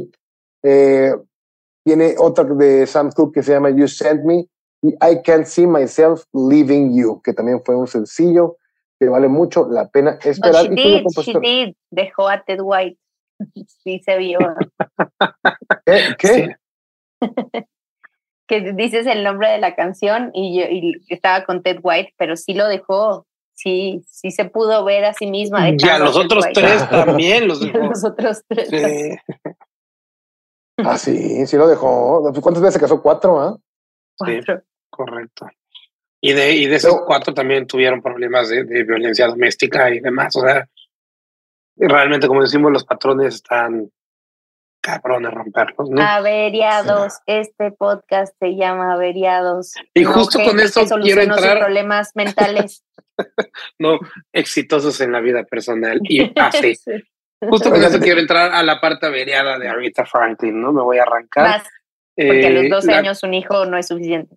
tiene 1.83 2.15
otra 2.17 2.45
de 2.45 2.87
Sam 2.87 3.11
Cooke 3.11 3.33
que 3.33 3.43
se 3.43 3.51
llama 3.51 3.69
You 3.71 3.87
Sent 3.87 4.23
Me 4.23 4.47
y 4.83 4.89
I 4.89 5.21
Can't 5.23 5.45
See 5.45 5.65
Myself 5.65 6.25
Leaving 6.33 6.95
You, 6.95 7.21
que 7.21 7.33
también 7.33 7.61
fue 7.65 7.75
un 7.75 7.87
sencillo 7.87 8.57
que 8.99 9.07
vale 9.07 9.27
mucho 9.27 9.67
la 9.69 9.89
pena 9.89 10.19
esperar. 10.23 10.69
No, 10.69 10.75
she, 10.75 11.01
did, 11.01 11.05
she 11.23 11.33
did, 11.39 11.75
dejó 11.89 12.29
a 12.29 12.43
Ted 12.43 12.59
White. 12.61 12.97
sí 13.83 13.99
se 13.99 14.17
vio. 14.17 14.39
¿Qué? 15.85 16.15
¿Qué? 16.17 16.55
que 18.47 18.73
dices 18.73 19.07
el 19.07 19.23
nombre 19.23 19.49
de 19.49 19.59
la 19.59 19.75
canción 19.75 20.31
y 20.33 20.59
yo 20.59 20.65
y 20.69 21.01
estaba 21.09 21.45
con 21.45 21.63
Ted 21.63 21.79
White, 21.81 22.13
pero 22.17 22.35
sí 22.35 22.53
lo 22.53 22.67
dejó. 22.67 23.25
Sí, 23.55 24.03
sí 24.07 24.31
se 24.31 24.45
pudo 24.45 24.83
ver 24.83 25.05
a 25.05 25.13
sí 25.13 25.27
misma. 25.27 25.69
Ya, 25.77 25.99
los 25.99 26.17
otros 26.17 26.45
tres 26.53 26.89
también 26.89 27.47
los 27.47 27.61
dejó. 27.61 27.77
los 27.77 28.03
otros 28.03 28.43
tres. 28.47 28.69
Sí. 28.69 29.17
ah, 30.77 30.97
sí, 30.97 31.45
sí 31.45 31.55
lo 31.55 31.67
dejó. 31.67 32.31
¿Cuántas 32.41 32.61
veces 32.61 32.73
se 32.73 32.79
casó? 32.79 33.01
¿Cuatro? 33.01 33.39
¿ah? 33.39 33.57
Cuatro. 34.17 34.57
Sí, 34.57 34.63
correcto. 34.89 35.47
Y 36.19 36.31
de, 36.33 36.53
y 36.53 36.67
de 36.67 36.77
esos 36.77 37.01
cuatro 37.05 37.33
también 37.33 37.67
tuvieron 37.67 38.01
problemas 38.01 38.49
de, 38.49 38.63
violencia 38.63 39.27
doméstica 39.27 39.89
y 39.93 39.99
demás. 39.99 40.35
O 40.37 40.41
sea, 40.41 40.67
realmente, 41.75 42.27
como 42.27 42.41
decimos, 42.41 42.71
los 42.71 42.85
patrones 42.85 43.35
están 43.35 43.91
cabrones 44.83 45.31
romperlos. 45.33 45.89
¿no? 45.89 46.01
Averiados. 46.01 47.19
Este 47.25 47.71
podcast 47.71 48.35
se 48.39 48.55
llama 48.55 48.93
Averiados. 48.93 49.73
Y 49.93 50.03
justo 50.03 50.39
con 50.43 50.59
esto 50.59 50.81
quiero 51.01 51.21
entrar. 51.21 51.59
problemas 51.59 52.11
mentales. 52.15 52.83
no, 53.79 53.97
exitosos 54.33 54.99
en 55.01 55.13
la 55.13 55.21
vida 55.21 55.43
personal. 55.45 55.99
Y 56.03 56.31
así. 56.39 56.75
Justo 57.49 57.71
con 57.71 57.81
eso 57.81 57.99
quiero 57.99 58.19
entrar 58.19 58.53
a 58.53 58.61
la 58.61 58.79
parte 58.79 59.05
averiada 59.05 59.57
de 59.57 59.69
Aretha 59.69 60.05
Franklin, 60.05 60.61
¿no? 60.61 60.73
Me 60.73 60.81
voy 60.81 60.97
a 60.97 61.03
arrancar. 61.03 61.63
porque 62.15 62.47
a 62.47 62.49
los 62.49 62.69
12 62.69 62.91
eh, 62.91 62.95
años 62.95 63.23
un 63.23 63.33
hijo 63.33 63.65
no 63.65 63.77
es 63.77 63.87
suficiente. 63.87 64.35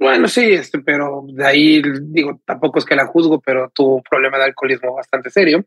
Bueno, 0.00 0.28
sí, 0.28 0.52
este, 0.52 0.78
pero 0.78 1.24
de 1.28 1.46
ahí 1.46 1.82
digo, 2.02 2.40
tampoco 2.46 2.78
es 2.78 2.84
que 2.84 2.96
la 2.96 3.06
juzgo, 3.06 3.40
pero 3.40 3.70
tuvo 3.74 3.96
un 3.96 4.02
problema 4.02 4.38
de 4.38 4.44
alcoholismo 4.44 4.94
bastante 4.94 5.30
serio. 5.30 5.64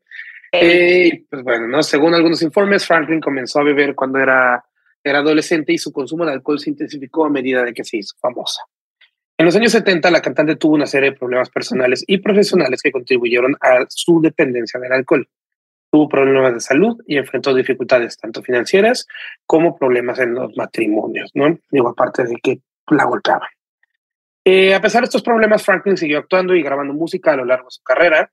Eh, 0.52 1.26
pues 1.30 1.44
bueno, 1.44 1.68
¿no? 1.68 1.84
según 1.84 2.14
algunos 2.14 2.42
informes, 2.42 2.86
Franklin 2.86 3.20
comenzó 3.20 3.60
a 3.60 3.64
beber 3.64 3.96
cuando 3.96 4.20
era, 4.20 4.64
era 5.04 5.20
adolescente 5.20 5.74
y 5.74 5.78
su 5.78 5.92
consumo 5.92 6.26
de 6.26 6.34
alcohol 6.34 6.60
se 6.60 6.70
intensificó 6.70 7.26
a 7.26 7.30
medida 7.30 7.64
de 7.64 7.74
que 7.74 7.84
se 7.84 7.98
hizo 7.98 8.16
famosa. 8.20 8.62
En 9.40 9.46
los 9.46 9.56
años 9.56 9.72
70, 9.72 10.10
la 10.10 10.22
cantante 10.22 10.56
tuvo 10.56 10.74
una 10.74 10.88
serie 10.88 11.12
de 11.12 11.18
problemas 11.18 11.50
personales 11.50 12.04
y 12.08 12.18
profesionales 12.18 12.82
que 12.82 12.92
contribuyeron 12.92 13.56
a 13.62 13.86
su 13.88 14.20
dependencia 14.20 14.80
del 14.80 14.94
alcohol. 14.94 15.30
Tuvo 15.92 16.10
problemas 16.10 16.56
de 16.56 16.60
salud 16.60 16.98
y 17.06 17.18
enfrentó 17.18 17.54
dificultades 17.54 18.18
tanto 18.18 18.42
financieras 18.42 19.08
como 19.46 19.78
problemas 19.78 20.18
en 20.20 20.34
los 20.34 20.58
matrimonios, 20.58 21.30
¿no? 21.36 21.56
Digo, 21.70 21.90
aparte 21.90 22.24
de 22.24 22.36
que 22.42 22.62
la 22.90 23.06
golpeaban. 23.06 23.48
Eh, 24.44 24.74
a 24.74 24.82
pesar 24.82 25.02
de 25.02 25.06
estos 25.06 25.22
problemas, 25.22 25.64
Franklin 25.64 25.98
siguió 25.98 26.18
actuando 26.18 26.56
y 26.56 26.64
grabando 26.64 26.94
música 26.94 27.34
a 27.34 27.36
lo 27.36 27.46
largo 27.46 27.66
de 27.66 27.72
su 27.72 27.84
carrera. 27.84 28.32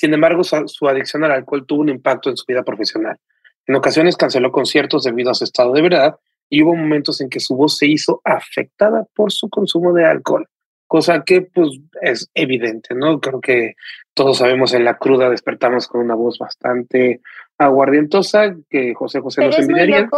Sin 0.00 0.14
embargo, 0.14 0.42
su, 0.44 0.88
adicción 0.88 1.24
al 1.24 1.32
alcohol 1.32 1.66
tuvo 1.66 1.82
un 1.82 1.90
impacto 1.90 2.30
en 2.30 2.36
su 2.38 2.46
vida 2.48 2.62
profesional. 2.62 3.18
En 3.66 3.74
ocasiones 3.74 4.16
canceló 4.16 4.50
conciertos 4.50 5.04
debido 5.04 5.30
a 5.30 5.34
su 5.34 5.44
estado 5.44 5.74
de 5.74 5.82
verdad 5.82 6.16
y 6.48 6.62
hubo 6.62 6.74
momentos 6.74 7.20
en 7.20 7.28
que 7.28 7.38
su 7.38 7.54
voz 7.54 7.76
se 7.76 7.86
hizo 7.86 8.22
afectada 8.24 9.04
por 9.14 9.30
su 9.30 9.50
consumo 9.50 9.92
de 9.92 10.06
alcohol, 10.06 10.48
cosa 10.86 11.22
que 11.22 11.42
pues 11.42 11.68
es 12.00 12.30
evidente, 12.32 12.94
¿no? 12.94 13.20
Creo 13.20 13.42
que 13.42 13.74
todos 14.14 14.38
sabemos 14.38 14.72
en 14.72 14.86
la 14.86 14.96
cruda 14.96 15.28
despertamos 15.28 15.86
con 15.86 16.00
una 16.00 16.14
voz 16.14 16.38
bastante 16.38 17.20
aguardientosa 17.58 18.56
que 18.70 18.94
José 18.94 19.20
José 19.20 19.44
nos 19.44 19.58
envidiaría. 19.58 20.08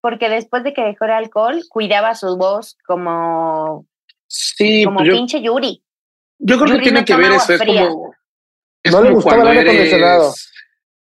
porque 0.00 0.28
después 0.28 0.62
de 0.62 0.72
que 0.74 0.82
dejó 0.82 1.06
el 1.06 1.10
alcohol, 1.10 1.60
cuidaba 1.68 2.14
su 2.14 2.36
voz 2.36 2.76
como 2.86 3.84
Sí, 4.28 4.84
como 4.84 5.00
pues 5.00 5.10
pinche 5.10 5.42
Yuri. 5.42 5.82
Yo 6.38 6.56
creo 6.56 6.76
que 6.76 6.82
tiene 6.82 7.04
que 7.04 7.16
ver 7.16 7.32
eso, 7.32 7.54
es 7.54 7.62
como. 7.62 8.13
No 8.90 9.02
le 9.02 9.10
gustaba 9.10 9.42
el 9.42 9.58
aire 9.58 9.70
acondicionado. 9.70 10.34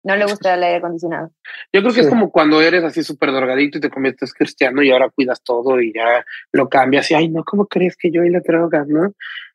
No 0.04 0.16
le 0.16 0.24
gusta 0.24 0.54
el 0.54 0.62
aire 0.64 0.78
acondicionado. 0.78 1.30
Yo 1.72 1.80
creo 1.80 1.94
que 1.94 2.00
es 2.00 2.08
como 2.08 2.30
cuando 2.30 2.60
eres 2.60 2.82
así 2.82 3.04
súper 3.04 3.30
drogadito 3.30 3.78
y 3.78 3.80
te 3.80 3.90
conviertes 3.90 4.34
cristiano 4.34 4.82
y 4.82 4.90
ahora 4.90 5.10
cuidas 5.10 5.42
todo 5.42 5.80
y 5.80 5.92
ya 5.92 6.24
lo 6.50 6.68
cambias 6.68 7.10
y, 7.10 7.14
ay, 7.14 7.28
no, 7.28 7.44
¿cómo 7.44 7.66
crees 7.66 7.96
que 7.96 8.10
yo 8.10 8.24
y 8.24 8.30
la 8.30 8.40
droga, 8.40 8.84
no? 8.86 9.12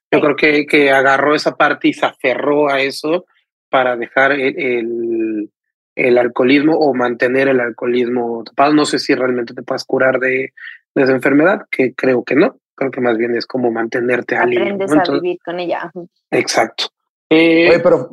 Yo 0.10 0.22
creo 0.22 0.36
que, 0.38 0.66
que 0.66 0.90
agarró 0.90 1.36
esa 1.36 1.58
parte 1.58 1.90
y 1.90 1.94
se 1.94 2.06
aferró 2.06 2.70
a 2.70 2.80
eso 2.80 3.26
para 3.70 3.98
dejar 3.98 4.32
el, 4.32 5.52
el, 5.96 6.18
alcoholismo 6.18 6.78
o 6.78 6.94
mantener 6.94 7.50
el 7.50 7.60
alcoholismo 7.60 8.46
tapado. 8.46 8.74
No 8.74 8.86
sé 8.86 9.00
si 9.00 9.14
realmente 9.14 9.54
te 9.54 9.64
puedes 9.64 9.84
curar 9.84 10.20
de, 10.20 10.54
de 10.96 11.04
esa 11.04 11.12
enfermedad, 11.12 11.64
que 11.70 11.94
creo 11.94 12.24
que 12.24 12.36
no 12.36 12.58
creo 12.78 12.92
que 12.92 13.02
más 13.02 13.18
bien 13.18 13.36
es 13.36 13.46
como 13.46 13.72
mantenerte 13.72 14.38
al 14.38 14.52
Aprendes 14.52 14.92
a 14.92 15.12
vivir 15.14 15.40
con 15.44 15.60
ella. 15.60 15.92
Exacto. 16.30 16.86
Eh, 17.30 17.70
Oye, 17.70 17.80
pero, 17.80 18.10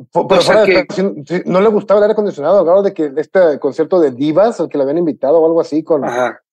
no 1.45 1.61
le 1.61 1.69
gustaba 1.69 1.99
el 1.99 2.03
aire 2.03 2.13
acondicionado, 2.13 2.63
claro, 2.63 2.81
de 2.81 2.93
que 2.93 3.13
este 3.15 3.59
concierto 3.59 3.99
de 3.99 4.11
Divas, 4.11 4.59
al 4.59 4.67
que 4.67 4.77
le 4.77 4.83
habían 4.83 4.97
invitado 4.97 5.39
o 5.39 5.45
algo 5.45 5.61
así, 5.61 5.83
con 5.83 6.03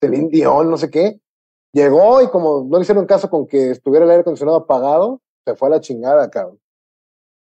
Celine 0.00 0.28
Dion, 0.28 0.70
no 0.70 0.76
sé 0.76 0.88
qué, 0.88 1.18
llegó 1.72 2.22
y 2.22 2.28
como 2.28 2.64
no 2.68 2.78
le 2.78 2.82
hicieron 2.82 3.06
caso 3.06 3.28
con 3.28 3.48
que 3.48 3.72
estuviera 3.72 4.04
el 4.04 4.10
aire 4.12 4.20
acondicionado 4.20 4.58
apagado, 4.58 5.20
se 5.44 5.56
fue 5.56 5.68
a 5.68 5.70
la 5.72 5.80
chingada, 5.80 6.30
cabrón. 6.30 6.60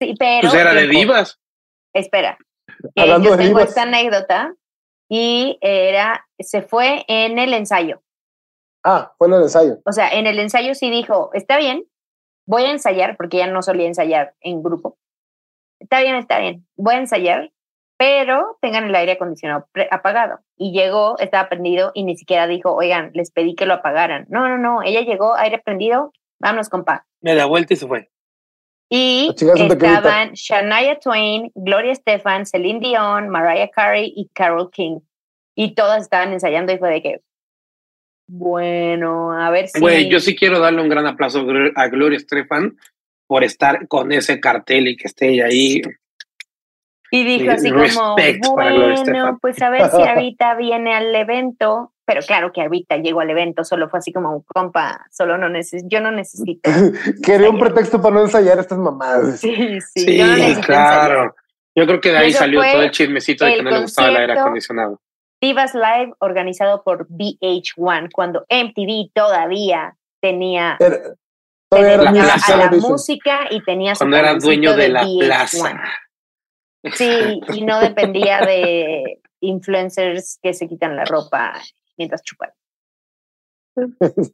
Sí, 0.01 0.13
pero. 0.19 0.49
Pues 0.49 0.53
era 0.59 0.73
de 0.73 0.87
Divas. 0.87 1.39
Espera. 1.93 2.37
Hablando 2.95 3.29
yo 3.29 3.37
tengo 3.37 3.59
esta 3.59 3.83
anécdota 3.83 4.55
y 5.09 5.57
era, 5.61 6.27
se 6.37 6.61
fue 6.61 7.05
en 7.07 7.39
el 7.39 7.53
ensayo. 7.53 8.01
Ah, 8.83 9.13
fue 9.17 9.27
en 9.27 9.35
el 9.35 9.43
ensayo. 9.43 9.79
O 9.85 9.91
sea, 9.93 10.09
en 10.09 10.27
el 10.27 10.37
ensayo 10.39 10.75
sí 10.75 10.89
dijo, 10.89 11.29
está 11.33 11.57
bien, 11.57 11.85
voy 12.47 12.63
a 12.63 12.71
ensayar, 12.71 13.15
porque 13.15 13.37
ya 13.37 13.47
no 13.47 13.61
solía 13.61 13.85
ensayar 13.85 14.33
en 14.41 14.63
grupo. 14.63 14.97
Está 15.79 16.01
bien, 16.01 16.15
está 16.15 16.39
bien, 16.39 16.65
voy 16.75 16.95
a 16.95 16.99
ensayar, 16.99 17.51
pero 17.97 18.57
tengan 18.61 18.85
el 18.85 18.95
aire 18.95 19.13
acondicionado 19.13 19.67
apagado. 19.91 20.39
Y 20.55 20.71
llegó, 20.71 21.19
estaba 21.19 21.49
prendido 21.49 21.91
y 21.93 22.03
ni 22.03 22.17
siquiera 22.17 22.47
dijo, 22.47 22.73
oigan, 22.73 23.11
les 23.13 23.31
pedí 23.31 23.53
que 23.53 23.67
lo 23.67 23.75
apagaran. 23.75 24.25
No, 24.29 24.47
no, 24.47 24.57
no, 24.57 24.81
ella 24.81 25.01
llegó, 25.01 25.35
aire 25.35 25.59
prendido, 25.59 26.11
vámonos, 26.39 26.69
compa. 26.69 27.05
Me 27.21 27.35
da 27.35 27.45
vuelta 27.45 27.73
y 27.73 27.77
se 27.77 27.87
fue. 27.87 28.09
Y 28.89 29.35
estaban 29.37 30.31
Shania 30.33 30.97
Twain, 30.99 31.51
Gloria 31.55 31.91
Estefan, 31.91 32.45
Celine 32.45 32.79
Dion, 32.79 33.27
Mariah 33.27 33.69
Carey 33.69 34.13
y 34.15 34.29
Carol 34.29 34.71
King. 34.71 34.99
Y 35.55 35.75
todas 35.75 36.03
estaban 36.03 36.31
ensayando 36.31 36.71
y 36.71 36.77
fue 36.77 36.89
de 36.89 37.01
que, 37.01 37.21
bueno, 38.27 39.31
a 39.31 39.49
ver 39.49 39.69
si. 39.69 39.79
Güey, 39.79 40.09
yo 40.09 40.19
sí 40.19 40.35
quiero 40.35 40.59
darle 40.59 40.81
un 40.81 40.89
gran 40.89 41.07
aplauso 41.07 41.45
a 41.75 41.87
Gloria 41.87 42.17
Estefan 42.17 42.77
por 43.25 43.43
estar 43.43 43.87
con 43.87 44.11
ese 44.11 44.39
cartel 44.39 44.87
y 44.87 44.97
que 44.97 45.07
esté 45.07 45.43
ahí. 45.43 45.81
Y 47.09 47.23
dijo 47.23 47.51
así 47.51 47.71
como, 47.71 48.15
bueno, 48.53 49.37
pues 49.41 49.61
a 49.61 49.69
ver 49.69 49.89
si 49.89 50.01
ahorita 50.07 50.55
viene 50.55 50.93
al 50.93 51.15
evento, 51.15 51.93
pero 52.05 52.21
claro 52.21 52.51
que 52.51 52.61
ahorita 52.61 52.97
llegó 52.97 53.21
al 53.21 53.29
evento, 53.29 53.63
solo 53.63 53.89
fue 53.89 53.99
así 53.99 54.11
como, 54.11 54.43
compa, 54.43 55.05
solo 55.09 55.37
no 55.37 55.47
necesito, 55.47 55.87
yo 55.89 56.01
no 56.01 56.11
necesito. 56.11 56.69
Quería 57.23 57.49
un 57.49 57.59
pretexto 57.59 58.01
para 58.01 58.15
no 58.15 58.21
ensayar 58.23 58.59
estas 58.59 58.77
mamadas. 58.77 59.39
Sí, 59.39 59.79
sí, 59.79 60.05
sí 60.05 60.61
claro. 60.65 61.33
Yo 61.73 61.85
creo 61.85 62.01
que 62.01 62.09
de 62.09 62.17
ahí 62.17 62.33
salió 62.33 62.59
todo 62.59 62.81
el 62.81 62.91
chismecito 62.91 63.45
de 63.45 63.55
que 63.55 63.63
no 63.63 63.69
le 63.69 63.81
gustaba 63.81 64.09
el 64.09 64.17
aire 64.17 64.33
acondicionado. 64.33 64.99
Divas 65.41 65.73
Live 65.73 66.13
organizado 66.19 66.83
por 66.83 67.07
VH1 67.09 68.09
cuando 68.11 68.45
MTV 68.49 69.11
todavía 69.13 69.95
tenía, 70.19 70.77
la, 71.69 72.71
música 72.79 73.47
y 73.51 73.63
tenía 73.63 73.93
su 73.95 73.99
cuando 73.99 74.17
era 74.17 74.35
dueño 74.35 74.75
de, 74.75 74.89
la 74.89 75.05
plaza. 75.19 75.79
Sí, 76.93 77.41
y 77.53 77.61
no 77.61 77.79
dependía 77.79 78.41
de 78.41 79.21
influencers 79.41 80.39
que 80.41 80.53
se 80.53 80.67
quitan 80.67 80.95
la 80.95 81.05
ropa 81.05 81.53
mientras 81.97 82.23
chupan. 82.23 82.49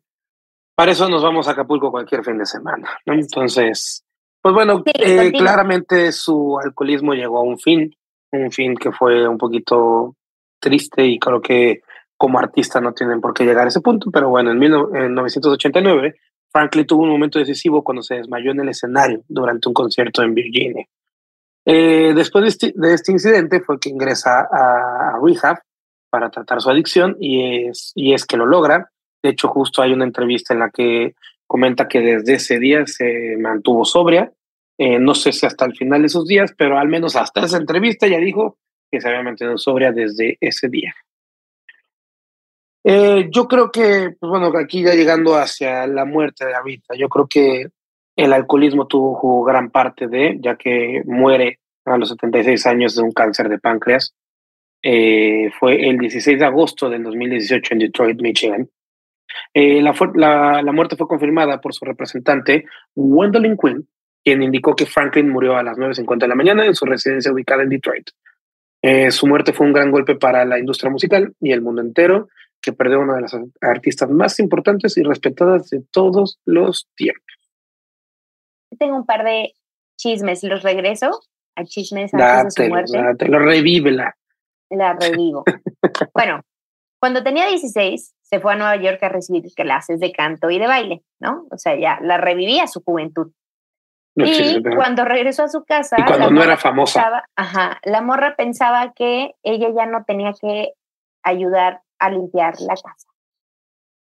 Para 0.75 0.91
eso 0.91 1.07
nos 1.07 1.21
vamos 1.21 1.47
a 1.47 1.51
Acapulco 1.51 1.91
cualquier 1.91 2.23
fin 2.23 2.37
de 2.37 2.45
semana. 2.45 2.89
Entonces, 3.05 4.03
pues 4.41 4.55
bueno, 4.55 4.83
eh, 4.85 5.31
claramente 5.31 6.11
su 6.11 6.57
alcoholismo 6.59 7.13
llegó 7.13 7.37
a 7.39 7.43
un 7.43 7.59
fin, 7.59 7.95
un 8.31 8.51
fin 8.51 8.75
que 8.75 8.91
fue 8.91 9.27
un 9.27 9.37
poquito 9.37 10.15
triste 10.63 11.05
y 11.05 11.19
creo 11.19 11.41
que 11.41 11.81
como 12.15 12.39
artista 12.39 12.79
no 12.79 12.93
tienen 12.93 13.19
por 13.19 13.33
qué 13.33 13.43
llegar 13.43 13.65
a 13.65 13.67
ese 13.67 13.81
punto, 13.81 14.09
pero 14.09 14.29
bueno, 14.29 14.51
en, 14.51 14.57
1989 14.57 16.15
Franklin 16.49 16.87
tuvo 16.87 17.03
un 17.03 17.09
momento 17.09 17.37
decisivo 17.37 17.83
cuando 17.83 18.01
se 18.01 18.15
desmayó 18.15 18.51
en 18.51 18.61
el 18.61 18.69
escenario 18.69 19.23
durante 19.27 19.67
un 19.67 19.73
concierto 19.73 20.23
en 20.23 20.33
Virginia. 20.33 20.85
Eh, 21.65 22.13
después 22.15 22.43
de 22.43 22.49
este, 22.49 22.73
de 22.75 22.93
este, 22.93 23.11
incidente 23.11 23.59
fue 23.59 23.79
que 23.79 23.89
ingresa 23.89 24.47
a, 24.49 25.19
rehab 25.21 25.59
para 26.09 26.29
tratar 26.29 26.61
su 26.61 26.69
adicción 26.69 27.17
y 27.19 27.67
es, 27.67 27.91
y 27.93 28.13
es 28.13 28.25
que 28.25 28.37
lo 28.37 28.45
logra. 28.45 28.89
De 29.21 29.31
hecho, 29.31 29.49
justo 29.49 29.81
hay 29.81 29.91
una 29.91 30.05
entrevista 30.05 30.53
en 30.53 30.59
la 30.59 30.69
que 30.69 31.15
comenta 31.45 31.87
que 31.87 31.99
desde 31.99 32.35
ese 32.35 32.59
día 32.59 32.85
se 32.85 33.35
mantuvo 33.37 33.83
sobria. 33.83 34.31
Eh, 34.77 34.99
no 34.99 35.13
sé 35.13 35.33
si 35.33 35.45
hasta 35.45 35.65
el 35.65 35.75
final 35.75 36.01
de 36.01 36.07
esos 36.07 36.25
días, 36.25 36.53
pero 36.57 36.77
al 36.77 36.87
menos 36.87 37.15
hasta 37.15 37.45
esa 37.45 37.57
entrevista 37.57 38.07
ya 38.07 38.17
dijo 38.17 38.57
que 38.93 39.01
se 39.01 39.09
había 39.09 39.23
mantenido 39.23 39.57
sobria 39.57 39.91
desde 39.91 40.37
ese 40.39 40.69
día. 40.69 40.93
Eh, 42.83 43.27
yo 43.31 43.47
creo 43.47 43.71
que, 43.71 44.11
pues 44.19 44.29
bueno, 44.29 44.51
aquí 44.55 44.83
ya 44.83 44.93
llegando 44.93 45.35
hacia 45.35 45.87
la 45.87 46.05
muerte 46.05 46.45
de 46.45 46.53
Avita, 46.53 46.93
yo 46.95 47.09
creo 47.09 47.25
que 47.27 47.69
el 48.15 48.33
alcoholismo 48.33 48.85
tuvo 48.85 49.43
gran 49.43 49.71
parte 49.71 50.07
de, 50.07 50.37
ya 50.39 50.57
que 50.57 51.01
muere 51.05 51.59
a 51.85 51.97
los 51.97 52.09
76 52.09 52.67
años 52.67 52.95
de 52.95 53.01
un 53.01 53.11
cáncer 53.11 53.49
de 53.49 53.57
páncreas. 53.57 54.13
Eh, 54.83 55.49
fue 55.59 55.89
el 55.89 55.97
16 55.97 56.37
de 56.37 56.45
agosto 56.45 56.87
del 56.87 57.01
2018 57.01 57.73
en 57.73 57.79
Detroit, 57.79 58.21
Michigan. 58.21 58.69
Eh, 59.55 59.81
la, 59.81 60.61
la, 60.61 60.71
muerte 60.71 60.95
fue 60.97 61.07
confirmada 61.07 61.59
por 61.59 61.73
su 61.73 61.83
representante, 61.83 62.65
Gwendolyn 62.93 63.57
Quinn, 63.57 63.87
quien 64.23 64.43
indicó 64.43 64.75
que 64.75 64.85
Franklin 64.85 65.29
murió 65.29 65.57
a 65.57 65.63
las 65.63 65.79
9.50 65.79 66.19
de 66.19 66.27
la 66.27 66.35
mañana 66.35 66.65
en 66.67 66.75
su 66.75 66.85
residencia 66.85 67.31
ubicada 67.31 67.63
en 67.63 67.69
Detroit. 67.69 68.11
Eh, 68.85 69.11
su 69.11 69.27
muerte 69.27 69.53
fue 69.53 69.65
un 69.65 69.71
gran 69.71 69.91
golpe 69.91 70.15
para 70.15 70.43
la 70.43 70.59
industria 70.59 70.91
musical 70.91 71.33
y 71.39 71.53
el 71.53 71.61
mundo 71.61 71.81
entero, 71.81 72.27
que 72.61 72.73
perdió 72.73 72.99
una 72.99 73.15
de 73.15 73.21
las 73.21 73.35
artistas 73.61 74.09
más 74.09 74.39
importantes 74.39 74.97
y 74.97 75.03
respetadas 75.03 75.69
de 75.69 75.81
todos 75.89 76.39
los 76.45 76.89
tiempos. 76.95 77.23
Tengo 78.77 78.97
un 78.97 79.05
par 79.05 79.23
de 79.23 79.53
chismes, 79.97 80.43
los 80.43 80.63
regreso 80.63 81.11
a 81.55 81.63
chismes 81.63 82.13
antes 82.13 82.55
de 82.55 82.65
su 82.65 82.69
muerte. 82.69 82.97
Dátelo, 82.97 83.39
revívela. 83.39 84.15
La 84.69 84.93
revivo. 84.93 85.45
bueno, 86.13 86.41
cuando 86.99 87.23
tenía 87.23 87.47
16, 87.47 88.15
se 88.21 88.39
fue 88.41 88.53
a 88.53 88.55
Nueva 88.57 88.75
York 88.75 89.01
a 89.03 89.09
recibir 89.09 89.43
clases 89.55 90.01
de 90.01 90.11
canto 90.11 90.49
y 90.49 90.59
de 90.59 90.67
baile, 90.67 91.03
¿no? 91.19 91.45
O 91.51 91.57
sea, 91.57 91.79
ya 91.79 91.99
la 92.01 92.17
revivía 92.17 92.67
su 92.67 92.81
juventud 92.81 93.31
y 94.15 94.63
cuando 94.75 95.05
regresó 95.05 95.43
a 95.43 95.47
su 95.47 95.63
casa. 95.63 95.95
Y 95.99 96.03
cuando 96.03 96.29
no 96.29 96.43
era 96.43 96.57
famosa. 96.57 97.23
ajá, 97.35 97.79
la 97.83 98.01
morra 98.01 98.35
pensaba 98.35 98.93
que 98.93 99.35
ella 99.43 99.69
ya 99.75 99.85
no 99.85 100.03
tenía 100.05 100.33
que 100.39 100.73
ayudar 101.23 101.81
a 101.99 102.09
limpiar 102.09 102.59
la 102.61 102.75
casa. 102.75 103.07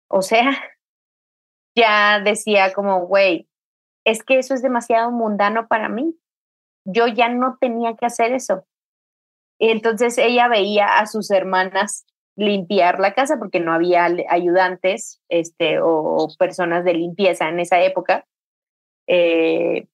O 0.10 0.22
sea, 0.22 0.52
ya 1.76 2.20
decía 2.20 2.74
como, 2.74 3.06
güey, 3.06 3.48
es 4.06 4.24
que 4.24 4.38
eso 4.40 4.54
es 4.54 4.62
demasiado 4.62 5.12
mundano 5.12 5.68
para 5.68 5.90
mí. 5.90 6.16
Yo 6.86 7.08
ya 7.08 7.30
no 7.30 7.58
tenía 7.60 7.96
que 7.96 8.06
hacer 8.06 8.34
eso. 8.34 8.66
Y 9.58 9.70
entonces 9.70 10.18
ella 10.18 10.48
veía 10.48 11.00
a 11.00 11.06
sus 11.08 11.32
hermanas 11.32 12.06
limpiar 12.36 13.00
la 13.00 13.14
casa 13.14 13.38
porque 13.40 13.62
no 13.62 13.74
había 13.74 14.10
ayudantes 14.30 15.22
este, 15.30 15.80
o 15.82 16.28
personas 16.38 16.84
de 16.84 16.94
limpieza 16.94 17.48
en 17.48 17.62
esa 17.62 17.80
época. 17.82 18.26
Eh, 19.08 19.88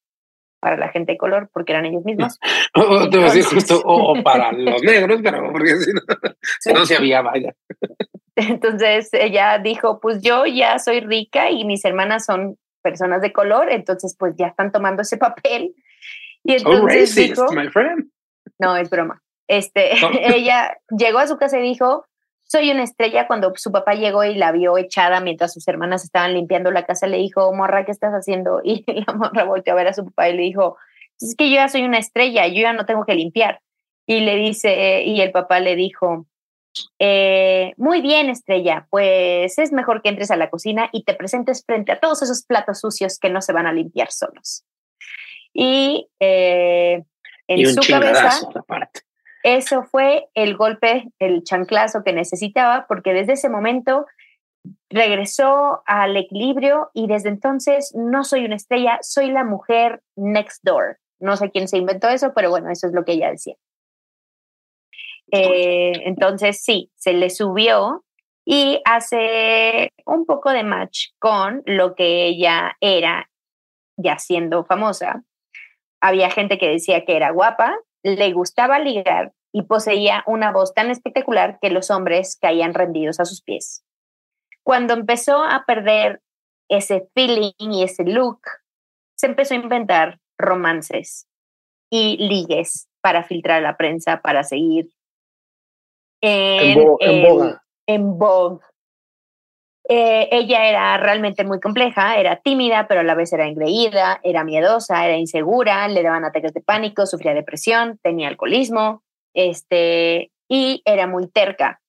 para 0.62 0.76
la 0.76 0.90
gente 0.90 1.12
de 1.12 1.18
color, 1.18 1.50
porque 1.52 1.72
eran 1.72 1.86
ellos 1.86 2.04
mismos. 2.04 2.38
o, 2.74 3.10
te 3.10 3.18
decir 3.18 3.44
justo, 3.44 3.82
o, 3.84 4.22
para 4.22 4.52
los 4.52 4.80
negros, 4.82 5.20
pero 5.20 5.50
porque 5.50 5.76
si 5.76 5.92
no, 5.92 6.00
si 6.60 6.72
no 6.72 6.86
se 6.86 6.96
había, 6.96 7.20
vaya. 7.20 7.52
Entonces 8.36 9.08
ella 9.12 9.58
dijo, 9.58 9.98
pues 10.00 10.22
yo 10.22 10.46
ya 10.46 10.78
soy 10.78 11.00
rica 11.00 11.50
y 11.50 11.64
mis 11.64 11.84
hermanas 11.84 12.24
son 12.24 12.58
personas 12.80 13.22
de 13.22 13.32
color, 13.32 13.70
entonces 13.72 14.14
pues 14.16 14.34
ya 14.38 14.46
están 14.46 14.70
tomando 14.70 15.02
ese 15.02 15.16
papel. 15.16 15.74
Y 16.44 16.52
oh, 16.52 16.56
entonces 16.56 17.14
dijo, 17.16 17.44
my 17.52 17.68
friend. 17.68 18.10
No, 18.60 18.76
es 18.76 18.88
broma. 18.88 19.20
Este, 19.48 19.92
ella 20.36 20.78
llegó 20.96 21.18
a 21.18 21.26
su 21.26 21.38
casa 21.38 21.58
y 21.58 21.62
dijo, 21.62 22.06
soy 22.52 22.70
una 22.70 22.82
estrella. 22.82 23.26
Cuando 23.26 23.52
su 23.56 23.72
papá 23.72 23.94
llegó 23.94 24.22
y 24.24 24.34
la 24.34 24.52
vio 24.52 24.76
echada 24.76 25.20
mientras 25.20 25.54
sus 25.54 25.66
hermanas 25.66 26.04
estaban 26.04 26.34
limpiando 26.34 26.70
la 26.70 26.84
casa, 26.84 27.06
le 27.06 27.16
dijo, 27.16 27.50
morra, 27.54 27.86
¿qué 27.86 27.92
estás 27.92 28.12
haciendo? 28.12 28.60
Y 28.64 28.84
la 28.86 29.14
morra 29.14 29.44
volteó 29.44 29.72
a 29.72 29.76
ver 29.76 29.88
a 29.88 29.94
su 29.94 30.04
papá 30.04 30.28
y 30.28 30.36
le 30.36 30.42
dijo, 30.42 30.76
es 31.18 31.34
que 31.34 31.48
yo 31.48 31.54
ya 31.56 31.68
soy 31.68 31.82
una 31.82 31.98
estrella, 31.98 32.46
yo 32.46 32.60
ya 32.60 32.74
no 32.74 32.84
tengo 32.84 33.06
que 33.06 33.14
limpiar. 33.14 33.60
Y 34.06 34.20
le 34.20 34.36
dice, 34.36 35.02
y 35.04 35.20
el 35.20 35.32
papá 35.32 35.60
le 35.60 35.76
dijo, 35.76 36.26
eh, 36.98 37.72
muy 37.78 38.02
bien, 38.02 38.28
estrella, 38.28 38.86
pues 38.90 39.58
es 39.58 39.72
mejor 39.72 40.02
que 40.02 40.10
entres 40.10 40.30
a 40.30 40.36
la 40.36 40.50
cocina 40.50 40.90
y 40.92 41.04
te 41.04 41.14
presentes 41.14 41.64
frente 41.64 41.92
a 41.92 42.00
todos 42.00 42.22
esos 42.22 42.44
platos 42.44 42.80
sucios 42.80 43.18
que 43.18 43.30
no 43.30 43.40
se 43.40 43.52
van 43.52 43.66
a 43.66 43.72
limpiar 43.72 44.10
solos. 44.10 44.64
Y 45.54 46.08
eh, 46.20 47.02
en 47.46 47.74
su 47.74 47.80
cabeza, 47.80 48.30
eso 49.42 49.82
fue 49.84 50.28
el 50.34 50.56
golpe, 50.56 51.10
el 51.18 51.42
chanclazo 51.42 52.02
que 52.04 52.12
necesitaba, 52.12 52.86
porque 52.86 53.12
desde 53.12 53.34
ese 53.34 53.48
momento 53.48 54.06
regresó 54.90 55.82
al 55.86 56.16
equilibrio 56.16 56.90
y 56.94 57.06
desde 57.06 57.28
entonces 57.28 57.92
no 57.96 58.24
soy 58.24 58.44
una 58.44 58.56
estrella, 58.56 58.98
soy 59.02 59.30
la 59.30 59.44
mujer 59.44 60.02
next 60.16 60.62
door. 60.62 60.98
No 61.18 61.36
sé 61.36 61.50
quién 61.50 61.68
se 61.68 61.78
inventó 61.78 62.08
eso, 62.08 62.32
pero 62.34 62.50
bueno, 62.50 62.70
eso 62.70 62.86
es 62.86 62.92
lo 62.92 63.04
que 63.04 63.12
ella 63.12 63.30
decía. 63.30 63.54
Eh, 65.32 65.92
entonces 66.04 66.62
sí, 66.62 66.90
se 66.94 67.14
le 67.14 67.30
subió 67.30 68.04
y 68.44 68.80
hace 68.84 69.90
un 70.04 70.26
poco 70.26 70.50
de 70.50 70.62
match 70.62 71.08
con 71.18 71.62
lo 71.64 71.94
que 71.94 72.26
ella 72.26 72.76
era 72.80 73.30
ya 73.96 74.18
siendo 74.18 74.64
famosa. 74.64 75.24
Había 76.00 76.30
gente 76.30 76.58
que 76.58 76.68
decía 76.68 77.04
que 77.04 77.16
era 77.16 77.30
guapa, 77.30 77.78
le 78.02 78.32
gustaba 78.32 78.78
ligar 78.78 79.32
y 79.52 79.62
poseía 79.62 80.24
una 80.26 80.52
voz 80.52 80.74
tan 80.74 80.90
espectacular 80.90 81.58
que 81.60 81.70
los 81.70 81.90
hombres 81.90 82.36
caían 82.40 82.74
rendidos 82.74 83.20
a 83.20 83.24
sus 83.24 83.42
pies. 83.42 83.84
Cuando 84.64 84.94
empezó 84.94 85.42
a 85.42 85.64
perder 85.66 86.22
ese 86.68 87.08
feeling 87.14 87.52
y 87.58 87.82
ese 87.82 88.04
look, 88.04 88.40
se 89.16 89.26
empezó 89.26 89.54
a 89.54 89.58
inventar 89.58 90.20
romances 90.38 91.28
y 91.90 92.16
ligues 92.16 92.88
para 93.02 93.24
filtrar 93.24 93.62
la 93.62 93.76
prensa, 93.76 94.22
para 94.22 94.44
seguir 94.44 94.88
en, 96.22 96.78
en, 97.86 98.18
Vogue. 98.18 98.60
Eh, 99.94 100.30
ella 100.32 100.70
era 100.70 100.96
realmente 100.96 101.44
muy 101.44 101.60
compleja, 101.60 102.16
era 102.16 102.40
tímida, 102.40 102.88
pero 102.88 103.00
a 103.00 103.04
la 103.04 103.14
vez 103.14 103.30
era 103.34 103.46
engreída, 103.46 104.20
era 104.22 104.42
miedosa, 104.42 105.04
era 105.04 105.18
insegura, 105.18 105.86
le 105.88 106.02
daban 106.02 106.24
ataques 106.24 106.54
de 106.54 106.62
pánico, 106.62 107.04
sufría 107.04 107.34
depresión, 107.34 107.98
tenía 108.02 108.28
alcoholismo, 108.28 109.02
este, 109.34 110.32
y 110.48 110.80
era 110.86 111.06
muy 111.06 111.28
terca, 111.28 111.82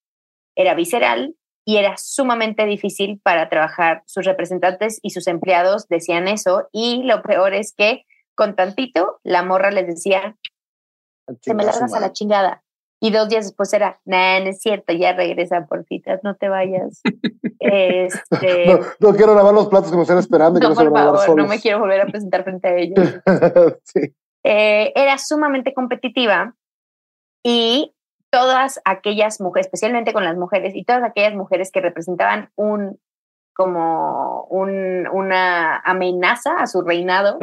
era 0.54 0.74
visceral 0.74 1.38
y 1.64 1.78
era 1.78 1.96
sumamente 1.96 2.66
difícil 2.66 3.22
para 3.24 3.48
trabajar. 3.48 4.04
Sus 4.06 4.26
representantes 4.26 5.00
y 5.02 5.12
sus 5.12 5.28
empleados 5.28 5.88
decían 5.88 6.28
eso 6.28 6.68
y 6.74 7.04
lo 7.04 7.22
peor 7.22 7.54
es 7.54 7.74
que 7.74 8.06
con 8.36 8.58
tantito 8.58 9.22
la 9.24 9.44
morra 9.44 9.72
les 9.72 9.88
decía, 9.88 10.36
se 11.40 11.54
me 11.54 11.64
largas 11.64 11.94
a 11.94 12.02
la 12.02 12.12
chingada. 12.12 12.66
Y 13.04 13.12
dos 13.12 13.28
días 13.28 13.44
después 13.44 13.74
era, 13.74 14.00
nah, 14.06 14.40
no 14.40 14.46
es 14.46 14.62
cierto, 14.62 14.94
ya 14.94 15.12
regresa 15.12 15.66
por 15.66 15.84
citas, 15.84 16.22
no 16.24 16.38
te 16.38 16.48
vayas. 16.48 17.02
este, 17.60 18.80
no, 19.02 19.14
quiero 19.14 19.36
lavar 19.36 19.54
los 19.54 19.68
platos 19.68 19.92
que 19.92 19.98
me 19.98 20.04
están 20.04 20.20
esperando. 20.20 20.58
No, 20.58 20.74
por 20.74 20.90
favor, 20.90 21.38
no 21.38 21.46
me 21.46 21.60
quiero 21.60 21.80
volver 21.80 22.00
a 22.00 22.06
presentar 22.06 22.46
frente 22.46 22.68
a 22.68 22.76
ellos. 22.78 23.20
Eh, 24.46 24.92
era 24.98 25.18
sumamente 25.20 25.74
competitiva 25.74 26.54
y 27.46 27.96
todas 28.30 28.82
aquellas 28.84 29.40
mujeres, 29.40 29.68
especialmente 29.68 30.12
con 30.12 30.26
las 30.26 30.36
mujeres, 30.36 30.76
y 30.76 30.84
todas 30.84 31.02
aquellas 31.02 31.34
mujeres 31.34 31.72
que 31.72 31.80
representaban 31.80 32.52
un 32.58 33.00
como 33.54 34.44
un, 34.50 35.08
una 35.08 35.78
amenaza 35.80 36.56
a 36.58 36.68
su 36.68 36.82
reinado, 36.82 37.40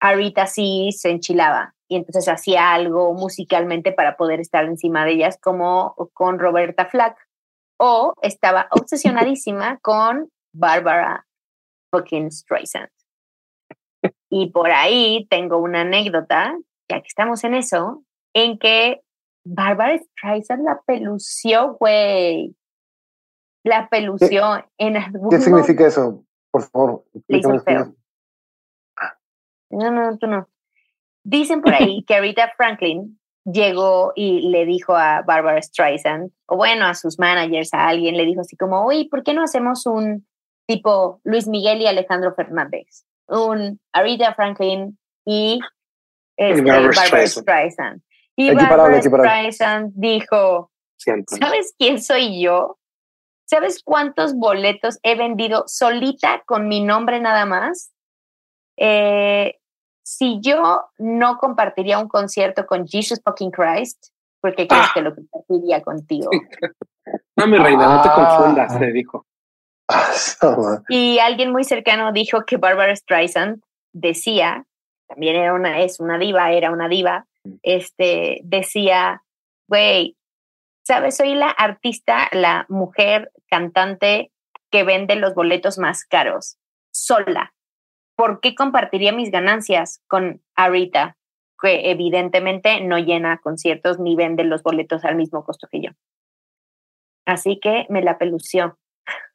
Arita 0.00 0.46
sí 0.46 0.92
se 0.92 1.10
enchilaba 1.10 1.74
y 1.88 1.96
entonces 1.96 2.28
hacía 2.28 2.72
algo 2.72 3.12
musicalmente 3.14 3.92
para 3.92 4.16
poder 4.16 4.40
estar 4.40 4.64
encima 4.64 5.04
de 5.04 5.12
ellas, 5.12 5.38
como 5.40 5.94
con 6.12 6.38
Roberta 6.38 6.86
Flack, 6.86 7.16
o 7.78 8.14
estaba 8.22 8.68
obsesionadísima 8.70 9.78
con 9.78 10.30
Barbara 10.54 11.26
fucking 11.90 12.30
Streisand. 12.30 12.88
Y 14.30 14.50
por 14.50 14.70
ahí 14.70 15.26
tengo 15.30 15.58
una 15.58 15.82
anécdota, 15.82 16.58
ya 16.90 17.00
que 17.00 17.06
estamos 17.06 17.44
en 17.44 17.54
eso, 17.54 18.04
en 18.34 18.58
que 18.58 19.02
Barbara 19.44 19.98
Streisand 19.98 20.64
la 20.64 20.80
pelució, 20.86 21.74
güey. 21.74 22.56
La 23.64 23.88
pelució 23.88 24.64
en 24.76 24.96
algún 24.96 25.30
¿Qué 25.30 25.40
significa 25.40 25.86
eso? 25.86 26.24
Por 26.50 26.62
favor. 26.64 27.04
No, 29.70 29.90
no, 29.90 30.18
tú 30.18 30.26
no. 30.26 30.48
Dicen 31.24 31.62
por 31.62 31.74
ahí 31.74 32.04
que 32.06 32.20
Rita 32.20 32.52
Franklin 32.56 33.18
llegó 33.44 34.12
y 34.14 34.50
le 34.50 34.64
dijo 34.64 34.94
a 34.94 35.22
Barbara 35.22 35.60
Streisand, 35.60 36.30
o 36.46 36.56
bueno, 36.56 36.86
a 36.86 36.94
sus 36.94 37.18
managers, 37.18 37.74
a 37.74 37.88
alguien, 37.88 38.16
le 38.16 38.24
dijo 38.24 38.42
así 38.42 38.56
como, 38.56 38.84
oye, 38.84 39.08
¿por 39.10 39.22
qué 39.22 39.34
no 39.34 39.42
hacemos 39.42 39.86
un 39.86 40.26
tipo 40.66 41.20
Luis 41.24 41.46
Miguel 41.46 41.80
y 41.80 41.86
Alejandro 41.86 42.34
Fernández? 42.34 43.04
Un 43.26 43.80
Rita 43.92 44.34
Franklin 44.34 44.98
y 45.24 45.60
este, 46.36 46.62
Barbara, 46.62 47.26
Streisand. 47.26 48.02
Y 48.36 48.52
Barbara 48.54 49.00
Streisand 49.00 49.92
dijo, 49.94 50.70
¿sabes 50.96 51.74
quién 51.78 52.00
soy 52.00 52.42
yo? 52.42 52.78
¿Sabes 53.46 53.82
cuántos 53.84 54.34
boletos 54.34 54.98
he 55.02 55.16
vendido 55.16 55.64
solita 55.66 56.42
con 56.46 56.66
mi 56.66 56.82
nombre 56.82 57.20
nada 57.20 57.44
más? 57.44 57.92
Eh, 58.76 59.58
si 60.04 60.38
yo 60.40 60.84
no 60.98 61.38
compartiría 61.38 61.98
un 61.98 62.08
concierto 62.08 62.66
con 62.66 62.86
Jesus 62.86 63.20
fucking 63.24 63.50
Christ, 63.50 64.08
¿por 64.40 64.54
qué 64.54 64.68
crees 64.68 64.84
ah. 64.86 64.90
que 64.94 65.00
lo 65.00 65.14
compartiría 65.14 65.82
contigo? 65.82 66.30
no, 67.36 67.46
mi 67.46 67.58
reina, 67.58 67.96
no 67.96 68.02
te 68.02 68.08
ah. 68.10 68.14
confundas, 68.14 68.78
te 68.78 68.92
dijo. 68.92 69.26
y 70.88 71.18
alguien 71.18 71.52
muy 71.52 71.64
cercano 71.64 72.12
dijo 72.12 72.44
que 72.44 72.58
Barbara 72.58 72.94
Streisand 72.94 73.62
decía, 73.92 74.66
también 75.08 75.36
era 75.36 75.54
una, 75.54 75.80
es 75.80 76.00
una 76.00 76.18
diva, 76.18 76.52
era 76.52 76.70
una 76.70 76.88
diva, 76.88 77.26
este, 77.62 78.40
decía, 78.44 79.22
güey, 79.68 80.16
¿sabes? 80.86 81.16
Soy 81.16 81.34
la 81.34 81.48
artista, 81.48 82.28
la 82.32 82.66
mujer 82.68 83.32
cantante 83.48 84.30
que 84.70 84.84
vende 84.84 85.16
los 85.16 85.34
boletos 85.34 85.78
más 85.78 86.04
caros, 86.04 86.58
sola. 86.92 87.53
¿Por 88.16 88.40
qué 88.40 88.54
compartiría 88.54 89.12
mis 89.12 89.30
ganancias 89.30 90.02
con 90.06 90.40
Arita, 90.54 91.16
que 91.60 91.90
evidentemente 91.90 92.80
no 92.80 92.98
llena 92.98 93.38
conciertos 93.38 93.98
ni 93.98 94.16
vende 94.16 94.44
los 94.44 94.62
boletos 94.62 95.04
al 95.04 95.16
mismo 95.16 95.44
costo 95.44 95.68
que 95.70 95.80
yo? 95.80 95.90
Así 97.26 97.58
que 97.60 97.86
me 97.88 98.02
la 98.02 98.18
pelució. 98.18 98.78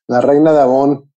La 0.07 0.21
reina 0.21 0.53
de 0.53 0.61
Avon. 0.61 1.11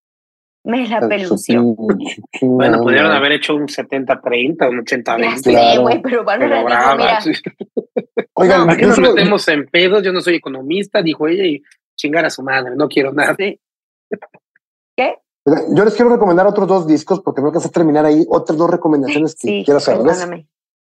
Me 0.65 0.87
la 0.89 1.01
pelució. 1.09 1.63
Bueno, 2.41 2.81
pudieron 2.81 3.13
haber 3.13 3.33
hecho 3.33 3.55
un 3.55 3.67
70-30, 3.67 4.69
un 4.69 4.85
80-20. 4.85 5.37
Sí, 5.37 5.79
güey, 5.79 6.03
pero 6.03 6.25
Bárbara 6.25 6.65
dijo, 6.65 6.97
mira. 6.97 7.19
Oigan, 8.35 8.67
no, 8.67 8.75
nos 8.75 8.99
metemos 8.99 9.47
en 9.49 9.67
pedos? 9.67 10.03
Yo 10.03 10.13
no 10.13 10.21
soy 10.21 10.37
economista, 10.37 11.03
dijo 11.03 11.29
ella, 11.29 11.45
y 11.45 11.63
chingar 11.97 12.25
a 12.25 12.31
su 12.31 12.43
madre, 12.43 12.75
no 12.75 12.89
quiero 12.89 13.13
nada. 13.13 13.37
¿Qué? 13.37 13.59
Yo 15.45 15.85
les 15.85 15.95
quiero 15.95 16.11
recomendar 16.11 16.47
otros 16.47 16.69
dos 16.69 16.87
discos 16.87 17.21
porque 17.21 17.41
me 17.41 17.51
voy 17.51 17.61
a 17.63 17.69
terminar 17.69 18.05
ahí 18.05 18.25
otras 18.29 18.57
dos 18.57 18.71
recomendaciones 18.71 19.35
que 19.35 19.63
quiero 19.65 19.79
hacerles. 19.79 20.25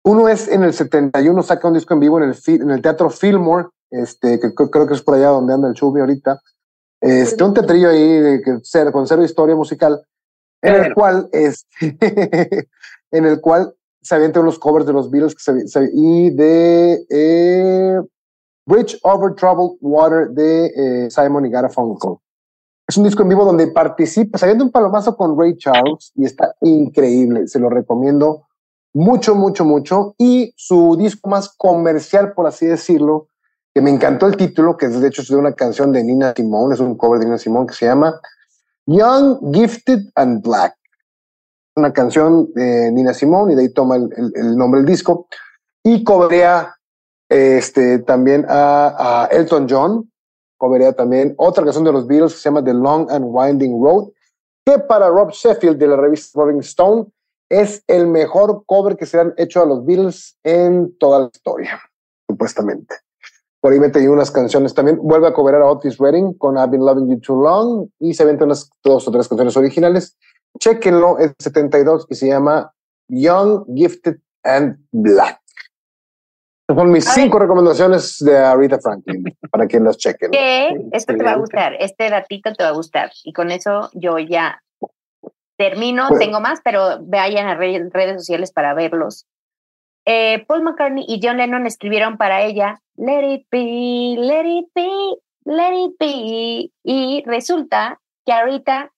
Uno 0.04 0.28
es 0.30 0.48
en 0.48 0.64
el 0.64 0.74
71, 0.74 1.44
saca 1.44 1.68
un 1.68 1.76
disco 1.76 1.94
en 1.94 2.00
vivo 2.00 2.22
en 2.22 2.30
el, 2.30 2.36
en 2.48 2.72
el 2.72 2.82
Teatro 2.82 3.10
Fillmore, 3.10 3.68
este, 3.90 4.40
que 4.40 4.54
creo 4.54 4.88
que 4.88 4.94
es 4.94 5.02
por 5.02 5.16
allá 5.16 5.30
donde 5.30 5.54
anda 5.54 5.68
el 5.68 5.76
Chubi 5.76 6.00
ahorita. 6.00 6.42
Este, 7.00 7.44
un 7.44 7.54
teatrillo 7.54 7.90
ahí 7.90 8.20
de 8.20 8.42
que 8.42 8.92
con 8.92 9.08
cero 9.08 9.24
historia 9.24 9.56
musical, 9.56 10.06
en 10.62 10.76
el 10.76 10.94
cual, 10.94 11.30
este, 11.32 11.98
en 13.12 13.26
el 13.26 13.42
cual 13.42 13.74
se 14.02 14.16
avientan 14.16 14.44
unos 14.44 14.60
covers 14.60 14.86
de 14.86 14.94
los 14.94 15.10
Beatles 15.10 15.36
y 15.94 16.30
de 16.32 17.06
eh, 17.10 18.00
Bridge 18.66 19.00
Over 19.04 19.36
Troubled 19.36 19.78
Water 19.82 20.30
de 20.30 20.66
eh, 21.06 21.12
Simon 21.12 21.46
y 21.46 21.50
Garfunkel. 21.50 22.18
Es 22.92 22.98
un 22.98 23.06
disco 23.06 23.24
en 23.24 23.30
vivo 23.30 23.46
donde 23.46 23.68
participa, 23.68 24.38
se 24.38 24.44
avienta 24.44 24.66
un 24.66 24.70
palomazo 24.70 25.16
con 25.16 25.40
Ray 25.40 25.56
Charles 25.56 26.12
y 26.14 26.26
está 26.26 26.56
increíble, 26.60 27.48
se 27.48 27.58
lo 27.58 27.70
recomiendo 27.70 28.48
mucho, 28.94 29.34
mucho, 29.34 29.64
mucho. 29.64 30.14
Y 30.18 30.54
su 30.58 30.98
disco 30.98 31.30
más 31.30 31.56
comercial, 31.56 32.34
por 32.34 32.48
así 32.48 32.66
decirlo, 32.66 33.30
que 33.74 33.80
me 33.80 33.92
encantó 33.92 34.28
el 34.28 34.36
título, 34.36 34.76
que 34.76 34.90
de 34.90 35.08
hecho 35.08 35.22
es 35.22 35.30
de 35.30 35.38
una 35.38 35.54
canción 35.54 35.94
de 35.94 36.04
Nina 36.04 36.34
Simone, 36.36 36.74
es 36.74 36.82
un 36.82 36.98
cover 36.98 37.22
de 37.22 37.28
Nina 37.28 37.38
Simone 37.38 37.68
que 37.68 37.76
se 37.76 37.86
llama 37.86 38.20
Young, 38.86 39.38
Gifted 39.54 40.10
and 40.16 40.44
Black. 40.44 40.76
Una 41.78 41.94
canción 41.94 42.52
de 42.54 42.92
Nina 42.92 43.14
Simone 43.14 43.54
y 43.54 43.56
de 43.56 43.62
ahí 43.62 43.70
toma 43.70 43.96
el, 43.96 44.58
nombre 44.58 44.82
del 44.82 44.88
disco. 44.88 45.30
Y 45.82 46.04
coberea 46.04 46.76
este, 47.30 48.00
también 48.00 48.46
a, 48.50 49.30
Elton 49.32 49.66
John, 49.70 50.11
coberea 50.62 50.94
también 50.94 51.34
otra 51.38 51.64
canción 51.64 51.84
de 51.84 51.92
los 51.92 52.06
Beatles 52.06 52.34
que 52.34 52.40
se 52.40 52.50
llama 52.50 52.64
The 52.64 52.76
Long 52.76 53.10
and 53.10 53.26
Winding 53.28 53.84
Road, 53.84 54.10
que 54.64 54.78
para 54.78 55.10
Rob 55.10 55.32
Sheffield 55.32 55.80
de 55.80 55.88
la 55.88 55.96
revista 55.96 56.40
Rolling 56.40 56.60
Stone 56.60 57.08
es 57.50 57.84
el 57.88 58.06
mejor 58.06 58.64
cover 58.68 58.96
que 58.96 59.08
se 59.08 59.20
han 59.20 59.34
hecho 59.38 59.64
a 59.64 59.66
los 59.66 59.84
Beatles 59.84 60.38
en 60.44 60.96
toda 61.00 61.22
la 61.22 61.30
historia, 61.34 61.82
supuestamente. 62.30 62.94
Por 63.60 63.74
ahí 63.74 63.80
mete 63.80 64.08
unas 64.08 64.30
canciones 64.30 64.76
también. 64.76 65.00
Vuelve 65.02 65.28
a 65.28 65.34
cobrar 65.34 65.62
a 65.62 65.66
Otis 65.66 65.98
Redding 65.98 66.34
con 66.36 66.58
I've 66.58 66.70
Been 66.70 66.86
Loving 66.86 67.10
You 67.10 67.20
Too 67.20 67.42
Long 67.42 67.88
y 68.00 68.14
se 68.14 68.24
vende 68.24 68.46
unas 68.46 68.70
dos 68.84 69.08
o 69.08 69.12
tres 69.12 69.28
canciones 69.28 69.58
originales. 69.58 70.16
Chequenlo, 70.60 71.18
es 71.18 71.34
72 71.40 72.06
y 72.10 72.16
se 72.16 72.28
llama 72.28 72.72
Young, 73.08 73.66
Gifted 73.76 74.20
and 74.44 74.78
Black. 74.92 75.41
Son 76.76 76.92
mis 76.92 77.06
cinco 77.06 77.40
recomendaciones 77.40 78.18
de 78.20 78.38
Aretha 78.38 78.80
Franklin 78.80 79.24
para 79.50 79.68
que 79.68 79.80
las 79.80 79.98
chequen. 79.98 80.32
Que 80.32 80.76
esto 80.92 81.16
te 81.16 81.24
va 81.24 81.32
a 81.32 81.38
gustar, 81.38 81.74
este 81.80 82.10
datito 82.10 82.54
te 82.54 82.64
va 82.64 82.70
a 82.70 82.74
gustar. 82.74 83.12
Y 83.24 83.34
con 83.34 83.52
eso 83.52 83.90
yo 83.94 84.18
ya 84.20 84.62
termino. 85.58 86.08
Pues 86.08 86.20
Tengo 86.20 86.40
más, 86.40 86.62
pero 86.64 87.00
vayan 87.02 87.48
a 87.48 87.56
redes 87.56 87.92
sociales 88.18 88.52
para 88.52 88.74
verlos. 88.74 89.28
Eh, 90.06 90.44
Paul 90.48 90.64
McCartney 90.64 91.06
y 91.08 91.20
John 91.22 91.38
Lennon 91.38 91.68
escribieron 91.68 92.18
para 92.18 92.42
ella 92.42 92.82
Let 92.98 93.34
it 93.34 93.48
be, 93.52 94.16
let 94.18 94.46
it 94.46 94.68
be, 94.74 95.18
let 95.46 95.74
it 95.74 95.94
be. 96.00 96.72
Y 96.84 97.24
resulta 97.26 98.00
que 98.26 98.34
ahorita 98.34 98.92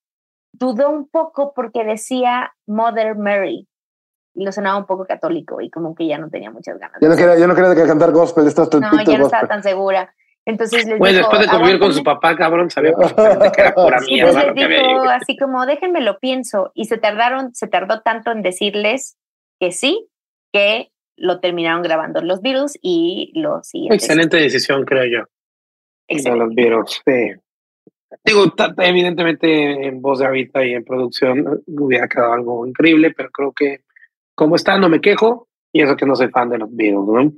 dudó 0.54 0.90
un 0.90 1.08
poco 1.08 1.54
porque 1.54 1.84
decía 1.84 2.54
Mother 2.68 3.16
Mary. 3.16 3.68
Y 4.36 4.44
lo 4.44 4.52
sonaba 4.52 4.78
un 4.78 4.86
poco 4.86 5.06
católico 5.06 5.62
y 5.62 5.70
como 5.70 5.94
que 5.94 6.08
ya 6.08 6.18
no 6.18 6.30
tenía 6.30 6.50
muchas 6.50 6.80
ganas. 6.80 6.98
Yo 7.02 7.08
no 7.08 7.16
quería, 7.16 7.38
yo 7.38 7.48
no 7.48 7.56
quería 7.56 7.88
cantar 7.88 8.12
gospel. 8.12 8.46
no, 8.46 9.04
ya 9.04 9.18
no 9.18 9.26
estaba 9.26 9.48
tan 9.48 9.62
segura. 9.62 10.14
Entonces 10.46 10.86
les 10.86 11.00
bueno, 11.00 11.20
después 11.20 11.42
de 11.42 11.48
convivir 11.48 11.80
con 11.80 11.94
su 11.94 12.04
papá, 12.04 12.36
cabrón, 12.36 12.70
sabía 12.70 12.94
que 13.56 13.62
era 13.62 13.74
pura 13.74 14.00
mierda. 14.02 14.30
Entonces 14.42 14.56
les 14.56 14.80
dijo 14.80 15.04
así 15.04 15.38
como, 15.38 15.66
déjenme 15.66 16.02
lo 16.02 16.20
pienso. 16.20 16.72
Y 16.74 16.86
se 16.86 16.98
tardaron, 16.98 17.54
se 17.56 17.68
tardó 17.68 18.02
tanto 18.02 18.32
en 18.32 18.42
decirles 18.42 19.18
que 19.60 19.72
sí, 19.72 20.10
que 20.52 20.92
lo 21.16 21.40
terminaron 21.40 21.82
grabando 21.82 22.22
los 22.22 22.42
Beatles 22.42 22.78
y 22.82 23.32
los 23.36 23.68
siguientes. 23.68 24.04
Excelente 24.04 24.38
decisión, 24.38 24.84
creo 24.84 25.06
yo. 25.06 25.26
Excelente. 26.08 26.46
los 26.46 26.56
Beatles, 26.56 27.02
Digo, 28.26 28.44
evidentemente 28.78 29.88
en 29.88 30.02
voz 30.02 30.20
de 30.20 30.28
ahorita 30.28 30.64
y 30.64 30.74
en 30.74 30.84
producción 30.84 31.64
hubiera 31.66 32.08
quedado 32.08 32.34
algo 32.34 32.68
increíble, 32.68 33.12
pero 33.16 33.32
creo 33.32 33.52
que 33.54 33.82
como 34.36 34.56
está, 34.56 34.78
no 34.78 34.90
me 34.90 35.02
quejo 35.02 35.48
y 35.72 35.82
eso 35.82 35.96
que 35.96 36.06
no 36.06 36.16
soy 36.16 36.30
fan 36.30 36.50
de 36.50 36.60
los 36.60 36.76
Beatles, 36.76 37.06
¿no? 37.06 37.34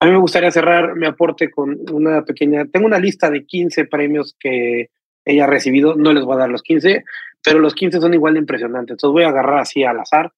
A 0.00 0.06
mí 0.06 0.12
me 0.12 0.18
gustaría 0.18 0.50
cerrar 0.50 0.94
mi 0.94 1.06
aporte 1.06 1.50
con 1.50 1.76
una 1.92 2.22
pequeña, 2.22 2.64
tengo 2.66 2.86
una 2.86 2.98
lista 2.98 3.30
de 3.30 3.44
15 3.44 3.86
premios 3.86 4.36
que 4.38 4.90
ella 5.24 5.44
ha 5.44 5.48
recibido, 5.48 5.96
no 5.96 6.12
les 6.12 6.24
voy 6.24 6.36
a 6.36 6.40
dar 6.40 6.50
los 6.50 6.62
15, 6.62 7.04
pero 7.42 7.58
los 7.58 7.74
15 7.74 8.00
son 8.00 8.14
igual 8.14 8.34
de 8.34 8.40
impresionantes, 8.40 8.92
entonces 8.92 9.12
voy 9.12 9.24
a 9.24 9.28
agarrar 9.28 9.58
así 9.58 9.82
al 9.82 9.98
azar. 9.98 10.32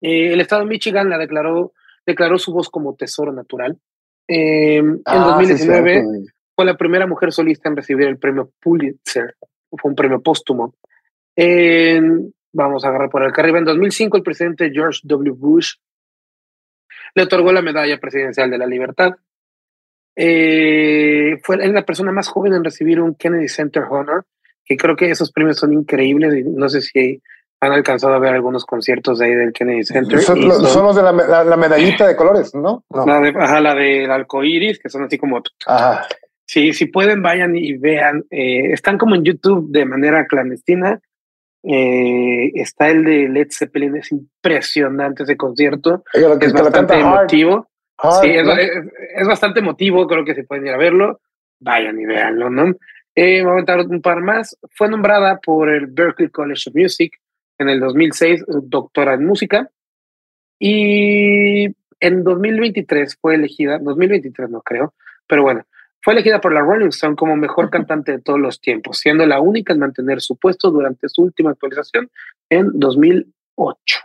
Eh, 0.00 0.32
el 0.32 0.40
estado 0.40 0.62
de 0.62 0.68
Michigan 0.68 1.08
la 1.08 1.18
declaró 1.18 1.72
declaró 2.08 2.38
su 2.38 2.52
voz 2.52 2.70
como 2.70 2.94
tesoro 2.94 3.32
natural. 3.32 3.78
Em, 4.26 4.94
en 4.94 5.22
2019 5.22 5.98
ah, 5.98 6.32
fue 6.54 6.64
la 6.64 6.76
primera 6.76 7.06
mujer 7.06 7.32
solista 7.32 7.68
en 7.68 7.76
recibir 7.76 8.08
el 8.08 8.18
premio 8.18 8.50
Pulitzer, 8.60 9.36
fue 9.70 9.90
un 9.90 9.94
premio 9.94 10.20
póstumo. 10.20 10.74
Vamos 12.52 12.84
a 12.84 12.88
agarrar 12.88 13.10
por 13.10 13.22
el 13.22 13.32
arriba. 13.36 13.58
En 13.58 13.64
2005 13.64 14.16
el 14.16 14.22
presidente 14.22 14.70
George 14.72 15.00
W. 15.04 15.34
Bush 15.36 15.74
le 17.14 17.22
otorgó 17.22 17.52
la 17.52 17.62
medalla 17.62 17.98
presidencial 17.98 18.50
de 18.50 18.58
la 18.58 18.66
libertad. 18.66 19.12
Eh, 20.16 21.38
fue 21.42 21.56
la 21.56 21.84
persona 21.84 22.12
más 22.12 22.28
joven 22.28 22.54
en 22.54 22.64
recibir 22.64 23.00
un 23.00 23.14
Kennedy 23.14 23.48
Center 23.48 23.84
Honor, 23.88 24.26
que 24.64 24.76
creo 24.76 24.96
que 24.96 25.10
esos 25.10 25.30
premios 25.30 25.58
son 25.58 25.72
increíbles 25.72 26.44
no 26.44 26.68
sé 26.68 26.80
si 26.82 27.22
han 27.60 27.72
alcanzado 27.72 28.14
a 28.14 28.18
ver 28.18 28.34
algunos 28.34 28.64
conciertos 28.64 29.18
de 29.18 29.26
ahí 29.26 29.34
del 29.34 29.52
Kennedy 29.52 29.84
Center. 29.84 30.20
Son, 30.20 30.40
los 30.46 30.96
de 30.96 31.02
la, 31.02 31.56
medallita 31.56 32.06
de 32.06 32.14
colores, 32.14 32.54
¿no? 32.54 32.84
La 32.90 33.20
de, 33.20 33.28
ajá, 33.30 33.60
la 33.60 33.74
del 33.74 34.10
arcoíris, 34.10 34.78
que 34.78 34.88
son 34.88 35.04
así 35.04 35.18
como. 35.18 35.42
Ajá. 35.66 36.06
Sí, 36.46 36.72
si 36.72 36.86
pueden, 36.86 37.22
vayan 37.22 37.56
y 37.56 37.76
vean. 37.76 38.24
Eh, 38.30 38.72
están 38.72 38.96
como 38.96 39.14
en 39.14 39.24
YouTube 39.24 39.70
de 39.70 39.84
manera 39.84 40.26
clandestina. 40.26 41.00
Eh, 41.70 42.50
está 42.54 42.88
el 42.88 43.04
de 43.04 43.28
Led 43.28 43.48
Zeppelin, 43.50 43.96
es 43.96 44.10
impresionante 44.10 45.24
ese 45.24 45.36
concierto. 45.36 46.02
es 46.14 46.52
bastante 46.54 46.98
emotivo. 46.98 47.68
sí, 48.22 48.30
es, 48.30 49.26
bastante 49.26 49.60
emotivo, 49.60 50.06
creo 50.06 50.24
que 50.24 50.34
se 50.34 50.44
pueden 50.44 50.66
ir 50.66 50.72
a 50.72 50.78
verlo. 50.78 51.20
Vayan 51.60 52.00
y 52.00 52.06
veanlo, 52.06 52.48
¿no? 52.48 52.74
Eh, 53.14 53.42
voy 53.42 53.52
a 53.52 53.56
contar 53.56 53.80
un 53.80 54.00
par 54.00 54.22
más. 54.22 54.56
Fue 54.70 54.88
nombrada 54.88 55.40
por 55.40 55.68
el 55.68 55.88
Berklee 55.88 56.30
College 56.30 56.70
of 56.70 56.74
Music 56.74 57.12
en 57.58 57.68
el 57.68 57.80
2006 57.80 58.44
doctora 58.62 59.12
en 59.14 59.26
música 59.26 59.68
y 60.58 61.66
en 62.00 62.24
2023 62.24 63.18
fue 63.20 63.34
elegida, 63.34 63.78
2023 63.78 64.48
no 64.48 64.62
creo, 64.62 64.94
pero 65.26 65.42
bueno, 65.42 65.66
fue 66.02 66.14
elegida 66.14 66.40
por 66.40 66.52
la 66.52 66.60
Rolling 66.60 66.88
Stone 66.88 67.16
como 67.16 67.36
mejor 67.36 67.70
cantante 67.70 68.12
de 68.12 68.20
todos 68.20 68.38
los 68.38 68.60
tiempos, 68.60 68.98
siendo 68.98 69.26
la 69.26 69.40
única 69.40 69.72
en 69.72 69.80
mantener 69.80 70.20
su 70.20 70.36
puesto 70.36 70.70
durante 70.70 71.08
su 71.08 71.22
última 71.22 71.50
actualización 71.50 72.10
en 72.48 72.70
2008. 72.74 73.98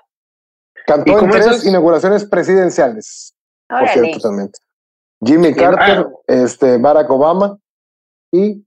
Cantó 0.86 1.20
en 1.20 1.30
tres 1.30 1.66
inauguraciones 1.66 2.26
presidenciales. 2.26 3.34
Por 3.68 3.88
cierto, 3.89 4.20
también. 4.20 4.52
Jimmy 5.24 5.54
Carter, 5.54 6.08
este, 6.28 6.78
Barack 6.78 7.10
Obama 7.10 7.58
y 8.32 8.66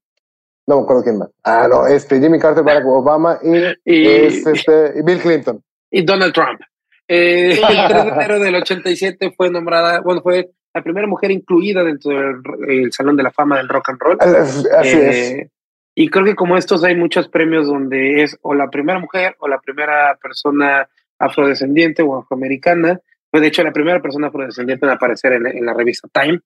no 0.66 0.76
me 0.76 0.82
acuerdo 0.82 1.02
quién 1.02 1.18
más. 1.18 1.28
Ah, 1.44 1.68
no, 1.68 1.86
este 1.86 2.18
Jimmy 2.20 2.38
Carter, 2.38 2.64
Barack 2.64 2.86
Obama 2.86 3.38
y, 3.42 4.06
este, 4.06 5.02
Bill 5.02 5.20
Clinton. 5.20 5.62
Y 5.90 6.04
Donald 6.04 6.32
Trump. 6.32 6.60
Eh, 7.08 7.52
el 7.60 7.88
3 7.88 8.04
de 8.04 8.10
enero 8.10 8.38
del 8.40 8.54
87 8.56 9.34
fue 9.36 9.50
nombrada, 9.50 10.00
bueno, 10.00 10.22
fue 10.22 10.50
la 10.76 10.82
primera 10.82 11.06
mujer 11.06 11.30
incluida 11.30 11.82
dentro 11.82 12.12
del 12.58 12.92
Salón 12.92 13.16
de 13.16 13.22
la 13.22 13.30
Fama 13.30 13.56
del 13.56 13.68
Rock 13.68 13.88
and 13.88 13.98
Roll. 13.98 14.18
Así 14.20 14.66
es. 14.92 15.30
Eh, 15.32 15.50
y 15.94 16.10
creo 16.10 16.26
que 16.26 16.34
como 16.34 16.58
estos 16.58 16.84
hay 16.84 16.94
muchos 16.94 17.30
premios 17.30 17.66
donde 17.66 18.22
es 18.22 18.36
o 18.42 18.52
la 18.54 18.68
primera 18.68 18.98
mujer 18.98 19.34
o 19.38 19.48
la 19.48 19.58
primera 19.58 20.18
persona 20.20 20.86
afrodescendiente 21.18 22.02
o 22.02 22.18
afroamericana. 22.18 23.00
Fue 23.30 23.40
de 23.40 23.46
hecho 23.46 23.62
la 23.62 23.72
primera 23.72 24.02
persona 24.02 24.26
afrodescendiente 24.26 24.84
en 24.84 24.92
aparecer 24.92 25.32
en, 25.32 25.64
la 25.64 25.72
revista 25.72 26.08
Time. 26.12 26.40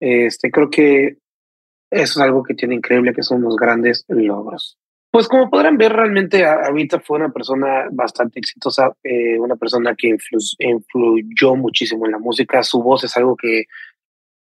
Este, 0.00 0.50
creo 0.50 0.68
que 0.68 1.18
eso 1.92 2.18
es 2.18 2.18
algo 2.18 2.42
que 2.42 2.54
tiene 2.54 2.74
increíble, 2.74 3.14
que 3.14 3.22
son 3.22 3.40
los 3.42 3.54
grandes 3.54 4.04
logros. 4.08 4.79
Pues 5.10 5.26
como 5.26 5.50
podrán 5.50 5.76
ver, 5.76 5.92
realmente 5.92 6.46
ahorita 6.46 7.00
fue 7.00 7.18
una 7.18 7.30
persona 7.30 7.88
bastante 7.90 8.38
exitosa, 8.38 8.92
eh, 9.02 9.40
una 9.40 9.56
persona 9.56 9.94
que 9.96 10.16
influyó 10.58 11.56
muchísimo 11.56 12.06
en 12.06 12.12
la 12.12 12.18
música. 12.18 12.62
Su 12.62 12.80
voz 12.80 13.02
es 13.02 13.16
algo 13.16 13.36
que 13.36 13.64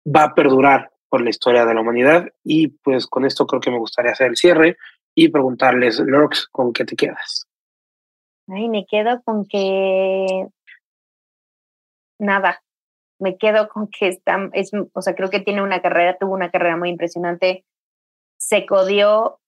va 0.06 0.26
a 0.26 0.36
perdurar 0.36 0.92
por 1.10 1.22
la 1.22 1.32
historia 1.32 1.66
de 1.66 1.74
la 1.74 1.82
humanidad. 1.82 2.28
Y 2.44 2.68
pues 2.68 3.08
con 3.08 3.26
esto 3.26 3.48
creo 3.48 3.62
que 3.62 3.72
me 3.72 3.80
gustaría 3.80 4.12
hacer 4.12 4.28
el 4.28 4.36
cierre 4.36 4.78
y 5.16 5.30
preguntarles, 5.30 6.00
Lorx, 6.00 6.48
¿con 6.48 6.72
qué 6.72 6.86
te 6.86 6.96
quedas? 6.96 7.48
Ay, 8.48 8.70
me 8.70 8.86
quedo 8.86 9.22
con 9.24 9.46
que 9.46 10.48
nada, 12.20 12.62
me 13.20 13.38
quedo 13.38 13.70
con 13.70 13.88
que 13.88 14.08
está, 14.08 14.50
es, 14.54 14.72
o 14.94 15.02
sea, 15.02 15.16
creo 15.16 15.30
que 15.30 15.40
tiene 15.40 15.64
una 15.64 15.82
carrera, 15.82 16.18
tuvo 16.20 16.34
una 16.34 16.52
carrera 16.52 16.78
muy 16.78 16.90
impresionante, 16.90 17.66
se 18.38 18.66
codió 18.66 19.40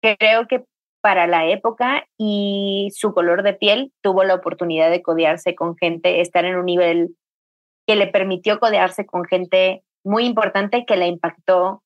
creo 0.00 0.46
que 0.48 0.64
para 1.00 1.26
la 1.26 1.46
época 1.46 2.06
y 2.16 2.90
su 2.94 3.14
color 3.14 3.42
de 3.42 3.54
piel 3.54 3.92
tuvo 4.02 4.24
la 4.24 4.34
oportunidad 4.34 4.90
de 4.90 5.02
codearse 5.02 5.54
con 5.54 5.76
gente, 5.76 6.20
estar 6.20 6.44
en 6.44 6.56
un 6.56 6.66
nivel 6.66 7.16
que 7.86 7.96
le 7.96 8.06
permitió 8.06 8.58
codearse 8.58 9.06
con 9.06 9.24
gente 9.24 9.82
muy 10.04 10.24
importante 10.24 10.84
que 10.86 10.96
la 10.96 11.06
impactó 11.06 11.82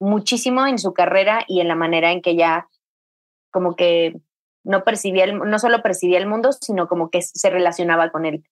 muchísimo 0.00 0.66
en 0.66 0.78
su 0.78 0.92
carrera 0.94 1.44
y 1.46 1.60
en 1.60 1.68
la 1.68 1.74
manera 1.74 2.12
en 2.12 2.22
que 2.22 2.36
ya 2.36 2.68
como 3.50 3.74
que 3.76 4.16
no 4.64 4.84
percibía 4.84 5.26
no 5.26 5.58
solo 5.58 5.82
percibía 5.82 6.18
el 6.18 6.26
mundo, 6.26 6.52
sino 6.52 6.88
como 6.88 7.10
que 7.10 7.22
se 7.22 7.50
relacionaba 7.50 8.10
con 8.10 8.26
él. 8.26 8.44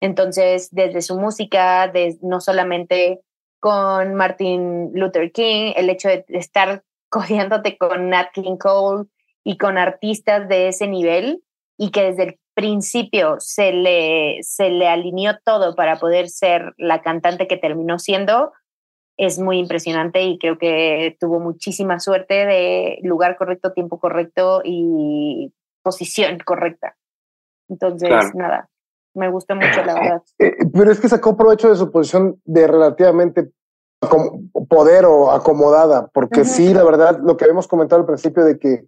Entonces, 0.00 0.68
desde 0.72 1.00
su 1.00 1.18
música, 1.18 1.92
no 2.22 2.40
solamente 2.40 3.20
con 3.60 4.14
Martin 4.14 4.90
Luther 4.94 5.30
King, 5.30 5.72
el 5.76 5.88
hecho 5.88 6.08
de 6.08 6.24
estar 6.28 6.82
codeándote 7.12 7.76
con 7.76 8.08
Nat 8.08 8.32
King 8.32 8.56
Cole 8.56 9.06
y 9.44 9.58
con 9.58 9.76
artistas 9.76 10.48
de 10.48 10.68
ese 10.68 10.88
nivel 10.88 11.44
y 11.76 11.90
que 11.90 12.04
desde 12.04 12.22
el 12.22 12.38
principio 12.54 13.36
se 13.38 13.72
le, 13.72 14.38
se 14.42 14.70
le 14.70 14.88
alineó 14.88 15.38
todo 15.44 15.74
para 15.74 15.98
poder 15.98 16.28
ser 16.28 16.72
la 16.78 17.02
cantante 17.02 17.46
que 17.46 17.58
terminó 17.58 17.98
siendo, 17.98 18.52
es 19.18 19.38
muy 19.38 19.58
impresionante 19.58 20.22
y 20.22 20.38
creo 20.38 20.56
que 20.56 21.16
tuvo 21.20 21.38
muchísima 21.38 22.00
suerte 22.00 22.46
de 22.46 22.98
lugar 23.02 23.36
correcto, 23.36 23.72
tiempo 23.72 24.00
correcto 24.00 24.62
y 24.64 25.52
posición 25.82 26.38
correcta. 26.38 26.96
Entonces, 27.68 28.10
nada, 28.34 28.70
me 29.14 29.30
gustó 29.30 29.54
mucho, 29.54 29.84
la 29.84 29.94
verdad. 29.94 30.22
Eh, 30.38 30.56
pero 30.72 30.90
es 30.90 30.98
que 30.98 31.08
sacó 31.08 31.36
provecho 31.36 31.68
de 31.68 31.76
su 31.76 31.90
posición 31.90 32.40
de 32.44 32.66
relativamente 32.66 33.50
poder 34.68 35.04
o 35.04 35.30
acomodada, 35.30 36.08
porque 36.12 36.44
sí, 36.44 36.74
la 36.74 36.84
verdad, 36.84 37.20
lo 37.22 37.36
que 37.36 37.44
habíamos 37.44 37.68
comentado 37.68 38.00
al 38.00 38.06
principio 38.06 38.44
de 38.44 38.58
que, 38.58 38.84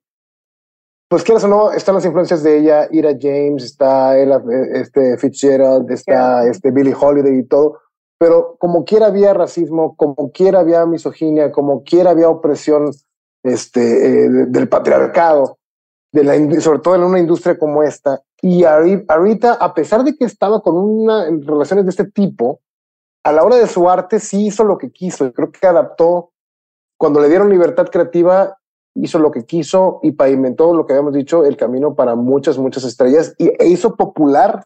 pues 1.09 1.23
quieras 1.23 1.45
o 1.45 1.49
no, 1.49 1.71
están 1.71 1.95
las 1.95 2.05
influencias 2.05 2.43
de 2.43 2.59
ella, 2.59 2.89
Ira 2.91 3.13
James, 3.21 3.65
está 3.65 4.19
Ella, 4.19 4.43
este 4.73 5.17
Fitzgerald, 5.19 5.91
está 5.91 6.47
este 6.47 6.71
Billie 6.71 6.97
Holiday 6.99 7.39
y 7.39 7.45
todo, 7.45 7.79
pero 8.19 8.57
como 8.59 8.85
quiera 8.85 9.07
había 9.07 9.35
racismo, 9.35 9.95
como 9.97 10.33
quiera 10.33 10.61
había 10.61 10.87
misoginia, 10.87 11.53
como 11.53 11.85
quiera 11.85 12.11
había 12.11 12.29
opresión 12.29 12.91
este, 13.43 14.25
eh, 14.25 14.29
del 14.49 14.69
patriarcado, 14.69 15.59
de 16.13 16.25
la, 16.25 16.61
sobre 16.61 16.79
todo 16.79 16.95
en 16.95 17.03
una 17.03 17.19
industria 17.19 17.59
como 17.59 17.83
esta. 17.83 18.23
Y 18.41 18.65
ahorita, 18.65 19.55
a 19.55 19.75
pesar 19.75 20.05
de 20.05 20.17
que 20.17 20.25
estaba 20.25 20.61
con 20.61 20.77
una, 20.77 21.29
en 21.29 21.47
relaciones 21.47 21.85
de 21.85 21.91
este 21.91 22.05
tipo, 22.05 22.61
a 23.25 23.33
la 23.33 23.43
hora 23.43 23.57
de 23.57 23.67
su 23.67 23.89
arte 23.89 24.21
sí 24.21 24.47
hizo 24.47 24.65
lo 24.65 24.77
que 24.79 24.91
quiso. 24.91 25.33
Creo 25.33 25.51
que 25.51 25.67
adaptó, 25.67 26.33
cuando 26.99 27.21
le 27.21 27.29
dieron 27.29 27.49
libertad 27.49 27.89
creativa, 27.91 28.59
hizo 28.95 29.19
lo 29.19 29.31
que 29.31 29.45
quiso 29.45 29.99
y 30.03 30.13
pavimentó 30.13 30.75
lo 30.75 30.87
que 30.87 30.93
habíamos 30.93 31.15
dicho, 31.15 31.45
el 31.45 31.57
camino 31.57 31.95
para 31.95 32.15
muchas, 32.15 32.59
muchas 32.59 32.85
estrellas 32.85 33.35
y, 33.39 33.49
e 33.59 33.67
hizo 33.67 33.97
popular 33.97 34.65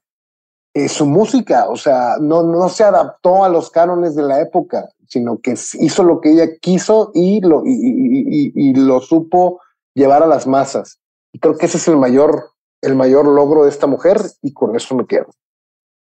eh, 0.74 0.88
su 0.88 1.06
música. 1.06 1.68
O 1.68 1.76
sea, 1.76 2.16
no, 2.20 2.42
no 2.42 2.68
se 2.68 2.82
adaptó 2.82 3.44
a 3.44 3.48
los 3.48 3.70
cánones 3.70 4.16
de 4.16 4.24
la 4.24 4.40
época, 4.40 4.88
sino 5.06 5.38
que 5.38 5.52
hizo 5.52 6.02
lo 6.02 6.20
que 6.20 6.32
ella 6.32 6.59
quiso 6.61 7.12
y 7.14 7.40
lo, 7.40 7.62
y, 7.64 8.52
y 8.54 8.74
lo 8.74 9.00
supo 9.00 9.61
llevar 9.94 10.24
a 10.24 10.26
las 10.26 10.48
masas. 10.48 11.00
Y 11.32 11.38
creo 11.38 11.56
que 11.56 11.66
ese 11.66 11.78
es 11.78 11.86
el 11.86 11.96
mayor, 11.96 12.50
el 12.82 12.96
mayor 12.96 13.26
logro 13.26 13.64
de 13.64 13.70
esta 13.70 13.86
mujer 13.86 14.20
y 14.42 14.52
con 14.52 14.74
eso 14.74 14.96
me 14.96 15.06
quedo. 15.06 15.28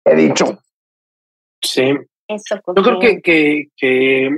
He 0.05 0.16
dicho. 0.16 0.58
Sí, 1.62 1.93
yo 2.30 2.84
creo 2.84 3.00
que, 3.00 3.22
que, 3.22 3.68
que, 3.76 4.38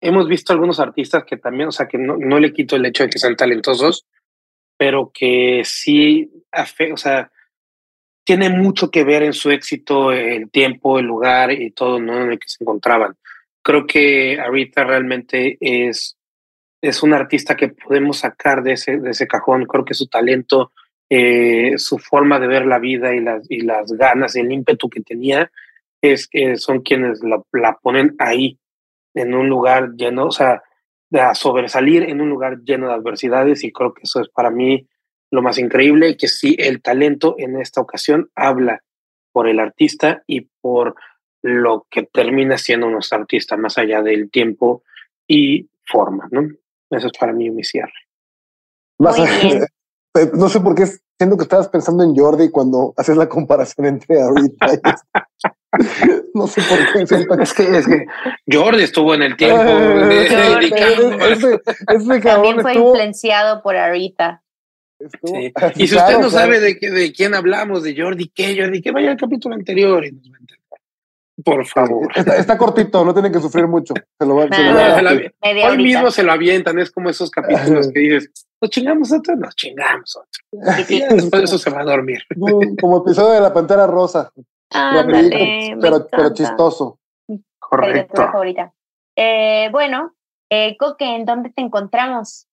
hemos 0.00 0.28
visto 0.28 0.52
algunos 0.52 0.80
artistas 0.80 1.24
que 1.24 1.36
también, 1.36 1.68
o 1.68 1.72
sea, 1.72 1.86
que 1.86 1.98
no, 1.98 2.16
no 2.16 2.38
le 2.38 2.52
quito 2.52 2.76
el 2.76 2.86
hecho 2.86 3.04
de 3.04 3.10
que 3.10 3.18
sean 3.18 3.36
talentosos, 3.36 4.06
pero 4.76 5.10
que 5.12 5.62
sí, 5.64 6.30
o 6.92 6.96
sea, 6.96 7.30
tiene 8.24 8.48
mucho 8.48 8.90
que 8.90 9.04
ver 9.04 9.22
en 9.22 9.32
su 9.32 9.50
éxito 9.50 10.12
el 10.12 10.50
tiempo, 10.50 10.98
el 10.98 11.06
lugar 11.06 11.52
y 11.52 11.70
todo 11.70 12.00
¿no? 12.00 12.22
en 12.22 12.32
el 12.32 12.38
que 12.38 12.48
se 12.48 12.64
encontraban. 12.64 13.16
Creo 13.62 13.86
que 13.86 14.40
ahorita 14.40 14.84
realmente 14.84 15.58
es, 15.60 16.16
es 16.80 17.02
un 17.02 17.12
artista 17.12 17.56
que 17.56 17.68
podemos 17.68 18.18
sacar 18.18 18.62
de 18.62 18.72
ese, 18.72 18.98
de 18.98 19.10
ese 19.10 19.26
cajón. 19.26 19.66
Creo 19.66 19.84
que 19.84 19.94
su 19.94 20.06
talento, 20.06 20.72
eh, 21.10 21.74
su 21.76 21.98
forma 21.98 22.38
de 22.38 22.46
ver 22.46 22.66
la 22.66 22.78
vida 22.78 23.14
y 23.14 23.20
las, 23.20 23.50
y 23.50 23.60
las 23.60 23.92
ganas, 23.92 24.34
el 24.36 24.50
ímpetu 24.50 24.88
que 24.88 25.00
tenía, 25.00 25.50
es 26.02 26.28
que 26.28 26.56
son 26.56 26.80
quienes 26.80 27.22
la, 27.22 27.42
la, 27.52 27.78
ponen 27.82 28.14
ahí, 28.18 28.58
en 29.14 29.34
un 29.34 29.48
lugar 29.48 29.92
lleno, 29.96 30.26
o 30.26 30.30
sea, 30.30 30.62
de 31.10 31.20
sobresalir 31.34 32.04
en 32.04 32.20
un 32.20 32.28
lugar 32.28 32.60
lleno 32.62 32.88
de 32.88 32.94
adversidades 32.94 33.64
y 33.64 33.72
creo 33.72 33.92
que 33.92 34.02
eso 34.04 34.20
es 34.20 34.28
para 34.28 34.50
mí 34.50 34.86
lo 35.30 35.42
más 35.42 35.58
increíble, 35.58 36.16
que 36.16 36.28
sí, 36.28 36.56
el 36.58 36.82
talento 36.82 37.34
en 37.38 37.60
esta 37.60 37.80
ocasión 37.80 38.30
habla 38.34 38.82
por 39.32 39.48
el 39.48 39.60
artista 39.60 40.22
y 40.26 40.48
por 40.60 40.94
lo 41.42 41.86
que 41.88 42.02
termina 42.02 42.58
siendo 42.58 42.88
nuestro 42.90 43.18
artista, 43.18 43.56
más 43.56 43.78
allá 43.78 44.02
del 44.02 44.30
tiempo 44.30 44.82
y 45.26 45.68
forma, 45.84 46.28
¿no? 46.30 46.48
Eso 46.90 47.06
es 47.06 47.12
para 47.18 47.32
mí 47.32 47.50
mi 47.50 47.64
cierre. 47.64 47.92
No 50.34 50.48
sé 50.48 50.58
por 50.58 50.74
qué 50.74 50.86
siento 51.16 51.36
que 51.36 51.44
estabas 51.44 51.68
pensando 51.68 52.02
en 52.02 52.16
Jordi 52.16 52.50
cuando 52.50 52.92
haces 52.96 53.16
la 53.16 53.28
comparación 53.28 53.86
entre 53.86 54.20
ahorita 54.20 54.66
no 56.34 56.46
sé 56.46 56.60
por 56.62 56.78
qué. 56.92 57.02
Es 57.42 57.54
que, 57.54 57.78
es 57.78 57.86
que 57.86 58.06
Jordi 58.50 58.82
estuvo 58.82 59.14
en 59.14 59.22
el 59.22 59.36
tiempo. 59.36 59.62
También 62.22 62.60
fue 62.60 62.74
influenciado 62.74 63.62
por 63.62 63.76
Arita. 63.76 64.42
Y 65.76 65.88
si 65.88 65.96
usted 65.96 66.18
no 66.18 66.28
sabe 66.28 66.60
de, 66.60 66.74
de 66.74 67.10
quién 67.12 67.34
hablamos, 67.34 67.82
de 67.82 67.96
Jordi, 67.96 68.30
¿qué? 68.34 68.54
Jordi, 68.60 68.82
que 68.82 68.90
vaya 68.90 69.12
al 69.12 69.16
capítulo 69.16 69.54
anterior 69.54 70.04
y 70.04 70.12
nos 70.12 70.24
va 70.24 70.36
a 70.36 70.40
entender. 70.40 70.60
Por 71.42 71.66
favor. 71.66 72.06
Está, 72.14 72.58
cortito, 72.58 73.02
no 73.04 73.14
tiene 73.14 73.32
que 73.32 73.40
sufrir 73.40 73.66
mucho. 73.66 73.94
Se 74.18 74.26
lo 74.26 74.36
va, 74.36 74.46
Hoy 75.70 75.78
mismo 75.78 76.10
se 76.10 76.22
lo 76.22 76.32
avientan, 76.32 76.78
es 76.78 76.90
como 76.90 77.08
esos 77.08 77.30
capítulos 77.30 77.88
que 77.92 78.00
dices, 78.00 78.30
nos 78.60 78.70
chingamos 78.70 79.10
otro, 79.10 79.34
nos 79.36 79.56
chingamos 79.56 80.16
otro. 80.16 80.42
Y 80.88 81.00
después 81.00 81.30
de 81.30 81.44
eso 81.44 81.56
se 81.56 81.70
va 81.70 81.80
a 81.80 81.84
dormir. 81.84 82.20
Como 82.78 82.98
episodio 82.98 83.32
de 83.32 83.40
la 83.40 83.54
Pantera 83.54 83.86
Rosa. 83.86 84.30
Pero, 84.70 86.06
pero 86.10 86.32
chistoso. 86.32 86.98
Correcto. 87.58 88.22
Eh, 89.16 89.68
bueno, 89.70 90.14
eh, 90.50 90.76
Coque, 90.78 91.04
¿en 91.04 91.24
dónde 91.24 91.50
te 91.50 91.62
encontramos? 91.62 92.48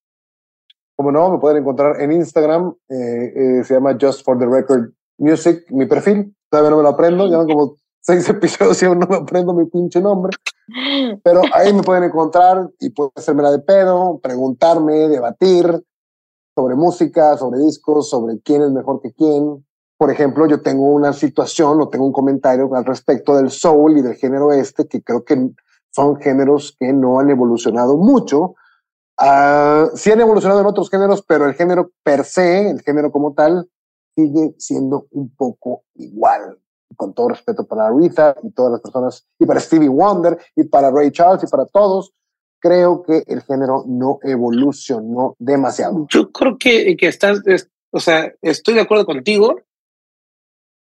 Como 0.95 1.11
no, 1.11 1.29
me 1.31 1.39
pueden 1.39 1.61
encontrar 1.61 2.01
en 2.01 2.11
Instagram, 2.11 2.73
eh, 2.89 3.33
eh, 3.35 3.63
se 3.63 3.75
llama 3.75 3.97
Just 3.99 4.25
for 4.25 4.37
the 4.39 4.45
Record 4.45 4.91
Music, 5.19 5.63
mi 5.69 5.85
perfil, 5.85 6.35
todavía 6.49 6.71
no 6.71 6.77
me 6.77 6.83
lo 6.83 6.89
aprendo, 6.89 7.27
llevan 7.27 7.47
como 7.47 7.75
seis 8.01 8.27
episodios 8.29 8.81
y 8.81 8.85
aún 8.85 8.99
no 8.99 9.07
me 9.07 9.17
aprendo 9.17 9.53
mi 9.53 9.65
pinche 9.65 10.01
nombre, 10.01 10.35
pero 11.23 11.41
ahí 11.53 11.71
me 11.71 11.83
pueden 11.83 12.03
encontrar 12.03 12.69
y 12.79 12.89
pueden 12.89 13.11
hacerme 13.15 13.43
la 13.43 13.51
de 13.51 13.59
pedo, 13.59 14.19
preguntarme, 14.21 15.07
debatir 15.07 15.83
sobre 16.55 16.75
música, 16.75 17.37
sobre 17.37 17.59
discos, 17.59 18.09
sobre 18.09 18.39
quién 18.41 18.63
es 18.63 18.71
mejor 18.71 18.99
que 18.99 19.13
quién, 19.13 19.66
por 19.97 20.11
ejemplo, 20.11 20.47
yo 20.47 20.61
tengo 20.61 20.85
una 20.85 21.11
situación 21.11 21.81
o 21.81 21.89
tengo 21.89 22.05
un 22.05 22.13
comentario 22.13 22.73
al 22.75 22.85
respecto 22.85 23.35
del 23.35 23.49
soul 23.49 23.97
y 23.97 24.01
del 24.01 24.15
género 24.15 24.53
este, 24.53 24.87
que 24.87 25.01
creo 25.01 25.23
que 25.23 25.49
son 25.91 26.17
géneros 26.17 26.75
que 26.79 26.93
no 26.93 27.19
han 27.19 27.29
evolucionado 27.31 27.97
mucho. 27.97 28.55
Uh, 29.19 29.89
sí 29.95 30.11
han 30.11 30.21
evolucionado 30.21 30.61
en 30.61 30.67
otros 30.67 30.91
géneros, 30.91 31.23
pero 31.27 31.45
el 31.45 31.55
género 31.55 31.91
per 32.03 32.23
se, 32.23 32.69
el 32.69 32.81
género 32.81 33.11
como 33.11 33.33
tal, 33.33 33.67
sigue 34.15 34.53
siendo 34.59 35.07
un 35.11 35.33
poco 35.35 35.83
igual. 35.95 36.59
Con 36.95 37.13
todo 37.13 37.29
respeto 37.29 37.65
para 37.65 37.87
Aretha 37.87 38.35
y 38.43 38.51
todas 38.51 38.73
las 38.73 38.81
personas, 38.81 39.27
y 39.39 39.45
para 39.45 39.59
Stevie 39.59 39.89
Wonder, 39.89 40.37
y 40.55 40.63
para 40.65 40.91
Ray 40.91 41.11
Charles, 41.11 41.43
y 41.43 41.47
para 41.47 41.65
todos, 41.65 42.13
creo 42.59 43.01
que 43.01 43.23
el 43.27 43.41
género 43.41 43.83
no 43.87 44.19
evolucionó 44.21 45.35
demasiado. 45.39 46.05
Yo 46.09 46.31
creo 46.31 46.57
que, 46.57 46.95
que 46.95 47.07
estás, 47.07 47.41
o 47.91 47.99
sea, 47.99 48.31
estoy 48.41 48.75
de 48.75 48.81
acuerdo 48.81 49.05
contigo, 49.05 49.55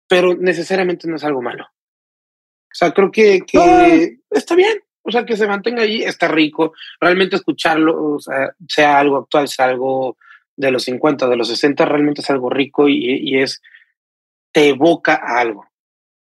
pero 0.09 0.35
necesariamente 0.35 1.07
no 1.07 1.17
es 1.17 1.25
algo 1.25 1.43
malo. 1.43 1.65
O 1.65 2.75
sea, 2.75 2.93
creo 2.93 3.11
que, 3.11 3.41
que 3.47 4.19
está 4.31 4.55
bien. 4.55 4.79
O 5.03 5.11
sea, 5.11 5.25
que 5.25 5.37
se 5.37 5.47
mantenga 5.47 5.83
ahí, 5.83 6.03
está 6.03 6.29
rico. 6.29 6.73
Realmente 7.01 7.37
escucharlo, 7.37 8.15
o 8.15 8.21
sea, 8.21 8.53
sea 8.69 8.99
algo 8.99 9.17
actual, 9.17 9.49
sea 9.49 9.67
algo 9.67 10.17
de 10.57 10.71
los 10.71 10.85
50, 10.85 11.29
de 11.29 11.37
los 11.37 11.49
60, 11.49 11.85
realmente 11.85 12.21
es 12.21 12.31
algo 12.31 12.51
rico 12.51 12.89
y, 12.89 13.17
y 13.23 13.41
es, 13.41 13.63
te 14.53 14.69
evoca 14.69 15.15
a 15.15 15.39
algo. 15.39 15.65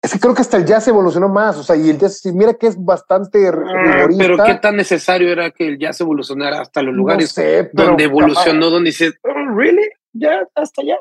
Es 0.01 0.13
que 0.13 0.19
creo 0.19 0.35
que 0.35 0.41
hasta 0.41 0.57
el 0.57 0.65
jazz 0.65 0.87
evolucionó 0.87 1.27
más, 1.27 1.57
o 1.57 1.63
sea, 1.63 1.75
y 1.75 1.89
el 1.89 1.97
jazz, 1.97 2.23
mira 2.27 2.53
que 2.53 2.67
es 2.67 2.75
bastante 2.77 3.47
ah, 3.47 4.07
Pero 4.17 4.37
qué 4.43 4.55
tan 4.55 4.75
necesario 4.75 5.29
era 5.29 5.49
que 5.51 5.67
el 5.67 5.79
jazz 5.79 5.99
evolucionara 6.01 6.61
hasta 6.61 6.83
los 6.83 6.93
lugares 6.93 7.33
donde 7.73 8.03
evolucionó, 8.03 8.69
donde 8.69 8.91
dices, 8.91 9.15
oh, 9.23 9.55
¿really? 9.55 9.89
Ya, 10.13 10.47
hasta 10.55 10.81
allá. 10.81 10.97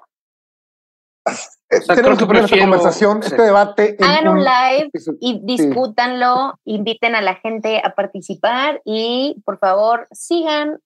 Eh, 1.68 1.80
tenemos 1.86 2.18
que 2.18 2.26
poner 2.26 2.44
esta 2.44 2.58
conversación, 2.58 3.20
este 3.24 3.42
debate. 3.42 3.96
Hagan 4.00 4.28
un, 4.28 4.44
live 4.44 4.90
y 5.20 5.40
discútanlo, 5.44 6.54
inviten 6.64 7.16
a 7.16 7.22
la 7.22 7.34
gente 7.34 7.80
a 7.82 7.94
participar 7.94 8.80
y 8.84 9.42
por 9.44 9.58
favor 9.58 10.06
sigan 10.12 10.78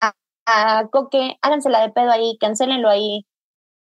a, 0.00 0.12
a 0.44 0.88
Coque, 0.88 1.38
hágansela 1.40 1.80
de 1.80 1.90
pedo 1.90 2.10
ahí, 2.10 2.36
cancelenlo 2.38 2.90
ahí. 2.90 3.24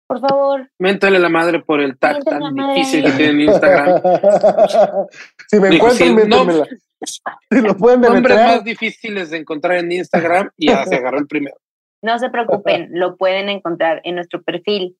Por 0.08 0.22
favor. 0.22 0.72
Méntale 0.80 1.20
la 1.20 1.28
madre 1.28 1.60
por 1.60 1.82
el 1.82 1.98
tag 1.98 2.24
tan 2.24 2.56
difícil 2.56 3.04
que 3.04 3.12
tiene 3.12 3.32
en 3.32 3.42
Instagram. 3.42 4.02
si 5.50 5.60
me 5.60 5.76
encuentran, 5.76 6.16
méntemela. 6.16 6.66
si 7.04 7.62
lo 7.62 7.76
pueden 7.76 8.02
Nombres 8.02 8.38
más 8.38 8.64
difíciles 8.64 9.32
de 9.32 9.38
encontrar 9.38 9.80
en 9.80 9.92
Instagram 9.92 10.50
y 10.56 10.68
ya 10.68 10.86
se 10.86 10.96
agarró 10.96 11.20
el 11.20 11.28
primero. 11.28 11.58
No 12.02 12.18
se 12.20 12.30
preocupen, 12.30 12.88
lo 12.92 13.18
pueden 13.18 13.50
encontrar 13.50 14.00
en 14.06 14.16
nuestro 14.16 14.42
perfil 14.44 14.96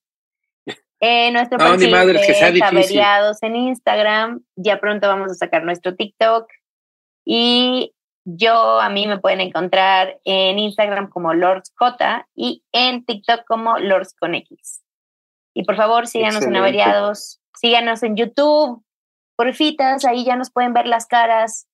eh, 1.00 1.30
nuestro 1.30 1.58
no, 1.58 1.70
perfil 1.70 1.90
madre, 1.90 2.12
de 2.14 3.36
en 3.42 3.56
Instagram. 3.56 4.40
Ya 4.56 4.80
pronto 4.80 5.06
vamos 5.06 5.30
a 5.30 5.34
sacar 5.34 5.64
nuestro 5.64 5.94
TikTok. 5.94 6.48
Y 7.24 7.94
yo, 8.24 8.80
a 8.80 8.88
mí 8.90 9.06
me 9.06 9.18
pueden 9.18 9.40
encontrar 9.40 10.18
en 10.24 10.58
Instagram 10.58 11.08
como 11.08 11.34
LordsJ 11.34 12.26
y 12.34 12.64
en 12.72 13.04
TikTok 13.04 13.44
como 13.46 13.78
Lords 13.78 14.14
con 14.18 14.34
X. 14.34 14.82
Y 15.54 15.64
por 15.64 15.76
favor, 15.76 16.06
síganos 16.06 16.44
en 16.44 16.56
Averiados, 16.56 17.40
síganos 17.54 18.02
en 18.02 18.16
YouTube, 18.16 18.84
porfitas, 19.36 20.04
ahí 20.04 20.24
ya 20.24 20.36
nos 20.36 20.50
pueden 20.50 20.72
ver 20.72 20.86
las 20.86 21.06
caras 21.06 21.67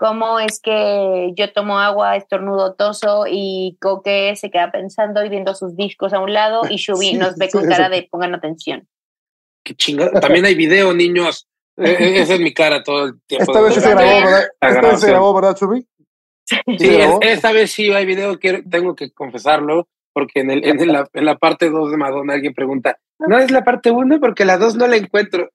cómo 0.00 0.40
es 0.40 0.60
que 0.62 1.32
yo 1.36 1.52
tomo 1.52 1.78
agua, 1.78 2.16
estornudo, 2.16 2.72
toso 2.72 3.26
y 3.30 3.76
Coque 3.82 4.34
se 4.34 4.50
queda 4.50 4.72
pensando 4.72 5.22
y 5.22 5.28
viendo 5.28 5.54
sus 5.54 5.76
discos 5.76 6.14
a 6.14 6.20
un 6.20 6.32
lado 6.32 6.62
y 6.70 6.76
Shubi 6.76 7.12
nos 7.12 7.36
ve 7.36 7.50
con 7.50 7.68
cara 7.68 7.90
de 7.90 8.08
pongan 8.10 8.34
atención. 8.34 8.88
Qué 9.62 9.74
chingada. 9.74 10.18
También 10.18 10.46
hay 10.46 10.54
video, 10.54 10.94
niños. 10.94 11.46
E, 11.76 11.90
e, 11.90 12.18
esa 12.22 12.34
es 12.34 12.40
mi 12.40 12.54
cara 12.54 12.82
todo 12.82 13.08
el 13.08 13.20
tiempo. 13.26 13.52
Esta 13.52 13.60
vez 13.60 13.74
se 13.74 13.90
grabó, 13.90 14.00
¿verdad? 14.00 14.48
Esta 14.58 14.80
vez 14.80 15.00
se 15.00 15.08
grabó, 15.10 15.34
¿verdad, 15.34 15.56
Shubi? 15.60 15.86
Sí, 16.78 16.98
esta 17.20 17.52
vez 17.52 17.70
sí 17.70 17.92
hay 17.92 18.06
video, 18.06 18.38
quiero, 18.38 18.60
tengo 18.68 18.96
que 18.96 19.12
confesarlo, 19.12 19.86
porque 20.14 20.40
en, 20.40 20.50
el, 20.50 20.64
en, 20.64 20.90
la, 20.90 21.06
en 21.12 21.26
la 21.26 21.36
parte 21.36 21.68
2 21.68 21.90
de 21.90 21.96
Madonna 21.98 22.32
alguien 22.32 22.54
pregunta, 22.54 22.98
¿no 23.18 23.38
es 23.38 23.50
la 23.50 23.62
parte 23.64 23.90
1? 23.90 24.18
Porque 24.18 24.46
la 24.46 24.56
2 24.56 24.76
no 24.76 24.86
la 24.86 24.96
encuentro. 24.96 25.50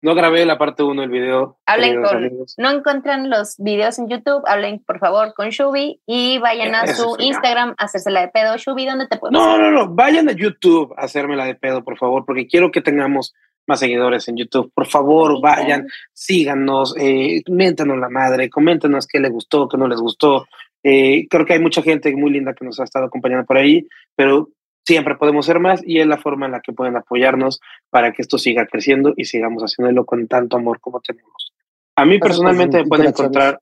No 0.00 0.14
grabé 0.14 0.46
la 0.46 0.58
parte 0.58 0.84
1 0.84 1.00
del 1.00 1.10
video. 1.10 1.58
Hablen 1.66 2.02
con. 2.02 2.30
No 2.56 2.70
encuentran 2.70 3.28
los 3.28 3.56
videos 3.58 3.98
en 3.98 4.08
YouTube, 4.08 4.42
hablen 4.46 4.78
por 4.84 5.00
favor 5.00 5.34
con 5.34 5.48
Shubi 5.50 6.00
y 6.06 6.38
vayan 6.38 6.74
a 6.74 6.86
su 6.86 7.16
Instagram 7.18 7.74
a 7.78 7.84
hacerse 7.84 8.10
la 8.10 8.20
de 8.20 8.28
pedo. 8.28 8.56
Shubi, 8.56 8.86
¿dónde 8.86 9.08
te 9.08 9.18
puedes 9.18 9.32
No, 9.32 9.58
no, 9.58 9.70
no. 9.72 9.88
Vayan 9.88 10.28
a 10.28 10.32
YouTube 10.32 10.94
a 10.96 11.02
hacerme 11.02 11.36
la 11.36 11.46
de 11.46 11.56
pedo, 11.56 11.82
por 11.82 11.98
favor, 11.98 12.24
porque 12.24 12.46
quiero 12.46 12.70
que 12.70 12.80
tengamos 12.80 13.34
más 13.66 13.80
seguidores 13.80 14.26
en 14.28 14.36
YouTube. 14.36 14.72
Por 14.72 14.86
favor, 14.86 15.40
vayan, 15.40 15.86
síganos, 16.12 16.94
eh, 16.96 17.42
la 17.46 18.08
madre, 18.08 18.48
coméntenos 18.48 19.06
qué 19.06 19.18
les 19.20 19.30
gustó, 19.30 19.68
qué 19.68 19.76
no 19.76 19.88
les 19.88 20.00
gustó. 20.00 20.46
Eh, 20.82 21.26
creo 21.28 21.44
que 21.44 21.54
hay 21.54 21.60
mucha 21.60 21.82
gente 21.82 22.14
muy 22.16 22.30
linda 22.30 22.54
que 22.54 22.64
nos 22.64 22.80
ha 22.80 22.84
estado 22.84 23.06
acompañando 23.06 23.44
por 23.44 23.58
ahí, 23.58 23.86
pero 24.16 24.48
siempre 24.88 25.16
podemos 25.16 25.44
ser 25.44 25.60
más 25.60 25.82
y 25.86 26.00
es 26.00 26.06
la 26.06 26.16
forma 26.16 26.46
en 26.46 26.52
la 26.52 26.60
que 26.60 26.72
pueden 26.72 26.96
apoyarnos 26.96 27.60
para 27.90 28.12
que 28.12 28.22
esto 28.22 28.38
siga 28.38 28.66
creciendo 28.66 29.12
y 29.18 29.26
sigamos 29.26 29.62
haciéndolo 29.62 30.06
con 30.06 30.26
tanto 30.28 30.56
amor 30.56 30.80
como 30.80 31.00
tenemos. 31.00 31.52
A 31.94 32.06
mí 32.06 32.18
personalmente 32.18 32.78
me 32.78 32.86
pueden 32.86 33.08
encontrar. 33.08 33.60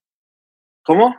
¿Cómo? 0.84 1.16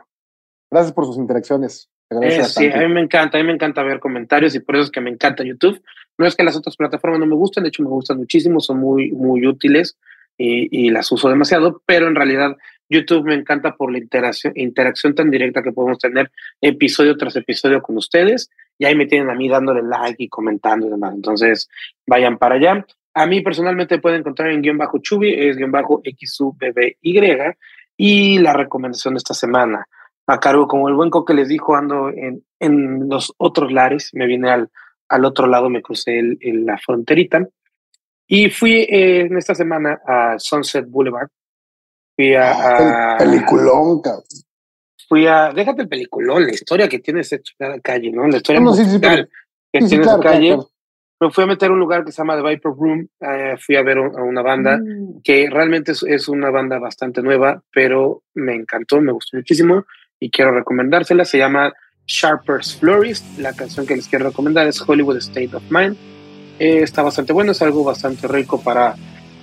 Gracias 0.70 0.94
por 0.94 1.04
sus 1.04 1.18
interacciones. 1.18 1.90
Eh, 2.22 2.42
sí, 2.44 2.72
a 2.72 2.78
mí 2.78 2.88
me 2.88 3.02
encanta, 3.02 3.36
a 3.36 3.42
mí 3.42 3.46
me 3.46 3.52
encanta 3.52 3.82
ver 3.82 4.00
comentarios 4.00 4.54
y 4.54 4.60
por 4.60 4.76
eso 4.76 4.84
es 4.84 4.90
que 4.90 5.02
me 5.02 5.10
encanta 5.10 5.44
YouTube. 5.44 5.82
No 6.16 6.26
es 6.26 6.34
que 6.34 6.42
las 6.42 6.56
otras 6.56 6.74
plataformas 6.76 7.20
no 7.20 7.26
me 7.26 7.34
gusten, 7.34 7.64
de 7.64 7.68
hecho 7.68 7.82
me 7.82 7.90
gustan 7.90 8.16
muchísimo, 8.16 8.60
son 8.60 8.78
muy, 8.78 9.12
muy 9.12 9.46
útiles 9.46 9.98
y, 10.38 10.90
las 10.90 11.10
uso 11.10 11.28
demasiado, 11.28 11.82
pero 11.84 12.06
en 12.06 12.14
realidad 12.14 12.56
YouTube 12.88 13.26
me 13.26 13.34
encanta 13.34 13.76
por 13.76 13.92
la 13.92 13.98
interacción, 13.98 14.52
interacción 14.56 15.14
tan 15.14 15.30
directa 15.30 15.62
que 15.62 15.72
podemos 15.72 15.98
tener 15.98 16.30
episodio 16.60 17.16
tras 17.16 17.36
episodio 17.36 17.82
con 17.82 17.96
ustedes. 17.96 18.50
Y 18.78 18.84
ahí 18.84 18.94
me 18.94 19.06
tienen 19.06 19.28
a 19.28 19.34
mí 19.34 19.48
dándole 19.48 19.82
like 19.82 20.22
y 20.22 20.28
comentando 20.28 20.86
y 20.86 20.90
demás. 20.90 21.12
Entonces, 21.14 21.68
vayan 22.06 22.38
para 22.38 22.54
allá. 22.54 22.86
A 23.14 23.26
mí 23.26 23.40
personalmente 23.40 23.98
pueden 23.98 24.20
encontrar 24.20 24.50
en 24.50 24.62
guion 24.62 24.78
bajo 24.78 24.98
Chubi, 24.98 25.34
es 25.34 25.56
guion 25.56 25.72
bajo 25.72 26.00
XUBBY. 26.04 26.96
Y 27.96 28.38
la 28.38 28.52
recomendación 28.52 29.14
de 29.14 29.18
esta 29.18 29.34
semana, 29.34 29.86
a 30.28 30.38
cargo, 30.38 30.68
como 30.68 30.88
el 30.88 30.94
buen 30.94 31.10
que 31.26 31.34
les 31.34 31.48
dijo, 31.48 31.74
ando 31.74 32.10
en, 32.10 32.44
en 32.60 33.08
los 33.08 33.34
otros 33.38 33.72
lares, 33.72 34.10
me 34.14 34.26
vine 34.26 34.50
al, 34.50 34.70
al 35.08 35.24
otro 35.24 35.46
lado, 35.46 35.70
me 35.70 35.82
crucé 35.82 36.18
el, 36.18 36.38
la 36.64 36.78
fronterita. 36.78 37.48
Y 38.28 38.50
fui 38.50 38.82
eh, 38.82 39.22
en 39.22 39.36
esta 39.36 39.54
semana 39.54 40.00
a 40.06 40.38
Sunset 40.38 40.86
Boulevard, 40.86 41.28
Fui 42.18 42.34
a. 42.34 43.12
El 43.12 43.30
peliculón, 43.30 44.02
cabrón. 44.02 44.24
Fui 45.08 45.26
a. 45.28 45.52
Déjate 45.52 45.82
el 45.82 45.88
peliculón, 45.88 46.46
la 46.46 46.52
historia 46.52 46.88
que 46.88 46.98
tiene 46.98 47.20
esa 47.20 47.38
calle, 47.80 48.10
¿no? 48.10 48.26
La 48.26 48.38
historia 48.38 48.60
musical 48.60 49.30
que 49.72 49.78
tiene 49.80 50.02
esa 50.02 50.18
calle. 50.18 50.58
Me 51.20 51.30
fui 51.30 51.44
a 51.44 51.46
meter 51.46 51.70
a 51.70 51.72
un 51.72 51.78
lugar 51.78 52.04
que 52.04 52.12
se 52.12 52.18
llama 52.18 52.36
The 52.36 52.48
Viper 52.48 52.72
Room. 52.72 53.08
Eh, 53.20 53.54
fui 53.58 53.76
a 53.76 53.82
ver 53.82 53.98
a 53.98 54.22
una 54.22 54.42
banda 54.42 54.78
mm. 54.78 55.22
que 55.22 55.48
realmente 55.50 55.92
es, 55.92 56.28
una 56.28 56.50
banda 56.50 56.78
bastante 56.78 57.22
nueva, 57.22 57.62
pero 57.72 58.22
me 58.34 58.54
encantó, 58.54 59.00
me 59.00 59.12
gustó 59.12 59.36
muchísimo 59.36 59.84
y 60.18 60.30
quiero 60.30 60.52
recomendársela. 60.52 61.24
Se 61.24 61.38
llama 61.38 61.72
Sharper's 62.06 62.76
Florist. 62.76 63.38
La 63.38 63.52
canción 63.52 63.86
que 63.86 63.96
les 63.96 64.08
quiero 64.08 64.26
recomendar 64.26 64.66
es 64.66 64.80
Hollywood 64.80 65.18
State 65.18 65.54
of 65.54 65.62
Mind. 65.70 65.96
Eh, 66.58 66.80
está 66.82 67.02
bastante 67.02 67.32
bueno, 67.32 67.52
es 67.52 67.62
algo 67.62 67.84
bastante 67.84 68.26
rico 68.26 68.60
para 68.60 68.96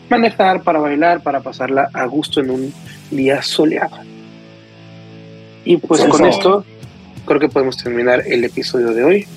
manejar, 0.09 0.63
para 0.63 0.79
bailar, 0.79 1.21
para 1.21 1.41
pasarla 1.41 1.89
a 1.93 2.05
gusto 2.05 2.41
en 2.41 2.49
un 2.49 2.73
día 3.11 3.41
soleado. 3.41 3.97
Y 5.63 5.77
pues 5.77 6.03
con 6.05 6.25
esto 6.25 6.65
creo 7.25 7.39
que 7.39 7.49
podemos 7.49 7.77
terminar 7.77 8.23
el 8.25 8.43
episodio 8.43 8.91
de 8.91 9.03
hoy. 9.03 9.27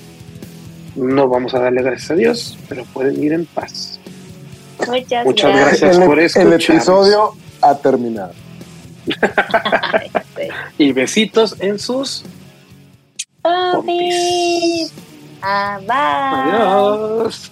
No 0.95 1.27
vamos 1.27 1.53
a 1.53 1.59
darle 1.59 1.81
gracias 1.81 2.11
a 2.11 2.15
Dios, 2.15 2.59
pero 2.67 2.83
pueden 2.85 3.21
ir 3.23 3.33
en 3.33 3.45
paz. 3.45 3.99
Muchas, 4.87 5.25
gracias, 5.25 5.99
por 5.99 6.19
eso. 6.19 6.41
El 6.41 6.53
episodio 6.53 7.33
ha 7.61 7.75
terminado. 7.75 8.33
y 10.77 10.91
besitos 10.91 11.55
en 11.59 11.79
sus 11.79 12.23
Adiós. 13.43 14.91
Adiós. 15.41 17.51